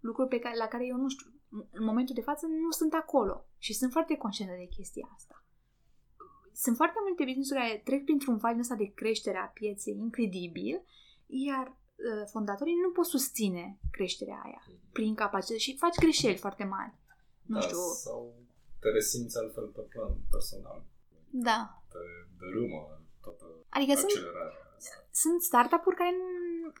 lucruri 0.00 0.28
pe 0.28 0.38
care, 0.38 0.56
la 0.56 0.66
care 0.66 0.86
eu 0.86 0.96
nu 0.96 1.08
știu, 1.08 1.26
în 1.72 1.84
momentul 1.84 2.14
de 2.14 2.20
față 2.20 2.46
nu 2.46 2.70
sunt 2.70 2.92
acolo 2.94 3.46
și 3.58 3.72
sunt 3.74 3.92
foarte 3.92 4.16
conștientă 4.16 4.54
de 4.58 4.74
chestia 4.76 5.10
asta. 5.14 5.44
Sunt 6.52 6.76
foarte 6.76 6.98
multe 7.06 7.24
business 7.24 7.50
care 7.50 7.80
trec 7.84 8.04
printr-un 8.04 8.36
val 8.36 8.58
ăsta 8.58 8.74
de 8.74 8.92
creștere 8.94 9.38
a 9.38 9.52
pieței 9.58 9.96
incredibil, 9.96 10.82
iar 11.26 11.66
uh, 11.68 12.28
fondatorii 12.30 12.82
nu 12.84 12.90
pot 12.90 13.06
susține 13.06 13.78
creșterea 13.90 14.40
aia 14.44 14.62
prin 14.92 15.14
capacitate 15.14 15.58
și 15.58 15.76
faci 15.76 15.96
greșeli 15.98 16.36
foarte 16.36 16.64
mari. 16.64 16.94
Nu 17.42 17.58
da, 17.58 17.60
știu. 17.60 17.78
Sau 17.78 18.34
te 18.80 18.88
resimți 18.88 19.38
altfel 19.38 19.66
pe 19.66 19.80
plan 19.80 20.12
personal. 20.30 20.84
Da. 21.30 21.82
Te 21.88 21.98
dărâmă 22.38 23.00
toată 23.20 23.44
adică 23.68 23.92
accelerarea. 23.92 24.50
Sunt 24.50 24.59
sunt 25.12 25.42
startup-uri 25.42 25.96
care, 25.96 26.14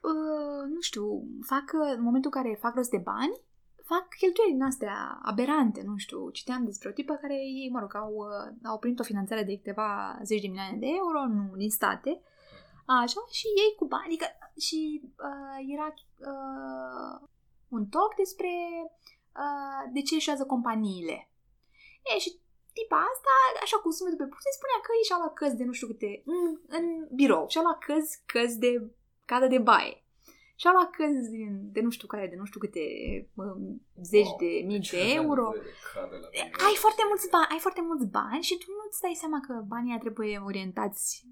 uh, 0.02 0.62
nu 0.74 0.80
știu, 0.80 1.04
fac, 1.46 1.72
în 1.96 2.02
momentul 2.02 2.30
în 2.34 2.42
care 2.42 2.58
fac 2.60 2.74
rost 2.74 2.90
de 2.90 3.02
bani, 3.12 3.40
fac 3.84 4.08
cheltuieli 4.20 4.52
din 4.52 4.62
astea 4.62 5.18
aberante, 5.22 5.82
nu 5.82 5.96
știu. 5.96 6.30
Citeam 6.30 6.64
despre 6.64 6.88
o 6.88 6.92
tipă 6.92 7.14
care 7.14 7.34
ei, 7.34 7.70
mă 7.72 7.80
rog, 7.80 7.94
au, 7.96 8.12
uh, 8.14 8.68
au 8.70 8.78
primit 8.78 8.98
o 8.98 9.10
finanțare 9.10 9.42
de 9.44 9.56
câteva 9.56 10.18
zeci 10.22 10.40
de 10.40 10.48
milioane 10.48 10.78
de 10.78 10.86
euro, 11.02 11.20
nu, 11.26 11.56
din 11.56 11.70
state, 11.70 12.22
așa, 12.86 13.20
și 13.30 13.46
ei 13.62 13.72
cu 13.78 13.84
bani, 13.86 14.06
adică, 14.06 14.26
și 14.66 14.80
uh, 15.28 15.58
era 15.74 15.88
uh, 16.32 17.28
un 17.68 17.86
talk 17.86 18.14
despre 18.14 18.52
uh, 19.42 19.82
de 19.92 20.00
ce 20.02 20.16
eșuează 20.16 20.44
companiile. 20.44 21.30
E, 22.14 22.18
și 22.18 22.40
tipa 22.76 23.00
asta, 23.12 23.32
așa 23.64 23.76
cu 23.82 23.90
sumetul 23.90 24.20
pe 24.20 24.30
buze, 24.32 24.50
spunea 24.58 24.78
că 24.84 24.90
și-a 25.06 25.18
luat 25.20 25.34
căzi 25.40 25.58
de 25.60 25.64
nu 25.68 25.74
știu 25.76 25.88
câte, 25.92 26.10
în, 26.36 26.42
în 26.76 26.84
birou, 27.18 27.44
și-a 27.52 27.62
luat 27.66 27.78
căzi, 27.88 28.12
căzi 28.32 28.58
de 28.64 28.70
cadă 29.30 29.46
de 29.54 29.60
baie. 29.68 29.96
Și-a 30.60 30.72
luat 30.76 30.90
căzi 30.90 31.30
de 31.74 31.80
nu 31.86 31.90
știu 31.90 32.06
care, 32.06 32.26
de 32.32 32.36
nu 32.36 32.44
știu 32.44 32.60
câte 32.60 32.84
um, 33.34 33.86
zeci 34.12 34.32
wow, 34.32 34.40
de 34.42 34.50
mii 34.68 34.80
de 34.90 35.02
euro. 35.20 35.46
De 36.36 36.42
ai 36.66 36.76
foarte 36.84 37.02
mulți 37.10 37.28
bani, 37.34 37.50
ai 37.54 37.58
foarte 37.66 37.82
mulți 37.88 38.06
bani 38.06 38.42
și 38.48 38.58
tu 38.58 38.66
nu-ți 38.78 39.00
dai 39.00 39.16
seama 39.22 39.40
că 39.46 39.52
banii 39.74 39.98
trebuie 39.98 40.42
orientați 40.48 41.26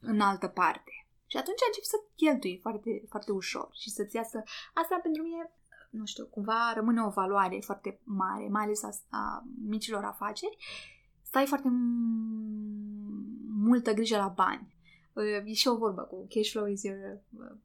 în 0.00 0.20
altă 0.20 0.48
parte. 0.60 0.92
Și 1.30 1.36
atunci 1.36 1.66
începi 1.66 1.92
să 1.94 1.98
cheltui 2.16 2.58
foarte, 2.64 2.90
foarte 3.08 3.32
ușor 3.32 3.68
și 3.72 3.90
să-ți 3.90 4.16
iasă... 4.16 4.42
Asta 4.74 4.98
pentru 5.02 5.22
mine 5.22 5.52
nu 5.90 6.04
știu, 6.04 6.26
cumva 6.26 6.72
rămâne 6.74 7.02
o 7.02 7.08
valoare 7.08 7.58
foarte 7.60 8.00
mare, 8.04 8.48
mai 8.48 8.62
ales 8.62 8.82
a, 8.82 8.90
a 9.08 9.44
micilor 9.66 10.04
afaceri, 10.04 10.56
stai 11.22 11.46
foarte 11.46 11.68
multă 13.48 13.92
grijă 13.92 14.16
la 14.16 14.28
bani. 14.28 14.76
E 15.44 15.52
și 15.52 15.68
o 15.68 15.76
vorbă 15.76 16.02
cu 16.02 16.26
cash 16.28 16.50
flow 16.50 16.66
is 16.66 16.82
your 16.82 17.20
uh, 17.38 17.56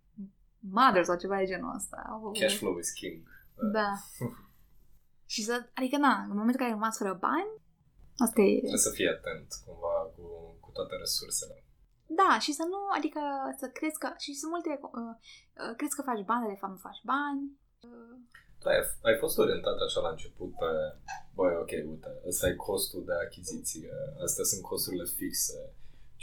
mother 0.59 1.03
sau 1.03 1.17
ceva 1.17 1.37
de 1.37 1.45
genul 1.45 1.75
ăsta. 1.75 2.21
Cash 2.39 2.57
flow 2.57 2.77
is 2.77 2.91
king. 2.91 3.27
Da. 3.71 3.89
și 5.33 5.43
să, 5.43 5.69
adică 5.73 5.97
na, 5.97 6.13
în 6.21 6.37
momentul 6.37 6.51
în 6.51 6.61
care 6.61 6.69
ai 6.69 6.77
rămas 6.77 6.97
fără 6.97 7.17
bani, 7.19 7.51
asta 8.17 8.41
e... 8.41 8.57
Trebuie 8.57 8.87
să 8.89 8.95
fii 8.97 9.07
atent 9.07 9.47
cumva 9.65 9.95
cu, 10.15 10.25
cu 10.59 10.69
toate 10.71 10.95
resursele. 10.95 11.63
Da, 12.05 12.39
și 12.39 12.51
să 12.53 12.63
nu, 12.63 12.81
adică 12.97 13.21
să 13.59 13.67
crezi 13.67 13.97
că, 13.97 14.13
și 14.17 14.33
sunt 14.33 14.51
multe, 14.51 14.79
uh, 14.81 15.15
uh, 15.61 15.75
crezi 15.77 15.95
că 15.95 16.01
faci 16.01 16.23
bani, 16.31 16.47
de 16.47 16.59
fapt 16.59 16.73
nu 16.73 16.79
faci 16.87 17.01
bani. 17.03 17.43
Uh. 17.83 18.15
Da, 18.63 18.69
ai, 18.69 18.81
ai 19.01 19.17
fost 19.17 19.37
orientat 19.37 19.77
așa 19.79 19.99
la 20.01 20.09
început 20.09 20.51
pe, 20.61 20.71
băi, 21.35 21.55
ok, 21.63 21.71
uite, 21.91 22.09
ăsta 22.27 22.47
e 22.47 22.55
costul 22.55 23.03
de 23.05 23.15
achiziție, 23.25 23.93
astea 24.25 24.43
sunt 24.43 24.61
costurile 24.61 25.05
fixe, 25.17 25.59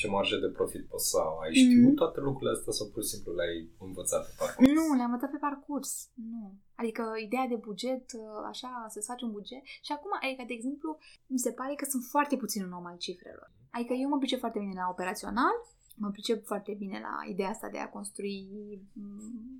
ce 0.00 0.08
marjă 0.08 0.36
de 0.36 0.56
profit 0.58 0.84
poți 0.88 1.08
să 1.10 1.16
au. 1.16 1.38
Ai 1.38 1.54
știut 1.54 1.92
mm-hmm. 1.92 2.02
toate 2.02 2.20
lucrurile 2.20 2.56
astea 2.56 2.72
sau 2.72 2.86
pur 2.92 3.02
și 3.02 3.12
simplu 3.14 3.30
le-ai 3.38 3.56
învățat 3.86 4.22
pe 4.26 4.32
parcurs? 4.38 4.68
Nu, 4.76 4.84
le-am 4.96 5.10
învățat 5.10 5.30
pe 5.30 5.44
parcurs. 5.48 5.90
Nu. 6.32 6.44
Adică 6.80 7.02
ideea 7.26 7.46
de 7.52 7.58
buget, 7.68 8.04
așa, 8.52 8.70
să-ți 8.92 9.10
faci 9.10 9.22
un 9.26 9.32
buget. 9.38 9.64
Și 9.86 9.92
acum, 9.96 10.12
adică, 10.22 10.42
de 10.46 10.56
exemplu, 10.58 10.98
mi 11.26 11.44
se 11.46 11.52
pare 11.52 11.74
că 11.74 11.84
sunt 11.92 12.04
foarte 12.14 12.36
puțin 12.42 12.62
un 12.64 12.72
om 12.72 12.86
al 12.86 12.98
cifrelor. 13.06 13.48
Adică 13.70 13.92
eu 14.02 14.08
mă 14.08 14.18
pricep 14.18 14.38
foarte 14.44 14.58
bine 14.58 14.80
la 14.82 14.92
operațional, 14.94 15.56
mă 16.00 16.10
pricep 16.10 16.46
foarte 16.46 16.72
bine 16.78 17.00
la 17.00 17.30
ideea 17.30 17.48
asta 17.48 17.68
de 17.68 17.78
a 17.78 17.88
construi 17.88 18.48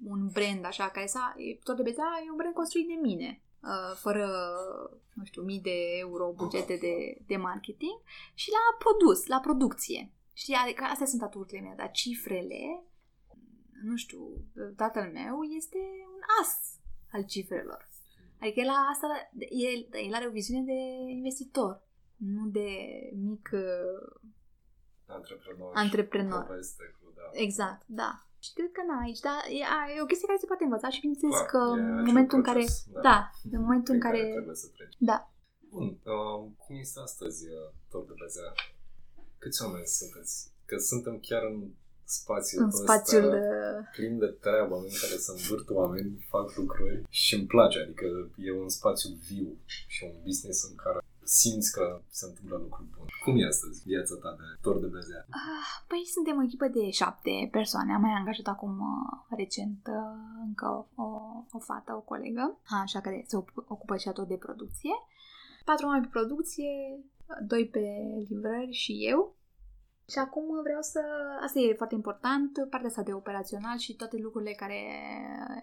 un 0.05 0.29
brand 0.33 0.65
așa, 0.65 0.89
care 0.89 1.07
să, 1.07 1.19
tot 1.63 1.77
de 1.77 1.83
bezea, 1.83 2.23
e 2.27 2.31
un 2.31 2.37
brand 2.37 2.55
construit 2.55 2.87
de 2.87 2.99
mine 3.03 3.41
uh, 3.63 3.97
fără, 3.97 4.27
nu 5.15 5.25
știu, 5.25 5.43
mii 5.43 5.61
de 5.61 5.77
euro 5.99 6.33
bugete 6.37 6.77
de, 6.77 7.25
de 7.27 7.37
marketing 7.37 8.01
și 8.35 8.51
la 8.51 8.77
produs, 8.79 9.27
la 9.27 9.41
producție. 9.41 10.13
Știi, 10.33 10.55
adică 10.55 10.85
astea 10.85 11.07
sunt 11.07 11.23
aturile 11.23 11.61
mele, 11.61 11.75
dar 11.77 11.91
cifrele, 11.91 12.83
nu 13.83 13.97
știu, 13.97 14.45
tatăl 14.77 15.11
meu 15.13 15.43
este 15.43 15.79
un 16.15 16.21
as 16.41 16.81
al 17.13 17.25
cifrelor. 17.25 17.89
Adică 18.41 18.61
el, 18.61 18.69
asta, 18.69 19.07
el, 19.49 20.05
el 20.07 20.15
are 20.15 20.27
o 20.27 20.31
viziune 20.31 20.65
de 20.65 21.11
investitor, 21.13 21.83
nu 22.17 22.47
de 22.47 22.69
mic 23.15 23.51
uh, 23.53 24.21
antreprenor. 25.19 25.71
Antreprenor. 25.75 26.45
Cu, 27.01 27.13
da. 27.17 27.27
Exact, 27.33 27.85
da. 27.87 28.11
Și 28.45 28.51
cred 28.57 28.71
că 28.77 28.83
n-ai 28.89 29.07
aici, 29.07 29.23
da, 29.29 29.37
e, 29.59 29.63
a, 29.77 29.79
e 29.95 30.05
o 30.05 30.11
chestie 30.11 30.27
care 30.31 30.43
se 30.43 30.51
poate 30.51 30.65
învăța 30.65 30.89
și 30.95 31.05
bineînțeles 31.05 31.41
că 31.53 31.61
în 31.79 32.05
momentul 32.09 32.37
în 32.41 32.45
care, 32.51 32.65
da, 32.93 33.01
da 33.03 33.57
în 33.57 33.63
momentul 33.67 33.95
în 33.97 34.01
care, 34.07 34.19
care 34.21 34.37
trebuie 34.39 34.63
să 34.65 34.69
treci. 34.77 34.97
Da. 35.11 35.19
Bun, 35.75 35.89
uh, 36.15 36.39
cum 36.63 36.75
este 36.85 36.99
astăzi 37.09 37.41
uh, 37.49 37.69
tot 37.93 38.05
de 38.09 38.15
bezea? 38.21 38.51
Câți 39.39 39.63
oameni 39.65 39.87
sunteți? 39.87 40.35
Că 40.69 40.77
suntem 40.91 41.15
chiar 41.29 41.43
în 41.53 41.59
spațiul 42.19 42.63
în 42.63 42.71
spațiul 42.71 43.25
ăsta, 43.25 43.91
plin 43.97 44.19
de 44.19 44.31
treabă, 44.45 44.75
în 44.77 44.95
care 45.03 45.17
să 45.27 45.31
învârt 45.37 45.69
oameni, 45.81 46.27
fac 46.29 46.47
lucruri 46.57 47.03
și 47.09 47.35
îmi 47.35 47.47
place, 47.47 47.79
adică 47.79 48.07
e 48.37 48.53
un 48.53 48.69
spațiu 48.69 49.11
viu 49.29 49.49
și 49.95 50.05
un 50.05 50.15
business 50.25 50.59
în 50.71 50.75
care 50.75 50.99
simți 51.39 51.73
că 51.77 51.85
se 52.19 52.25
întâmplă 52.29 52.57
lucruri 52.57 52.89
bune. 52.95 53.11
Cum 53.25 53.35
e 53.37 53.47
astăzi 53.47 53.83
viața 53.91 54.15
ta 54.23 54.31
de 54.39 54.47
tor 54.65 54.77
de 54.81 54.87
bezea? 54.87 55.23
Ah, 55.45 55.73
păi 55.89 56.03
suntem 56.15 56.37
o 56.39 56.43
echipă 56.43 56.67
de 56.69 56.91
șapte 56.91 57.49
persoane. 57.51 57.93
Am 57.93 58.01
mai 58.01 58.19
angajat 58.19 58.47
acum 58.47 58.75
uh, 58.93 59.37
recent 59.41 59.83
uh, 59.99 60.17
încă 60.47 60.67
o, 60.95 61.09
o 61.57 61.59
fată, 61.59 61.93
o 61.95 62.09
colegă, 62.13 62.45
așa 62.85 63.01
care 63.01 63.25
se 63.27 63.37
ocupă 63.75 63.97
și 63.97 64.11
tot 64.13 64.29
de 64.29 64.45
producție. 64.47 64.95
Patru 65.65 65.87
oameni 65.87 66.05
pe 66.05 66.17
producție, 66.19 66.71
doi 67.47 67.65
pe 67.67 67.85
livrări 68.29 68.73
și 68.83 68.93
eu. 69.11 69.21
Și 70.13 70.19
acum 70.19 70.45
vreau 70.63 70.83
să... 70.83 71.01
Asta 71.45 71.59
e 71.59 71.81
foarte 71.83 71.95
important, 71.95 72.51
partea 72.71 72.89
asta 72.89 73.03
de 73.03 73.13
operațional 73.13 73.79
și 73.79 73.97
toate 73.97 74.17
lucrurile 74.17 74.53
care 74.53 74.81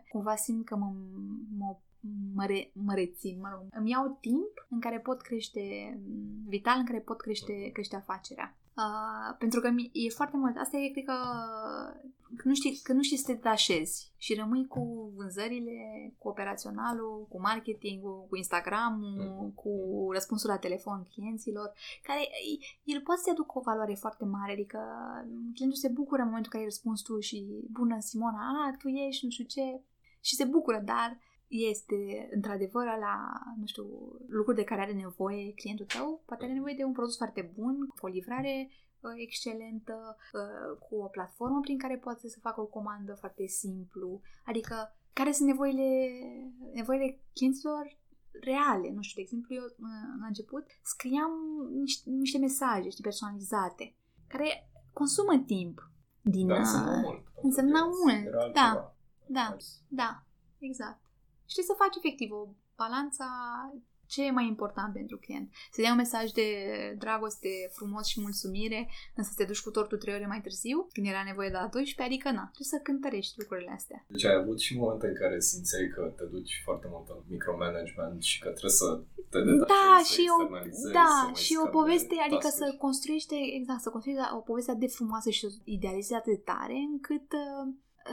cumva 0.10 0.36
simt 0.36 0.66
că 0.66 0.76
mă, 0.76 0.94
mă 1.58 1.78
mă, 2.34 2.46
re, 2.46 2.72
mă 2.74 2.94
rețin, 2.94 3.40
mă 3.40 3.50
rog. 3.52 3.66
Îmi 3.72 3.90
iau 3.90 4.18
timp 4.22 4.66
în 4.70 4.80
care 4.80 5.00
pot 5.00 5.22
crește, 5.22 5.98
vital 6.48 6.78
în 6.80 6.86
care 6.86 7.00
pot 7.00 7.22
crește, 7.22 7.70
crește 7.74 7.96
afacerea. 7.96 8.58
Uh, 8.78 9.36
pentru 9.38 9.60
că 9.60 9.70
e 9.92 10.10
foarte 10.10 10.38
mult, 10.38 10.58
asta 10.58 10.78
e, 10.78 10.90
cred 10.90 11.04
că, 11.06 11.18
că 12.36 12.48
nu 12.48 12.54
știi, 12.54 12.80
că 12.84 12.94
nu 12.94 13.02
știi 13.02 13.18
să 13.18 13.26
te 13.26 13.34
detașezi 13.34 14.12
și 14.18 14.34
rămâi 14.34 14.68
cu 14.68 15.12
vânzările, 15.16 15.78
cu 16.18 16.28
operaționalul, 16.28 17.26
cu 17.30 17.40
marketingul, 17.40 18.26
cu 18.30 18.36
Instagram-ul, 18.36 19.52
cu 19.56 19.72
răspunsul 20.12 20.50
la 20.50 20.58
telefon 20.58 21.08
clienților, 21.14 21.74
care 22.04 22.20
el 22.84 23.02
poate 23.02 23.22
să 23.24 23.30
aducă 23.32 23.58
o 23.58 23.62
valoare 23.62 23.94
foarte 23.94 24.26
mare, 24.26 24.52
adică 24.52 24.80
clientul 25.54 25.80
se 25.80 25.90
bucură 25.90 26.22
în 26.22 26.28
momentul 26.28 26.52
în 26.54 26.60
care 26.60 26.64
îi 26.64 26.70
răspunzi 26.70 27.04
tu 27.04 27.20
și 27.20 27.46
bună 27.72 27.98
Simona, 28.00 28.40
a, 28.40 28.76
tu 28.78 28.88
ești, 28.88 29.26
nu 29.26 29.32
știu 29.32 29.46
ce, 29.46 29.82
și 30.22 30.36
se 30.36 30.46
bucură, 30.46 30.82
dar 30.86 31.18
este 31.48 32.30
într-adevăr 32.32 32.86
la, 32.86 33.42
nu 33.60 33.66
știu, 33.66 33.86
lucruri 34.28 34.58
de 34.58 34.64
care 34.64 34.82
are 34.82 34.94
nevoie 34.94 35.54
clientul 35.54 35.86
tău, 35.86 36.24
poate 36.26 36.44
are 36.44 36.54
nevoie 36.54 36.76
de 36.78 36.84
un 36.84 36.92
produs 36.92 37.18
foarte 37.18 37.52
bun, 37.56 37.88
cu 37.88 38.06
o 38.06 38.08
livrare 38.08 38.70
uh, 38.70 39.12
excelentă, 39.16 40.18
uh, 40.34 40.78
cu 40.80 40.96
o 40.96 41.08
platformă 41.08 41.60
prin 41.60 41.78
care 41.78 41.98
poate 41.98 42.30
să 42.30 42.40
facă 42.40 42.62
o 42.62 42.66
comandă 42.66 43.14
foarte 43.14 43.46
simplu, 43.46 44.22
adică 44.46 44.98
care 45.14 45.32
sunt 45.32 45.48
nevoile, 45.48 46.10
nevoile 46.74 47.20
clienților 47.34 47.98
reale. 48.32 48.92
Nu 48.92 49.02
știu, 49.02 49.16
de 49.16 49.22
exemplu, 49.22 49.56
eu 49.56 49.64
uh, 49.64 50.20
la 50.20 50.28
început 50.28 50.66
scriam 50.84 51.32
niște, 51.74 52.10
niște 52.10 52.38
mesaje 52.38 52.90
știi, 52.90 53.04
personalizate, 53.04 53.96
care 54.28 54.70
consumă 54.94 55.44
timp. 55.46 55.92
Din, 56.22 56.48
da, 56.48 56.58
însemna 56.58 57.00
mult. 57.02 57.26
Însemna 57.42 57.80
mult, 57.86 58.54
da, 58.54 58.96
da, 59.28 59.58
da, 59.88 60.24
exact. 60.60 61.07
Și 61.48 61.54
trebuie 61.56 61.74
să 61.76 61.82
faci 61.84 61.96
efectiv 62.00 62.30
o 62.32 62.42
balanța 62.82 63.28
ce 64.08 64.26
e 64.26 64.40
mai 64.40 64.48
important 64.48 64.94
pentru 64.94 65.18
client. 65.18 65.48
Să 65.72 65.82
dea 65.82 65.92
un 65.92 66.02
mesaj 66.06 66.26
de 66.32 66.48
dragoste, 66.98 67.50
frumos 67.78 68.06
și 68.08 68.22
mulțumire, 68.22 68.90
însă 69.16 69.30
să 69.30 69.38
te 69.40 69.50
duci 69.50 69.66
cu 69.66 69.72
tortul 69.72 69.98
trei 69.98 70.16
ore 70.18 70.28
mai 70.28 70.42
târziu, 70.42 70.88
când 70.94 71.06
era 71.08 71.24
nevoie 71.26 71.50
de 71.50 71.60
la 71.62 71.68
12, 71.68 72.02
adică 72.02 72.28
na, 72.38 72.46
trebuie 72.54 72.74
să 72.76 72.86
cântărești 72.88 73.40
lucrurile 73.42 73.72
astea. 73.80 74.00
Deci 74.08 74.26
ai 74.26 74.38
avut 74.42 74.60
și 74.66 74.78
momente 74.78 75.08
în 75.08 75.18
care 75.22 75.40
simțeai 75.40 75.88
că 75.96 76.02
te 76.18 76.26
duci 76.36 76.62
foarte 76.66 76.88
mult 76.92 77.08
în 77.10 77.20
micromanagement 77.36 78.22
și 78.30 78.38
că 78.44 78.50
trebuie 78.50 78.80
să 78.84 78.90
te 79.32 79.40
detașezi, 79.42 79.70
da, 79.82 80.00
să 80.04 80.14
și 80.14 80.26
o, 80.36 80.40
da, 81.00 81.32
și 81.44 81.54
o 81.64 81.68
poveste, 81.78 82.16
adică 82.28 82.50
să 82.60 82.66
construiești, 82.86 83.36
exact, 83.60 83.82
să 83.82 83.90
construiești 83.90 84.24
o 84.40 84.42
poveste 84.50 84.72
atât 84.72 84.84
de 84.86 84.96
frumoasă 84.98 85.30
și 85.30 85.46
idealizată 85.64 86.16
atât 86.18 86.34
de 86.34 86.52
tare, 86.52 86.78
încât 86.94 87.28
uh, 87.44 87.66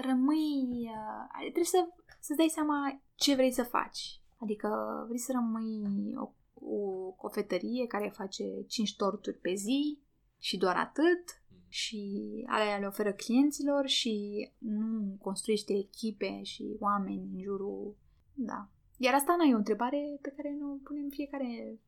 rămâi, 0.08 0.90
uh, 0.98 1.50
trebuie 1.54 1.74
să, 1.76 1.80
să-ți 2.24 2.38
dai 2.38 2.48
seama 2.48 3.02
ce 3.14 3.34
vrei 3.34 3.52
să 3.52 3.62
faci. 3.62 4.20
Adică 4.38 4.68
vrei 5.06 5.18
să 5.18 5.32
rămâi 5.32 6.14
o, 6.16 6.32
o 6.54 7.10
cofetărie 7.10 7.86
care 7.86 8.12
face 8.14 8.44
5 8.68 8.96
torturi 8.96 9.38
pe 9.38 9.54
zi 9.54 9.98
și 10.38 10.56
doar 10.56 10.76
atât 10.76 11.42
și 11.68 12.22
alea 12.46 12.78
le 12.78 12.86
oferă 12.86 13.12
clienților 13.12 13.86
și 13.86 14.14
nu 14.58 15.16
construiește 15.20 15.72
echipe 15.72 16.42
și 16.42 16.76
oameni 16.78 17.30
în 17.32 17.40
jurul... 17.42 17.96
Da. 18.34 18.68
Iar 18.96 19.14
asta 19.14 19.34
nu 19.36 19.44
e 19.44 19.54
o 19.54 19.56
întrebare 19.56 20.18
pe 20.22 20.32
care 20.36 20.56
nu 20.58 20.80
punem 20.84 21.08
fiecare 21.08 21.80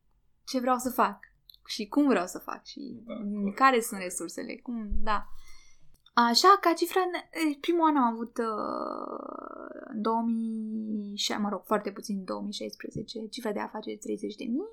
ce 0.45 0.59
vreau 0.59 0.77
să 0.77 0.89
fac 0.89 1.19
și 1.65 1.87
cum 1.87 2.07
vreau 2.07 2.25
să 2.25 2.39
fac 2.39 2.65
și 2.65 3.03
da, 3.05 3.51
care 3.55 3.79
sunt 3.79 4.01
resursele, 4.01 4.55
cum, 4.55 4.89
da. 5.01 5.27
Așa, 6.25 6.57
ca 6.61 6.73
cifra, 6.73 7.01
primul 7.61 7.87
an 7.87 7.97
am 7.97 8.13
avut 8.13 8.37
uh, 8.37 8.47
în 9.93 10.01
2006, 10.01 11.41
mă 11.41 11.49
rog, 11.49 11.61
foarte 11.65 11.91
puțin 11.91 12.17
în 12.17 12.23
2016, 12.23 13.27
cifra 13.27 13.51
de 13.51 13.59
afaceri 13.59 13.97
30 13.97 14.35
de 14.35 14.43
mii. 14.43 14.69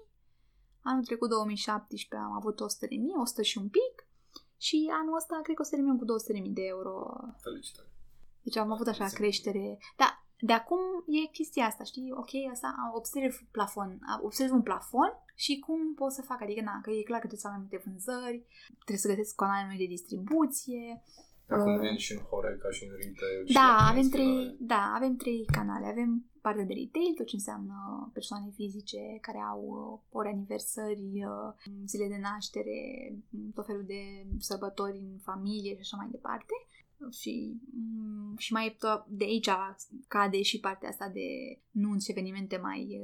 Anul 0.82 1.04
trecut, 1.04 1.28
2017, 1.28 2.26
am 2.26 2.32
avut 2.32 2.60
100 2.60 2.86
de 2.86 2.96
mii, 2.96 3.14
100 3.16 3.42
și 3.42 3.58
un 3.58 3.68
pic. 3.68 4.06
Și 4.56 4.90
anul 5.00 5.16
ăsta, 5.16 5.40
cred 5.42 5.56
că 5.56 5.62
o 5.62 5.64
să 5.64 5.70
terminăm 5.70 5.98
cu 5.98 6.04
200 6.04 6.32
de 6.32 6.38
mii 6.38 6.50
de 6.60 6.64
euro. 6.64 6.92
Felicitări. 7.42 7.88
Deci 8.42 8.56
am 8.56 8.72
avut 8.72 8.86
așa 8.86 9.06
creștere. 9.06 9.78
Da, 9.96 10.24
de 10.38 10.52
acum 10.52 10.78
e 11.06 11.30
chestia 11.32 11.66
asta, 11.66 11.84
știi? 11.84 12.12
Ok, 12.12 12.32
asta, 12.52 12.92
observ 12.94 13.34
plafon, 13.50 13.98
observ 14.22 14.52
un 14.52 14.62
plafon 14.62 15.10
și 15.34 15.58
cum 15.58 15.94
pot 15.94 16.12
să 16.12 16.22
fac, 16.22 16.42
adică 16.42 16.60
na, 16.60 16.80
că 16.82 16.90
e 16.90 17.10
clar 17.10 17.20
că 17.20 17.26
trebuie 17.26 17.40
să 17.40 17.46
am 17.46 17.52
mai 17.52 17.62
multe 17.62 17.82
vânzări, 17.84 18.46
trebuie 18.84 19.04
să 19.04 19.08
găsesc 19.08 19.34
canale 19.34 19.66
noi 19.66 19.76
de 19.76 19.94
distribuție, 19.96 21.02
Acum 21.48 21.74
uh, 21.74 21.80
vin 21.80 21.96
și 21.96 22.12
în 22.12 22.18
Horeca 22.18 22.70
și 22.70 22.84
în 22.84 22.90
retail. 22.90 23.42
Da, 23.52 23.76
avem 23.90 24.08
trei, 24.08 24.56
da, 24.58 24.92
avem 24.96 25.16
trei 25.16 25.44
canale. 25.52 25.86
Avem 25.86 26.24
partea 26.40 26.64
de 26.64 26.74
retail, 26.82 27.12
tot 27.16 27.26
ce 27.26 27.40
înseamnă 27.40 27.76
persoane 28.12 28.48
fizice 28.54 29.02
care 29.20 29.38
au 29.52 29.60
uh, 29.66 30.16
ori 30.18 30.28
aniversări, 30.28 31.10
uh, 31.32 31.50
zile 31.86 32.06
de 32.08 32.18
naștere, 32.28 32.78
tot 33.54 33.66
felul 33.66 33.84
de 33.86 34.00
sărbători 34.38 34.98
în 34.98 35.18
familie 35.28 35.72
și 35.74 35.84
așa 35.86 35.96
mai 35.96 36.08
departe. 36.10 36.54
Și, 37.10 37.60
mm, 37.72 38.36
și 38.36 38.52
mai 38.52 38.76
de 39.08 39.24
aici 39.24 39.50
cade 40.08 40.42
și 40.42 40.60
partea 40.60 40.88
asta 40.88 41.08
de 41.08 41.58
nunți, 41.70 42.10
evenimente 42.10 42.56
mai, 42.56 43.00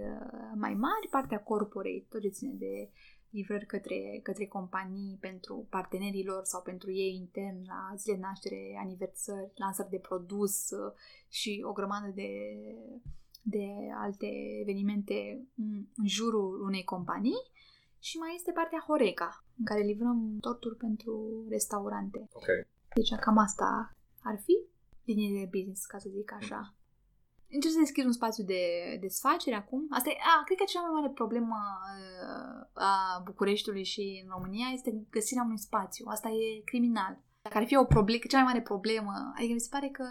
mai 0.55 0.75
mari, 0.75 1.09
partea 1.11 1.43
corporate, 1.43 2.07
tot 2.09 2.21
ce 2.21 2.29
ține 2.29 2.53
de 2.53 2.91
livrări 3.31 3.67
către, 3.67 4.21
către 4.23 4.47
companii 4.47 5.17
pentru 5.21 5.67
partenerii 5.71 6.25
lor 6.25 6.45
sau 6.45 6.63
pentru 6.63 6.93
ei 6.93 7.15
intern 7.15 7.67
la 7.67 7.95
zile 7.97 8.15
de 8.15 8.21
naștere, 8.21 8.79
aniversări, 8.83 9.53
lansări 9.55 9.91
de 9.91 9.99
produs 9.99 10.71
uh, 10.71 10.93
și 11.29 11.63
o 11.65 11.73
grămadă 11.73 12.13
de, 12.15 12.31
de 13.43 13.67
alte 13.95 14.27
evenimente 14.61 15.47
în, 15.57 15.85
în 15.97 16.07
jurul 16.07 16.63
unei 16.63 16.85
companii 16.85 17.51
și 17.99 18.19
mai 18.19 18.33
este 18.35 18.53
partea 18.53 18.85
Horeca, 18.87 19.45
în 19.59 19.65
care 19.65 19.81
livrăm 19.81 20.37
torturi 20.41 20.77
pentru 20.77 21.45
restaurante. 21.49 22.29
Ok. 22.33 22.47
Deci 22.95 23.15
cam 23.21 23.39
asta 23.39 23.95
ar 24.23 24.37
fi 24.45 24.55
linie 25.05 25.41
de 25.41 25.49
business, 25.59 25.87
ca 25.87 25.99
să 25.99 26.09
zic 26.17 26.33
așa. 26.33 26.75
Încerc 27.53 27.73
să 27.75 27.79
deschid 27.79 28.05
un 28.05 28.13
spațiu 28.13 28.45
de 28.45 28.63
desfacere 29.01 29.57
acum. 29.57 29.87
Asta 29.91 30.09
e, 30.11 30.17
a, 30.33 30.45
cred 30.45 30.59
că 30.59 30.65
cea 30.69 30.81
mai 30.81 30.91
mare 31.01 31.11
problemă 31.21 31.57
uh, 31.97 32.67
a 32.73 33.23
Bucureștiului 33.25 33.85
și 33.85 34.23
în 34.25 34.29
România 34.37 34.69
este 34.73 34.91
găsirea 35.11 35.43
unui 35.43 35.59
spațiu. 35.59 36.05
Asta 36.09 36.29
e 36.29 36.61
criminal. 36.65 37.15
Dacă 37.43 37.57
ar 37.59 37.65
fi 37.67 37.77
o 37.77 37.85
problemă, 37.85 38.21
cea 38.29 38.37
mai 38.43 38.47
mare 38.53 38.63
problemă, 38.63 39.13
adică 39.37 39.53
mi 39.53 39.61
se 39.61 39.69
pare 39.71 39.89
că 39.89 40.05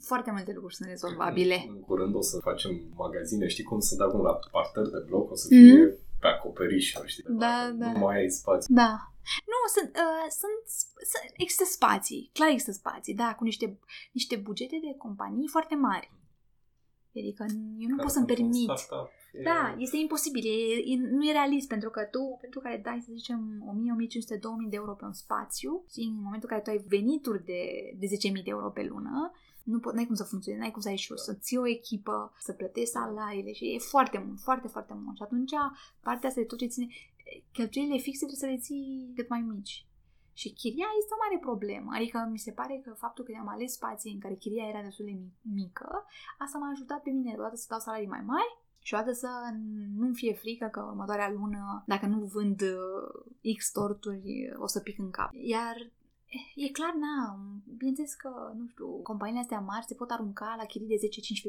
foarte 0.00 0.30
multe 0.30 0.52
lucruri 0.52 0.74
sunt 0.74 0.88
rezolvabile. 0.88 1.64
În 1.68 1.80
curând 1.80 2.14
o 2.14 2.20
să 2.20 2.38
facem 2.40 2.70
magazine, 2.94 3.46
știi 3.46 3.64
cum 3.64 3.78
sunt 3.80 4.00
acum 4.00 4.20
la 4.22 4.38
parter 4.50 4.84
de 4.84 5.02
bloc, 5.06 5.30
o 5.30 5.34
să 5.34 5.46
fie 5.48 5.84
Mhm. 5.84 5.98
pe 6.20 6.26
acoperișuri, 6.26 7.08
știi? 7.08 7.24
Da, 7.28 7.68
Nu 7.68 7.78
da. 7.78 7.86
mai 7.98 8.16
ai 8.16 8.28
spațiu. 8.30 8.74
Da. 8.74 9.12
Nu, 9.52 9.58
sunt, 9.74 9.90
uh, 9.96 10.26
sunt, 10.40 10.60
sunt, 11.10 11.32
există 11.36 11.64
spații, 11.64 12.30
clar 12.32 12.48
există 12.48 12.72
spații, 12.72 13.14
da, 13.14 13.34
cu 13.34 13.44
niște, 13.44 13.78
niște 14.12 14.36
bugete 14.36 14.78
de 14.82 14.94
companii 14.98 15.48
foarte 15.48 15.74
mari. 15.74 16.12
Adică 17.16 17.44
eu 17.78 17.88
nu 17.88 17.96
pot 17.96 18.10
să-mi 18.10 18.26
Care 18.26 18.38
sunt 18.38 18.48
un 18.54 18.64
permit. 18.66 18.78
startup, 18.78 19.10
e- 19.32 19.42
Da, 19.42 19.74
este 19.78 19.96
imposibil, 19.96 20.44
e, 20.46 20.92
e, 20.92 20.96
nu 21.16 21.24
e 21.28 21.32
realist 21.32 21.68
pentru 21.68 21.90
că 21.90 22.02
tu, 22.02 22.38
pentru 22.40 22.60
care 22.60 22.80
dai, 22.84 23.00
să 23.06 23.10
zicem, 23.14 23.64
1000, 23.68 23.92
1500, 23.92 24.36
2000 24.36 24.68
de 24.68 24.76
euro 24.76 24.94
pe 24.94 25.04
un 25.04 25.12
spațiu 25.12 25.84
și 25.92 26.00
în 26.00 26.22
momentul 26.22 26.48
în 26.50 26.58
care 26.58 26.60
tu 26.62 26.70
ai 26.70 26.84
venituri 26.88 27.44
de, 27.44 27.60
de 27.98 28.06
10.000 28.06 28.32
de 28.32 28.54
euro 28.56 28.70
pe 28.70 28.82
lună, 28.82 29.30
nu 29.64 29.78
pot, 29.78 29.94
n-ai 29.94 30.06
cum 30.06 30.14
să 30.14 30.24
funcționezi, 30.24 30.62
n-ai 30.62 30.70
cum 30.70 30.80
să 30.82 30.88
ai 30.88 30.96
și 30.96 31.12
să 31.14 31.34
ții 31.34 31.56
o 31.56 31.68
echipă, 31.68 32.32
să 32.38 32.52
plătești 32.52 32.90
salariile 32.90 33.52
și 33.52 33.74
e 33.74 33.78
foarte 33.78 34.18
mult, 34.26 34.40
foarte, 34.40 34.68
foarte 34.68 34.94
mult. 35.02 35.16
Și 35.16 35.22
atunci 35.22 35.52
partea 36.00 36.28
asta 36.28 36.40
de 36.40 36.46
tot 36.46 36.58
ce 36.58 36.66
ține, 36.66 36.86
cheltuielile 37.52 37.98
fixe 37.98 38.26
trebuie 38.26 38.44
să 38.44 38.54
le 38.54 38.64
ții 38.66 39.12
cât 39.16 39.28
mai 39.28 39.40
mici. 39.40 39.86
Și 40.32 40.52
chiria 40.52 40.86
este 40.98 41.14
o 41.14 41.22
mare 41.24 41.38
problemă. 41.48 41.90
Adică 41.94 42.28
mi 42.30 42.38
se 42.38 42.52
pare 42.52 42.80
că 42.84 42.90
faptul 43.04 43.24
că 43.24 43.32
am 43.40 43.48
ales 43.48 43.72
spații 43.72 44.12
în 44.12 44.20
care 44.20 44.34
chiria 44.34 44.68
era 44.68 44.82
destul 44.82 45.04
de 45.04 45.10
mi- 45.10 45.38
mică, 45.54 46.04
asta 46.38 46.58
m-a 46.58 46.70
ajutat 46.70 47.02
pe 47.02 47.10
mine 47.10 47.34
odată 47.38 47.56
să 47.56 47.66
dau 47.68 47.78
salarii 47.78 48.14
mai 48.14 48.22
mari 48.26 48.58
și 48.78 48.94
odată 48.94 49.12
să 49.12 49.28
nu-mi 49.96 50.14
fie 50.14 50.34
frică 50.34 50.66
că 50.66 50.80
următoarea 50.82 51.30
lună, 51.30 51.82
dacă 51.86 52.06
nu 52.06 52.18
vând 52.24 52.60
uh, 52.60 53.56
X 53.56 53.70
torturi, 53.70 54.52
o 54.56 54.66
să 54.66 54.80
pic 54.80 54.98
în 54.98 55.10
cap. 55.10 55.28
Iar 55.32 55.76
eh, 55.76 55.90
e 56.54 56.68
clar, 56.68 56.94
na, 56.94 57.38
bineînțeles 57.76 58.14
că, 58.14 58.30
nu 58.58 58.66
știu, 58.68 58.86
companiile 58.86 59.40
astea 59.40 59.60
mari 59.60 59.84
se 59.86 59.94
pot 59.94 60.10
arunca 60.10 60.54
la 60.58 60.64
chirii 60.64 60.86
de 60.86 61.06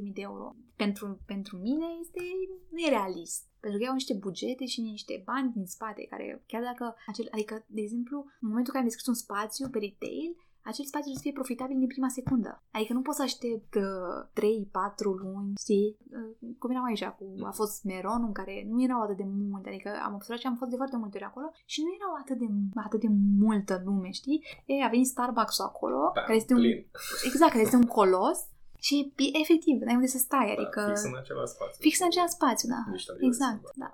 10-15.000 0.07 0.13
de 0.13 0.21
euro. 0.21 0.55
Pentru, 0.75 1.19
pentru 1.25 1.57
mine 1.57 1.85
este 2.01 2.21
nerealist. 2.69 3.43
Pentru 3.59 3.79
că 3.79 3.87
au 3.87 3.93
niște 3.93 4.13
bugete 4.13 4.65
și 4.65 4.81
niște 4.81 5.21
bani 5.25 5.51
din 5.51 5.65
spate 5.65 6.05
care, 6.09 6.43
chiar 6.47 6.63
dacă, 6.63 6.95
acel, 7.07 7.27
adică, 7.31 7.65
de 7.67 7.81
exemplu, 7.81 8.17
în 8.17 8.47
momentul 8.47 8.73
în 8.73 8.73
care 8.73 8.83
am 8.83 8.89
deschis 8.89 9.07
un 9.07 9.23
spațiu 9.25 9.69
pe 9.69 9.79
retail, 9.79 10.29
acel 10.69 10.85
spațiu 10.91 11.09
trebuie 11.11 11.21
să 11.21 11.27
fie 11.27 11.39
profitabil 11.39 11.77
din 11.83 11.91
prima 11.93 12.11
secundă. 12.19 12.51
Adică 12.77 12.93
nu 12.93 13.01
poți 13.07 13.17
să 13.19 13.23
aștept 13.29 13.73
uh, 13.75 14.17
3-4 14.39 15.23
luni, 15.23 15.51
știi? 15.63 15.87
Uh, 16.17 16.31
cum 16.61 16.69
eram 16.73 16.85
aici 16.89 17.05
cu, 17.17 17.23
a 17.51 17.53
fost 17.61 17.75
Meron 17.89 18.21
în 18.29 18.35
care 18.39 18.53
nu 18.71 18.77
erau 18.87 18.99
atât 19.01 19.17
de 19.21 19.27
multe, 19.51 19.67
adică 19.69 19.89
am 20.05 20.13
observat 20.17 20.39
și 20.41 20.47
am 20.51 20.55
fost 20.61 20.71
de 20.71 20.79
foarte 20.81 20.97
multe 21.01 21.15
ori 21.19 21.29
acolo 21.31 21.47
și 21.73 21.79
nu 21.85 21.91
erau 21.99 22.11
atât 22.21 22.37
de, 22.43 22.47
atât 22.87 22.99
de 23.05 23.09
multă 23.43 23.73
lume, 23.85 24.09
știi? 24.19 24.39
E, 24.71 24.83
a 24.87 24.93
venit 24.95 25.07
Starbucks-ul 25.13 25.65
acolo, 25.71 25.99
Da, 26.17 26.21
care 26.27 26.37
este 26.41 26.53
un, 26.53 26.59
plin. 26.59 26.77
exact, 27.29 27.51
care 27.51 27.63
este 27.67 27.79
un 27.83 27.89
colos 27.99 28.39
și 28.87 28.95
e- 29.25 29.37
efectiv, 29.43 29.75
n-ai 29.81 29.95
unde 29.99 30.13
să 30.15 30.19
stai, 30.27 30.47
adică 30.55 30.79
Da, 30.81 30.87
fix 30.93 31.03
în 31.03 31.17
același 31.23 31.51
spațiu. 31.55 31.79
fix 31.85 31.95
în 31.99 32.07
același 32.11 32.35
spațiu, 32.39 32.67
da. 32.75 32.81
Niște 32.91 33.11
aliați, 33.11 33.25
Exact, 33.29 33.63
da. 33.83 33.91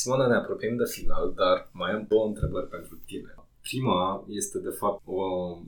Simona, 0.00 0.26
ne 0.26 0.34
apropiem 0.42 0.76
de 0.82 0.88
final, 0.96 1.24
dar 1.40 1.56
mai 1.80 1.90
am 1.96 2.04
două 2.12 2.24
întrebări 2.26 2.68
pentru 2.76 2.94
tine. 3.10 3.30
Prima 3.70 4.24
este, 4.40 4.58
de 4.68 4.74
fapt, 4.80 5.00
o, 5.04 5.22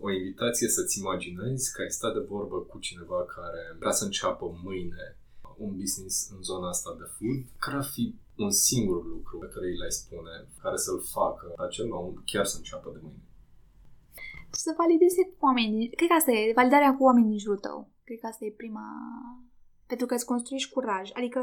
o 0.07 0.09
invitație 0.20 0.68
să-ți 0.68 0.98
imaginezi 1.03 1.72
că 1.72 1.78
ai 1.82 1.96
stat 1.98 2.12
de 2.14 2.24
vorbă 2.34 2.57
cu 2.70 2.78
cineva 2.78 3.20
care 3.36 3.62
vrea 3.78 3.94
să 3.98 4.05
înceapă 4.05 4.44
mâine 4.64 5.05
un 5.64 5.72
business 5.80 6.16
în 6.34 6.42
zona 6.42 6.68
asta 6.68 6.90
de 7.01 7.07
food. 7.16 7.42
Care 7.64 7.76
ar 7.76 7.88
fi 7.94 8.05
un 8.44 8.51
singur 8.51 8.98
lucru 9.14 9.34
pe 9.38 9.48
care 9.55 9.66
îi 9.66 9.80
l-ai 9.80 9.98
spune, 10.01 10.34
care 10.62 10.76
să-l 10.76 11.01
facă 11.16 11.46
acel 11.66 11.92
om 11.92 12.14
chiar 12.30 12.44
să 12.44 12.57
înceapă 12.57 12.88
de 12.94 13.01
mâine? 13.03 13.24
Să 14.51 14.74
valideze 14.82 15.22
cu 15.24 15.44
oamenii. 15.48 15.88
Cred 15.98 16.09
că 16.09 16.14
asta 16.18 16.32
e, 16.32 16.59
validarea 16.61 16.96
cu 16.96 17.03
oamenii 17.09 17.32
din 17.34 17.44
jurul 17.44 17.64
tău. 17.66 17.78
Cred 18.05 18.18
că 18.20 18.26
asta 18.26 18.44
e 18.44 18.61
prima... 18.62 18.86
Pentru 19.90 20.07
că 20.07 20.14
îți 20.14 20.30
construiești 20.32 20.72
curaj. 20.76 21.07
Adică 21.18 21.40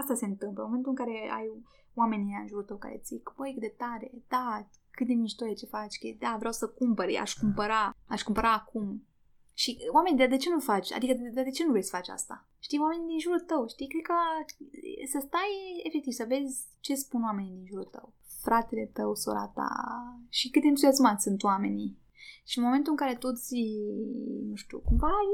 asta 0.00 0.14
se 0.14 0.26
întâmplă. 0.32 0.60
În 0.62 0.68
momentul 0.68 0.92
în 0.94 1.00
care 1.02 1.16
ai 1.38 1.46
oamenii 1.94 2.38
în 2.40 2.46
jurul 2.50 2.68
tău 2.68 2.76
care 2.76 3.00
zic, 3.04 3.32
băi, 3.36 3.52
cât 3.52 3.64
de 3.66 3.74
tare, 3.82 4.08
da, 4.28 4.68
cât 4.96 5.06
de 5.06 5.14
mișto 5.14 5.46
e 5.46 5.52
ce 5.62 5.66
faci, 5.66 5.98
că 5.98 6.08
da, 6.18 6.36
vreau 6.38 6.52
să 6.52 6.66
cumpăr, 6.68 7.08
aș 7.20 7.32
cumpăra, 7.34 7.96
aș 8.06 8.22
cumpăra 8.22 8.52
acum. 8.52 9.06
Și 9.52 9.70
oamenii, 9.92 10.18
de, 10.18 10.26
de 10.26 10.36
ce 10.36 10.50
nu 10.50 10.60
faci? 10.60 10.92
Adică 10.92 11.12
de, 11.12 11.28
de, 11.28 11.42
de 11.42 11.50
ce 11.50 11.64
nu 11.64 11.70
vrei 11.70 11.82
să 11.82 11.96
faci 11.96 12.08
asta? 12.08 12.48
Știi, 12.58 12.78
oamenii 12.78 13.06
din 13.06 13.18
jurul 13.18 13.40
tău, 13.40 13.68
știi? 13.68 13.88
Cred 13.88 14.02
că 14.02 14.14
să 15.12 15.18
stai, 15.26 15.52
efectiv, 15.88 16.12
să 16.12 16.24
vezi 16.28 16.64
ce 16.80 16.94
spun 16.94 17.22
oamenii 17.22 17.56
din 17.56 17.66
jurul 17.66 17.84
tău. 17.84 18.12
Fratele 18.42 18.90
tău, 18.92 19.14
sora 19.14 19.46
ta 19.54 19.70
și 20.28 20.50
cât 20.50 20.62
de 20.62 20.68
entuziasmați 20.68 21.22
sunt 21.22 21.42
oamenii. 21.42 21.98
Și 22.44 22.58
în 22.58 22.64
momentul 22.64 22.90
în 22.92 22.96
care 22.96 23.14
tu 23.14 23.32
ți, 23.32 23.62
nu 24.48 24.54
știu, 24.54 24.78
cumva 24.78 25.06
ai, 25.06 25.30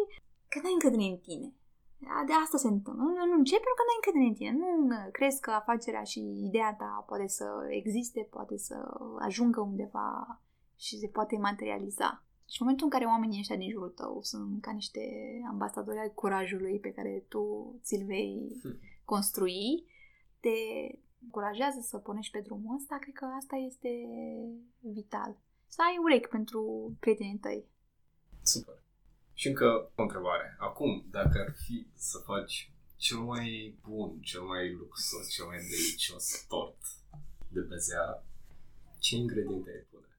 că 0.48 0.58
n-ai 0.62 0.72
încredere 0.72 1.02
în 1.02 1.18
tine. 1.18 1.52
Da, 2.04 2.22
De 2.26 2.32
asta 2.32 2.56
se 2.56 2.68
întâmplă. 2.68 3.02
Nu, 3.02 3.26
nu 3.30 3.36
începi 3.38 3.66
pentru 3.66 3.78
că 3.78 3.84
n-ai 3.84 4.00
încredere 4.00 4.28
în 4.30 4.38
tine. 4.38 4.52
Nu 4.62 4.68
crezi 5.12 5.40
că 5.40 5.50
afacerea 5.50 6.02
și 6.02 6.20
ideea 6.48 6.74
ta 6.78 7.04
poate 7.06 7.28
să 7.28 7.46
existe, 7.68 8.28
poate 8.30 8.56
să 8.56 8.76
ajungă 9.18 9.60
undeva 9.60 10.40
și 10.76 10.98
se 10.98 11.08
poate 11.08 11.36
materializa. 11.36 12.24
Și 12.52 12.56
în 12.60 12.66
momentul 12.66 12.86
în 12.86 12.92
care 12.92 13.04
oamenii 13.04 13.38
ăștia 13.38 13.56
din 13.56 13.70
jurul 13.70 13.88
tău 13.88 14.22
sunt 14.22 14.62
ca 14.62 14.70
niște 14.70 15.00
ambasadori 15.48 15.98
ai 15.98 16.12
curajului 16.14 16.78
pe 16.78 16.92
care 16.92 17.24
tu 17.28 17.74
ți-l 17.82 18.04
vei 18.06 18.60
construi, 19.04 19.84
te 20.40 20.56
încurajează 21.24 21.80
să 21.80 21.98
pornești 21.98 22.32
pe 22.32 22.40
drumul 22.40 22.74
ăsta, 22.74 22.98
cred 23.00 23.14
că 23.14 23.24
asta 23.24 23.56
este 23.56 23.88
vital. 24.78 25.36
Să 25.66 25.82
ai 25.86 25.98
urechi 26.02 26.28
pentru 26.28 26.92
prietenii 27.00 27.38
tăi. 27.38 27.64
Super. 28.42 28.81
Și 29.34 29.46
încă 29.48 29.90
o 29.94 30.02
întrebare. 30.02 30.56
Acum, 30.58 31.06
dacă 31.10 31.44
ar 31.46 31.54
fi 31.64 31.86
să 31.94 32.18
faci 32.18 32.72
cel 32.96 33.16
mai 33.16 33.78
bun, 33.82 34.20
cel 34.20 34.40
mai 34.40 34.72
luxos, 34.72 35.30
cel 35.30 35.44
mai 35.44 35.58
delicios 35.70 36.44
tort 36.48 36.78
de 37.48 37.60
bezea, 37.60 38.24
ce 38.98 39.16
ingrediente 39.16 39.70
ai 39.70 39.86
pune? 39.90 40.10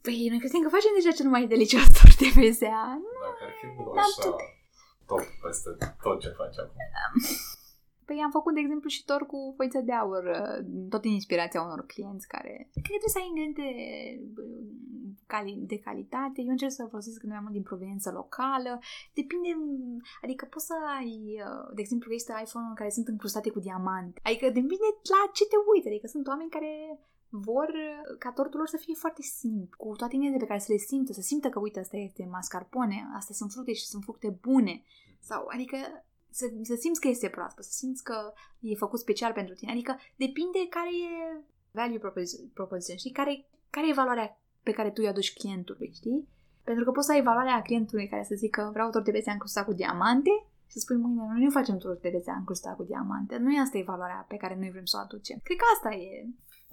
Păi, 0.00 0.28
noi 0.28 0.38
credem 0.38 0.62
că 0.62 0.68
facem 0.68 0.92
deja 0.94 1.12
cel 1.18 1.28
mai 1.34 1.46
delicios 1.46 1.86
tort 1.98 2.18
de 2.18 2.30
bezea. 2.40 2.82
Dacă 3.26 3.42
ar 3.46 3.52
fi 3.58 3.66
unul 3.66 3.94
Dar 3.94 4.04
așa 4.04 4.36
top 5.10 5.22
peste 5.42 5.70
tot 6.02 6.20
ce 6.20 6.28
faci 6.28 6.58
acum. 6.58 6.76
Păi 8.10 8.22
am 8.26 8.30
făcut, 8.38 8.54
de 8.54 8.60
exemplu, 8.60 8.88
și 8.88 9.04
tort 9.04 9.26
cu 9.26 9.54
foiță 9.56 9.80
de 9.88 9.92
aur, 9.92 10.24
uh, 10.24 10.58
tot 10.92 11.00
din 11.00 11.12
inspirația 11.20 11.62
unor 11.62 11.80
clienți 11.92 12.26
care... 12.34 12.52
Cred 12.72 12.84
că 12.84 12.90
trebuie 12.94 13.14
să 13.14 13.18
ai 13.20 13.28
ingrediente 13.28 13.66
uh, 14.42 14.66
cali- 15.32 15.66
de 15.72 15.78
calitate. 15.86 16.38
Eu 16.46 16.54
încerc 16.56 16.72
să 16.72 16.90
folosesc 16.94 17.18
cât 17.20 17.28
mai 17.28 17.42
mult 17.44 17.54
din 17.58 17.68
proveniență 17.70 18.08
locală. 18.20 18.72
Depinde, 19.18 19.50
mm, 19.56 20.00
adică 20.24 20.44
poți 20.52 20.68
să 20.70 20.76
ai, 20.98 21.12
uh, 21.48 21.66
de 21.76 21.80
exemplu, 21.84 22.06
există 22.12 22.32
iPhone-uri 22.44 22.80
care 22.80 22.96
sunt 22.96 23.06
încrustate 23.08 23.50
cu 23.50 23.60
diamant. 23.66 24.12
Adică 24.28 24.46
depinde 24.58 24.88
la 25.14 25.20
ce 25.36 25.44
te 25.50 25.58
uiți. 25.70 25.90
Adică 25.90 26.06
sunt 26.06 26.26
oameni 26.32 26.54
care 26.56 26.72
vor 27.48 27.68
uh, 27.68 28.18
ca 28.22 28.30
tortul 28.38 28.58
lor 28.58 28.68
să 28.74 28.82
fie 28.84 29.02
foarte 29.04 29.22
simplu, 29.22 29.76
cu 29.82 29.96
toate 30.00 30.14
ingredientele 30.14 30.44
pe 30.44 30.52
care 30.52 30.66
să 30.66 30.72
le 30.72 30.86
simtă, 30.90 31.12
să 31.12 31.24
simtă 31.30 31.48
că, 31.48 31.58
uite, 31.58 31.78
asta 31.80 31.96
este 31.96 32.28
mascarpone, 32.36 32.98
astea 33.18 33.34
sunt 33.40 33.50
fructe 33.54 33.72
și 33.72 33.90
sunt 33.92 34.02
fructe 34.06 34.28
bune. 34.46 34.74
Sau, 35.28 35.42
adică, 35.54 35.76
să, 36.30 36.46
să 36.62 36.74
simți 36.78 37.00
că 37.00 37.08
este 37.08 37.28
proaspăt, 37.28 37.64
să 37.64 37.72
simți 37.72 38.04
că 38.04 38.32
e 38.60 38.74
făcut 38.74 38.98
special 38.98 39.32
pentru 39.32 39.54
tine. 39.54 39.70
Adică 39.70 39.96
depinde 40.16 40.58
care 40.70 40.88
e 40.88 41.42
value 41.70 41.98
proposi- 41.98 42.52
proposition, 42.54 42.96
știi? 42.96 43.10
Care, 43.10 43.44
care 43.70 43.88
e 43.88 43.92
valoarea 44.02 44.38
pe 44.62 44.70
care 44.70 44.90
tu 44.90 45.00
îi 45.02 45.08
aduci 45.08 45.32
clientului, 45.32 45.90
știi? 45.94 46.28
Pentru 46.64 46.84
că 46.84 46.90
poți 46.90 47.06
să 47.06 47.12
ai 47.12 47.22
valoarea 47.22 47.62
clientului 47.62 48.08
care 48.08 48.22
să 48.22 48.34
zică 48.34 48.70
vreau 48.72 48.90
tort 48.90 49.04
de 49.04 49.10
bezea 49.10 49.32
încrustat 49.32 49.64
cu 49.64 49.72
diamante 49.72 50.30
și 50.66 50.72
să 50.72 50.78
spui 50.78 50.96
mâine, 50.96 51.22
noi 51.28 51.44
nu 51.44 51.50
facem 51.50 51.78
tort 51.78 52.00
de 52.00 52.08
bezea 52.08 52.34
încrustat 52.34 52.76
cu 52.76 52.82
diamante. 52.82 53.36
Nu 53.36 53.60
asta 53.60 53.78
e 53.78 53.82
valoarea 53.82 54.24
pe 54.28 54.36
care 54.36 54.56
noi 54.58 54.70
vrem 54.70 54.84
să 54.84 54.96
o 54.96 55.00
aducem. 55.00 55.38
Cred 55.42 55.56
că 55.56 55.64
asta 55.74 55.90
e. 55.94 56.26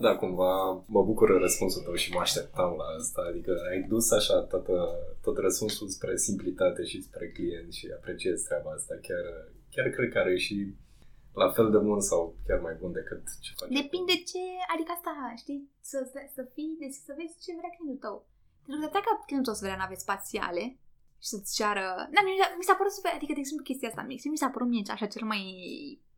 Da, 0.06 0.12
cumva 0.16 0.52
mă 0.96 1.02
bucură 1.04 1.38
răspunsul 1.38 1.82
tău 1.82 1.94
și 1.94 2.14
mă 2.14 2.20
așteptam 2.20 2.72
la 2.82 2.88
asta. 3.00 3.22
Adică 3.30 3.52
ai 3.70 3.80
dus 3.94 4.12
așa 4.12 4.38
toată, 4.52 4.74
tot 5.22 5.38
răspunsul 5.38 5.88
spre 5.88 6.16
simplitate 6.28 6.84
și 6.84 7.02
spre 7.02 7.26
client 7.36 7.74
și 7.74 7.86
apreciez 7.98 8.42
treaba 8.42 8.72
asta. 8.72 8.94
Chiar, 9.08 9.26
chiar 9.74 9.88
cred 9.96 10.10
că 10.12 10.18
are 10.18 10.38
și 10.38 10.56
la 11.34 11.50
fel 11.56 11.68
de 11.72 11.78
bun 11.78 12.02
sau 12.02 12.22
chiar 12.48 12.60
mai 12.60 12.76
bun 12.82 12.92
decât 12.92 13.24
ce 13.46 13.52
faci. 13.58 13.80
Depinde 13.82 14.16
ce, 14.32 14.44
adică 14.74 14.92
asta, 14.94 15.14
știi, 15.42 15.62
să, 15.90 15.98
să, 16.12 16.20
să 16.36 16.42
fii, 16.54 16.76
deci 16.84 16.98
să 17.08 17.12
vezi 17.20 17.42
ce 17.44 17.60
vrea 17.60 17.74
clientul 17.76 18.04
tău. 18.06 18.18
Pentru 18.66 18.80
că 18.84 18.90
dacă 18.98 19.10
clientul 19.28 19.54
o 19.54 19.58
să 19.58 19.66
vrea 19.66 19.82
nave 19.82 19.98
spațiale 20.06 20.64
și 21.24 21.28
să-ți 21.32 21.56
ceară... 21.58 21.86
Da, 22.16 22.22
mi, 22.28 22.34
mi 22.60 22.68
s-a 22.68 22.80
părut 22.80 22.94
super, 22.98 23.12
adică, 23.16 23.34
de 23.34 23.44
exemplu, 23.44 23.70
chestia 23.70 23.90
asta, 23.90 24.04
mix, 24.10 24.20
mi 24.24 24.42
s-a 24.44 24.54
părut 24.56 24.70
mie 24.72 24.84
așa 24.96 25.08
cel 25.14 25.26
mai 25.34 25.44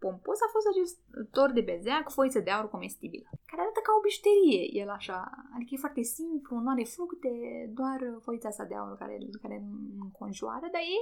pompos 0.03 0.39
a 0.41 0.49
fost 0.55 0.67
acest 0.71 0.95
tor 1.35 1.49
de 1.57 1.67
bezea 1.69 1.99
cu 2.03 2.11
foiță 2.17 2.39
de 2.39 2.51
aur 2.51 2.67
comestibilă, 2.69 3.27
care 3.49 3.61
arată 3.61 3.79
ca 3.83 3.91
o 3.97 4.05
bijuterie, 4.07 4.61
el 4.81 4.89
așa. 4.99 5.19
Adică 5.55 5.71
e 5.73 5.85
foarte 5.85 6.03
simplu, 6.17 6.53
nu 6.63 6.69
are 6.69 6.93
fructe, 6.95 7.31
doar 7.79 7.99
foița 8.25 8.47
asta 8.49 8.65
de 8.69 8.75
aur 8.75 8.97
care, 8.97 9.15
care 9.43 9.57
înconjoară, 10.05 10.67
dar 10.75 10.83
e, 10.95 10.99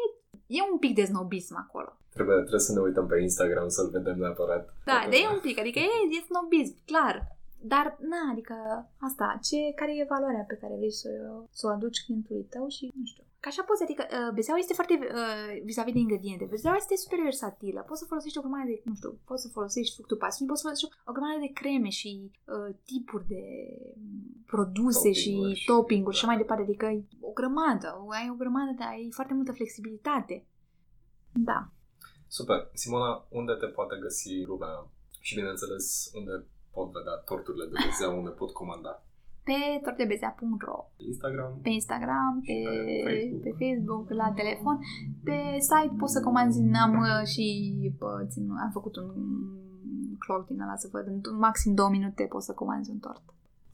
e 0.58 0.72
un 0.72 0.80
pic 0.84 0.94
de 0.96 1.10
snobism 1.12 1.56
acolo. 1.66 1.92
Trebuie, 2.16 2.38
trebuie 2.48 2.68
să 2.70 2.74
ne 2.74 2.86
uităm 2.88 3.08
pe 3.08 3.22
Instagram 3.30 3.68
să-l 3.68 3.90
vedem 3.98 4.18
neapărat. 4.18 4.64
Da, 4.92 5.00
dar 5.12 5.20
e 5.24 5.34
un 5.38 5.44
pic, 5.48 5.58
adică 5.60 5.80
e, 5.80 5.92
e 6.18 6.28
snobism, 6.30 6.76
clar. 6.92 7.16
Dar, 7.62 7.98
na, 8.00 8.22
adică 8.32 8.56
asta, 9.08 9.40
ce, 9.48 9.60
care 9.76 9.92
e 9.96 10.14
valoarea 10.16 10.46
pe 10.48 10.60
care 10.62 10.74
vrei 10.76 10.92
să, 10.92 11.10
să 11.52 11.68
o 11.68 11.70
aduci 11.70 12.04
clientului 12.06 12.46
tău 12.54 12.68
și, 12.68 12.92
nu 13.00 13.06
știu, 13.06 13.24
ca 13.40 13.50
așa 13.50 13.64
poți, 13.64 13.84
adică 13.84 14.04
uh, 14.10 14.32
bezeaua 14.38 14.60
este 14.60 14.74
foarte, 14.80 14.94
uh, 15.02 15.62
vis-a-vis 15.70 15.94
de 15.94 16.00
ingrediente, 16.00 16.46
bezeaua 16.56 16.78
este 16.78 16.96
super 16.96 17.20
versatilă. 17.30 17.80
Poți 17.88 18.00
să 18.02 18.06
folosești 18.12 18.38
o 18.38 18.42
grămadă 18.46 18.68
de, 18.72 18.82
nu 18.90 18.96
știu, 18.96 19.12
poți 19.30 19.42
să 19.46 19.50
folosești 19.58 19.96
fructul 19.96 20.18
pasiunii, 20.18 20.50
poți 20.52 20.62
să 20.62 20.68
folosești 20.68 20.96
o 21.10 21.12
grămadă 21.16 21.40
de 21.46 21.52
creme 21.60 21.90
și 21.90 22.12
uh, 22.56 22.76
tipuri 22.92 23.28
de 23.36 23.44
produse 24.54 25.10
Topping-uri 25.12 25.54
și 25.54 25.60
și- 25.62 25.66
topping-uri 25.72 26.16
și 26.16 26.22
da. 26.22 26.28
așa 26.28 26.32
mai 26.32 26.42
departe. 26.44 26.64
Adică 26.64 26.88
o 27.30 27.32
grămadă, 27.40 27.88
ai 28.18 28.28
o 28.34 28.40
grămadă, 28.42 28.72
de, 28.78 28.84
ai 28.84 29.04
foarte 29.18 29.34
multă 29.34 29.52
flexibilitate. 29.52 30.36
Da. 31.50 31.60
Super. 32.28 32.70
Simona, 32.74 33.28
unde 33.30 33.54
te 33.54 33.66
poate 33.66 33.96
găsi 34.06 34.44
lumea? 34.52 34.74
Și 35.20 35.36
bineînțeles, 35.36 36.10
unde 36.14 36.46
pot 36.72 36.88
vedea 36.92 37.16
torturile 37.30 37.66
de 37.66 37.78
bezea, 37.86 38.10
unde 38.10 38.30
pot 38.30 38.52
comanda? 38.52 39.04
Pe 39.48 39.60
tortebezea.ro 39.84 40.78
Instagram? 41.12 41.52
pe 41.66 41.70
Instagram, 41.70 42.34
Și 42.44 42.54
pe, 42.66 42.70
pe 42.88 42.96
Facebook. 43.08 43.42
pe 43.46 43.52
Facebook, 43.64 44.06
la 44.22 44.28
telefon. 44.42 44.76
Pe 45.28 45.38
site 45.70 45.96
poți 46.02 46.14
să 46.14 46.22
comanzi, 46.28 46.60
am 46.86 46.94
uh, 47.08 47.24
și 47.34 47.46
bă, 47.98 48.12
țin, 48.32 48.44
am 48.66 48.72
făcut 48.78 48.96
un 48.96 49.10
clock 50.24 50.48
din 50.48 50.62
ăla 50.62 50.76
să 50.76 50.88
văd, 50.92 51.06
în 51.08 51.20
maxim 51.46 51.74
două 51.74 51.90
minute 51.90 52.24
poți 52.34 52.46
să 52.46 52.54
comanzi 52.54 52.90
un 52.96 53.00
tort. 53.06 53.24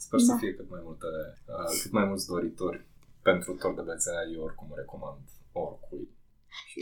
Sper 0.06 0.20
să 0.20 0.32
Da. 0.32 0.38
fie 0.38 0.54
cât 0.54 0.70
mai 0.70 0.82
multe, 0.84 1.08
uh, 1.48 1.82
cât 1.82 1.92
mai 1.92 2.06
mulți 2.06 2.28
doritori 2.28 2.86
pentru 3.22 3.54
tort 3.62 3.76
de 3.76 3.82
bezea. 3.90 4.20
Eu 4.34 4.42
oricum 4.44 4.68
recomand 4.76 5.22
oricui. 5.52 6.08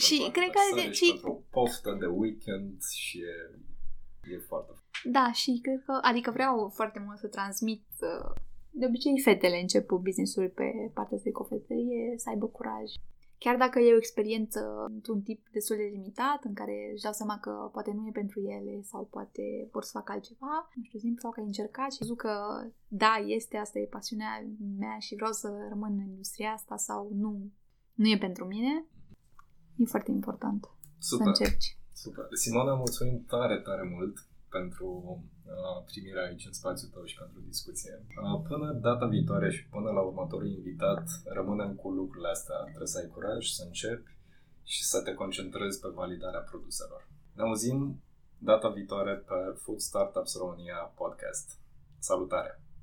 Și 0.05 0.15
pentru 0.17 0.31
cred 0.39 0.49
că- 0.53 0.59
aniversare 0.63 0.93
și- 0.99 1.11
pentru 1.11 1.31
o 1.31 1.39
poftă 1.55 1.91
de 1.99 2.05
weekend 2.21 2.81
și 3.03 3.17
e, 3.33 3.35
e 4.33 4.37
foarte 4.51 4.71
Da, 5.17 5.31
și 5.31 5.59
cred 5.65 5.79
că, 5.85 5.93
adică 6.01 6.31
vreau 6.31 6.71
foarte 6.79 6.99
mult 7.05 7.17
să 7.17 7.27
transmit 7.27 7.85
uh, 8.11 8.31
de 8.72 8.86
obicei 8.86 9.19
fetele 9.19 9.59
încep 9.61 9.91
business-uri 9.91 10.49
pe 10.49 10.91
partea 10.93 11.17
asta 11.17 11.30
de 11.30 11.32
cofetărie, 11.32 12.13
să 12.17 12.30
aibă 12.30 12.47
curaj. 12.47 12.89
Chiar 13.43 13.57
dacă 13.57 13.80
e 13.80 13.93
o 13.93 14.03
experiență 14.03 14.59
într-un 14.88 15.22
tip 15.22 15.47
destul 15.51 15.76
de 15.76 15.89
limitat, 15.91 16.43
în 16.43 16.53
care 16.53 16.89
își 16.93 17.03
dau 17.03 17.11
seama 17.11 17.38
că 17.39 17.69
poate 17.72 17.91
nu 17.91 18.07
e 18.07 18.11
pentru 18.22 18.39
ele 18.41 18.82
sau 18.82 19.07
poate 19.11 19.67
vor 19.72 19.84
să 19.84 19.91
facă 19.93 20.11
altceva, 20.11 20.69
nu 20.76 20.84
știu, 20.84 20.99
simplu 20.99 21.22
sau 21.22 21.32
că 21.32 21.39
ai 21.39 21.45
încercat 21.45 21.91
și 21.91 21.97
văzut 21.99 22.17
că 22.17 22.34
da, 22.88 23.13
este, 23.26 23.57
asta 23.57 23.80
e 23.80 23.86
pasiunea 23.86 24.32
mea 24.78 24.97
și 24.99 25.15
vreau 25.15 25.32
să 25.32 25.47
rămân 25.69 25.91
în 25.91 26.09
industria 26.09 26.51
asta 26.51 26.76
sau 26.78 27.11
nu, 27.13 27.51
nu 27.93 28.07
e 28.07 28.17
pentru 28.17 28.45
mine, 28.45 28.86
e 29.76 29.86
foarte 29.86 30.11
important 30.11 30.69
super. 30.97 31.26
să 31.26 31.30
încerci. 31.30 31.78
Super. 31.93 32.26
Simona, 32.32 32.74
mulțumim 32.74 33.26
tare, 33.28 33.57
tare 33.59 33.84
mult 33.95 34.15
pentru 34.57 34.87
uh, 35.45 35.83
primirea 35.89 36.23
aici 36.27 36.45
în 36.45 36.53
spațiul 36.53 36.91
tău 36.93 37.03
și 37.03 37.17
pentru 37.17 37.39
discuție. 37.51 37.93
Uh, 37.99 38.41
până 38.49 38.67
data 38.87 39.05
viitoare 39.05 39.49
și 39.55 39.67
până 39.75 39.89
la 39.91 40.01
următorul 40.09 40.47
invitat, 40.47 41.03
rămânem 41.37 41.71
cu 41.81 41.89
lucrurile 41.89 42.29
astea. 42.29 42.59
Trebuie 42.73 42.93
să 42.93 42.99
ai 42.99 43.13
curaj, 43.15 43.41
să 43.57 43.63
începi 43.65 44.17
și 44.63 44.83
să 44.83 45.01
te 45.01 45.13
concentrezi 45.13 45.79
pe 45.79 45.89
validarea 46.01 46.47
produselor. 46.51 47.07
Ne 47.35 47.43
auzim 47.43 48.01
data 48.37 48.69
viitoare 48.69 49.13
pe 49.15 49.37
Food 49.61 49.79
Startups 49.79 50.37
România 50.37 50.77
podcast. 50.95 51.59
Salutare! 51.99 52.61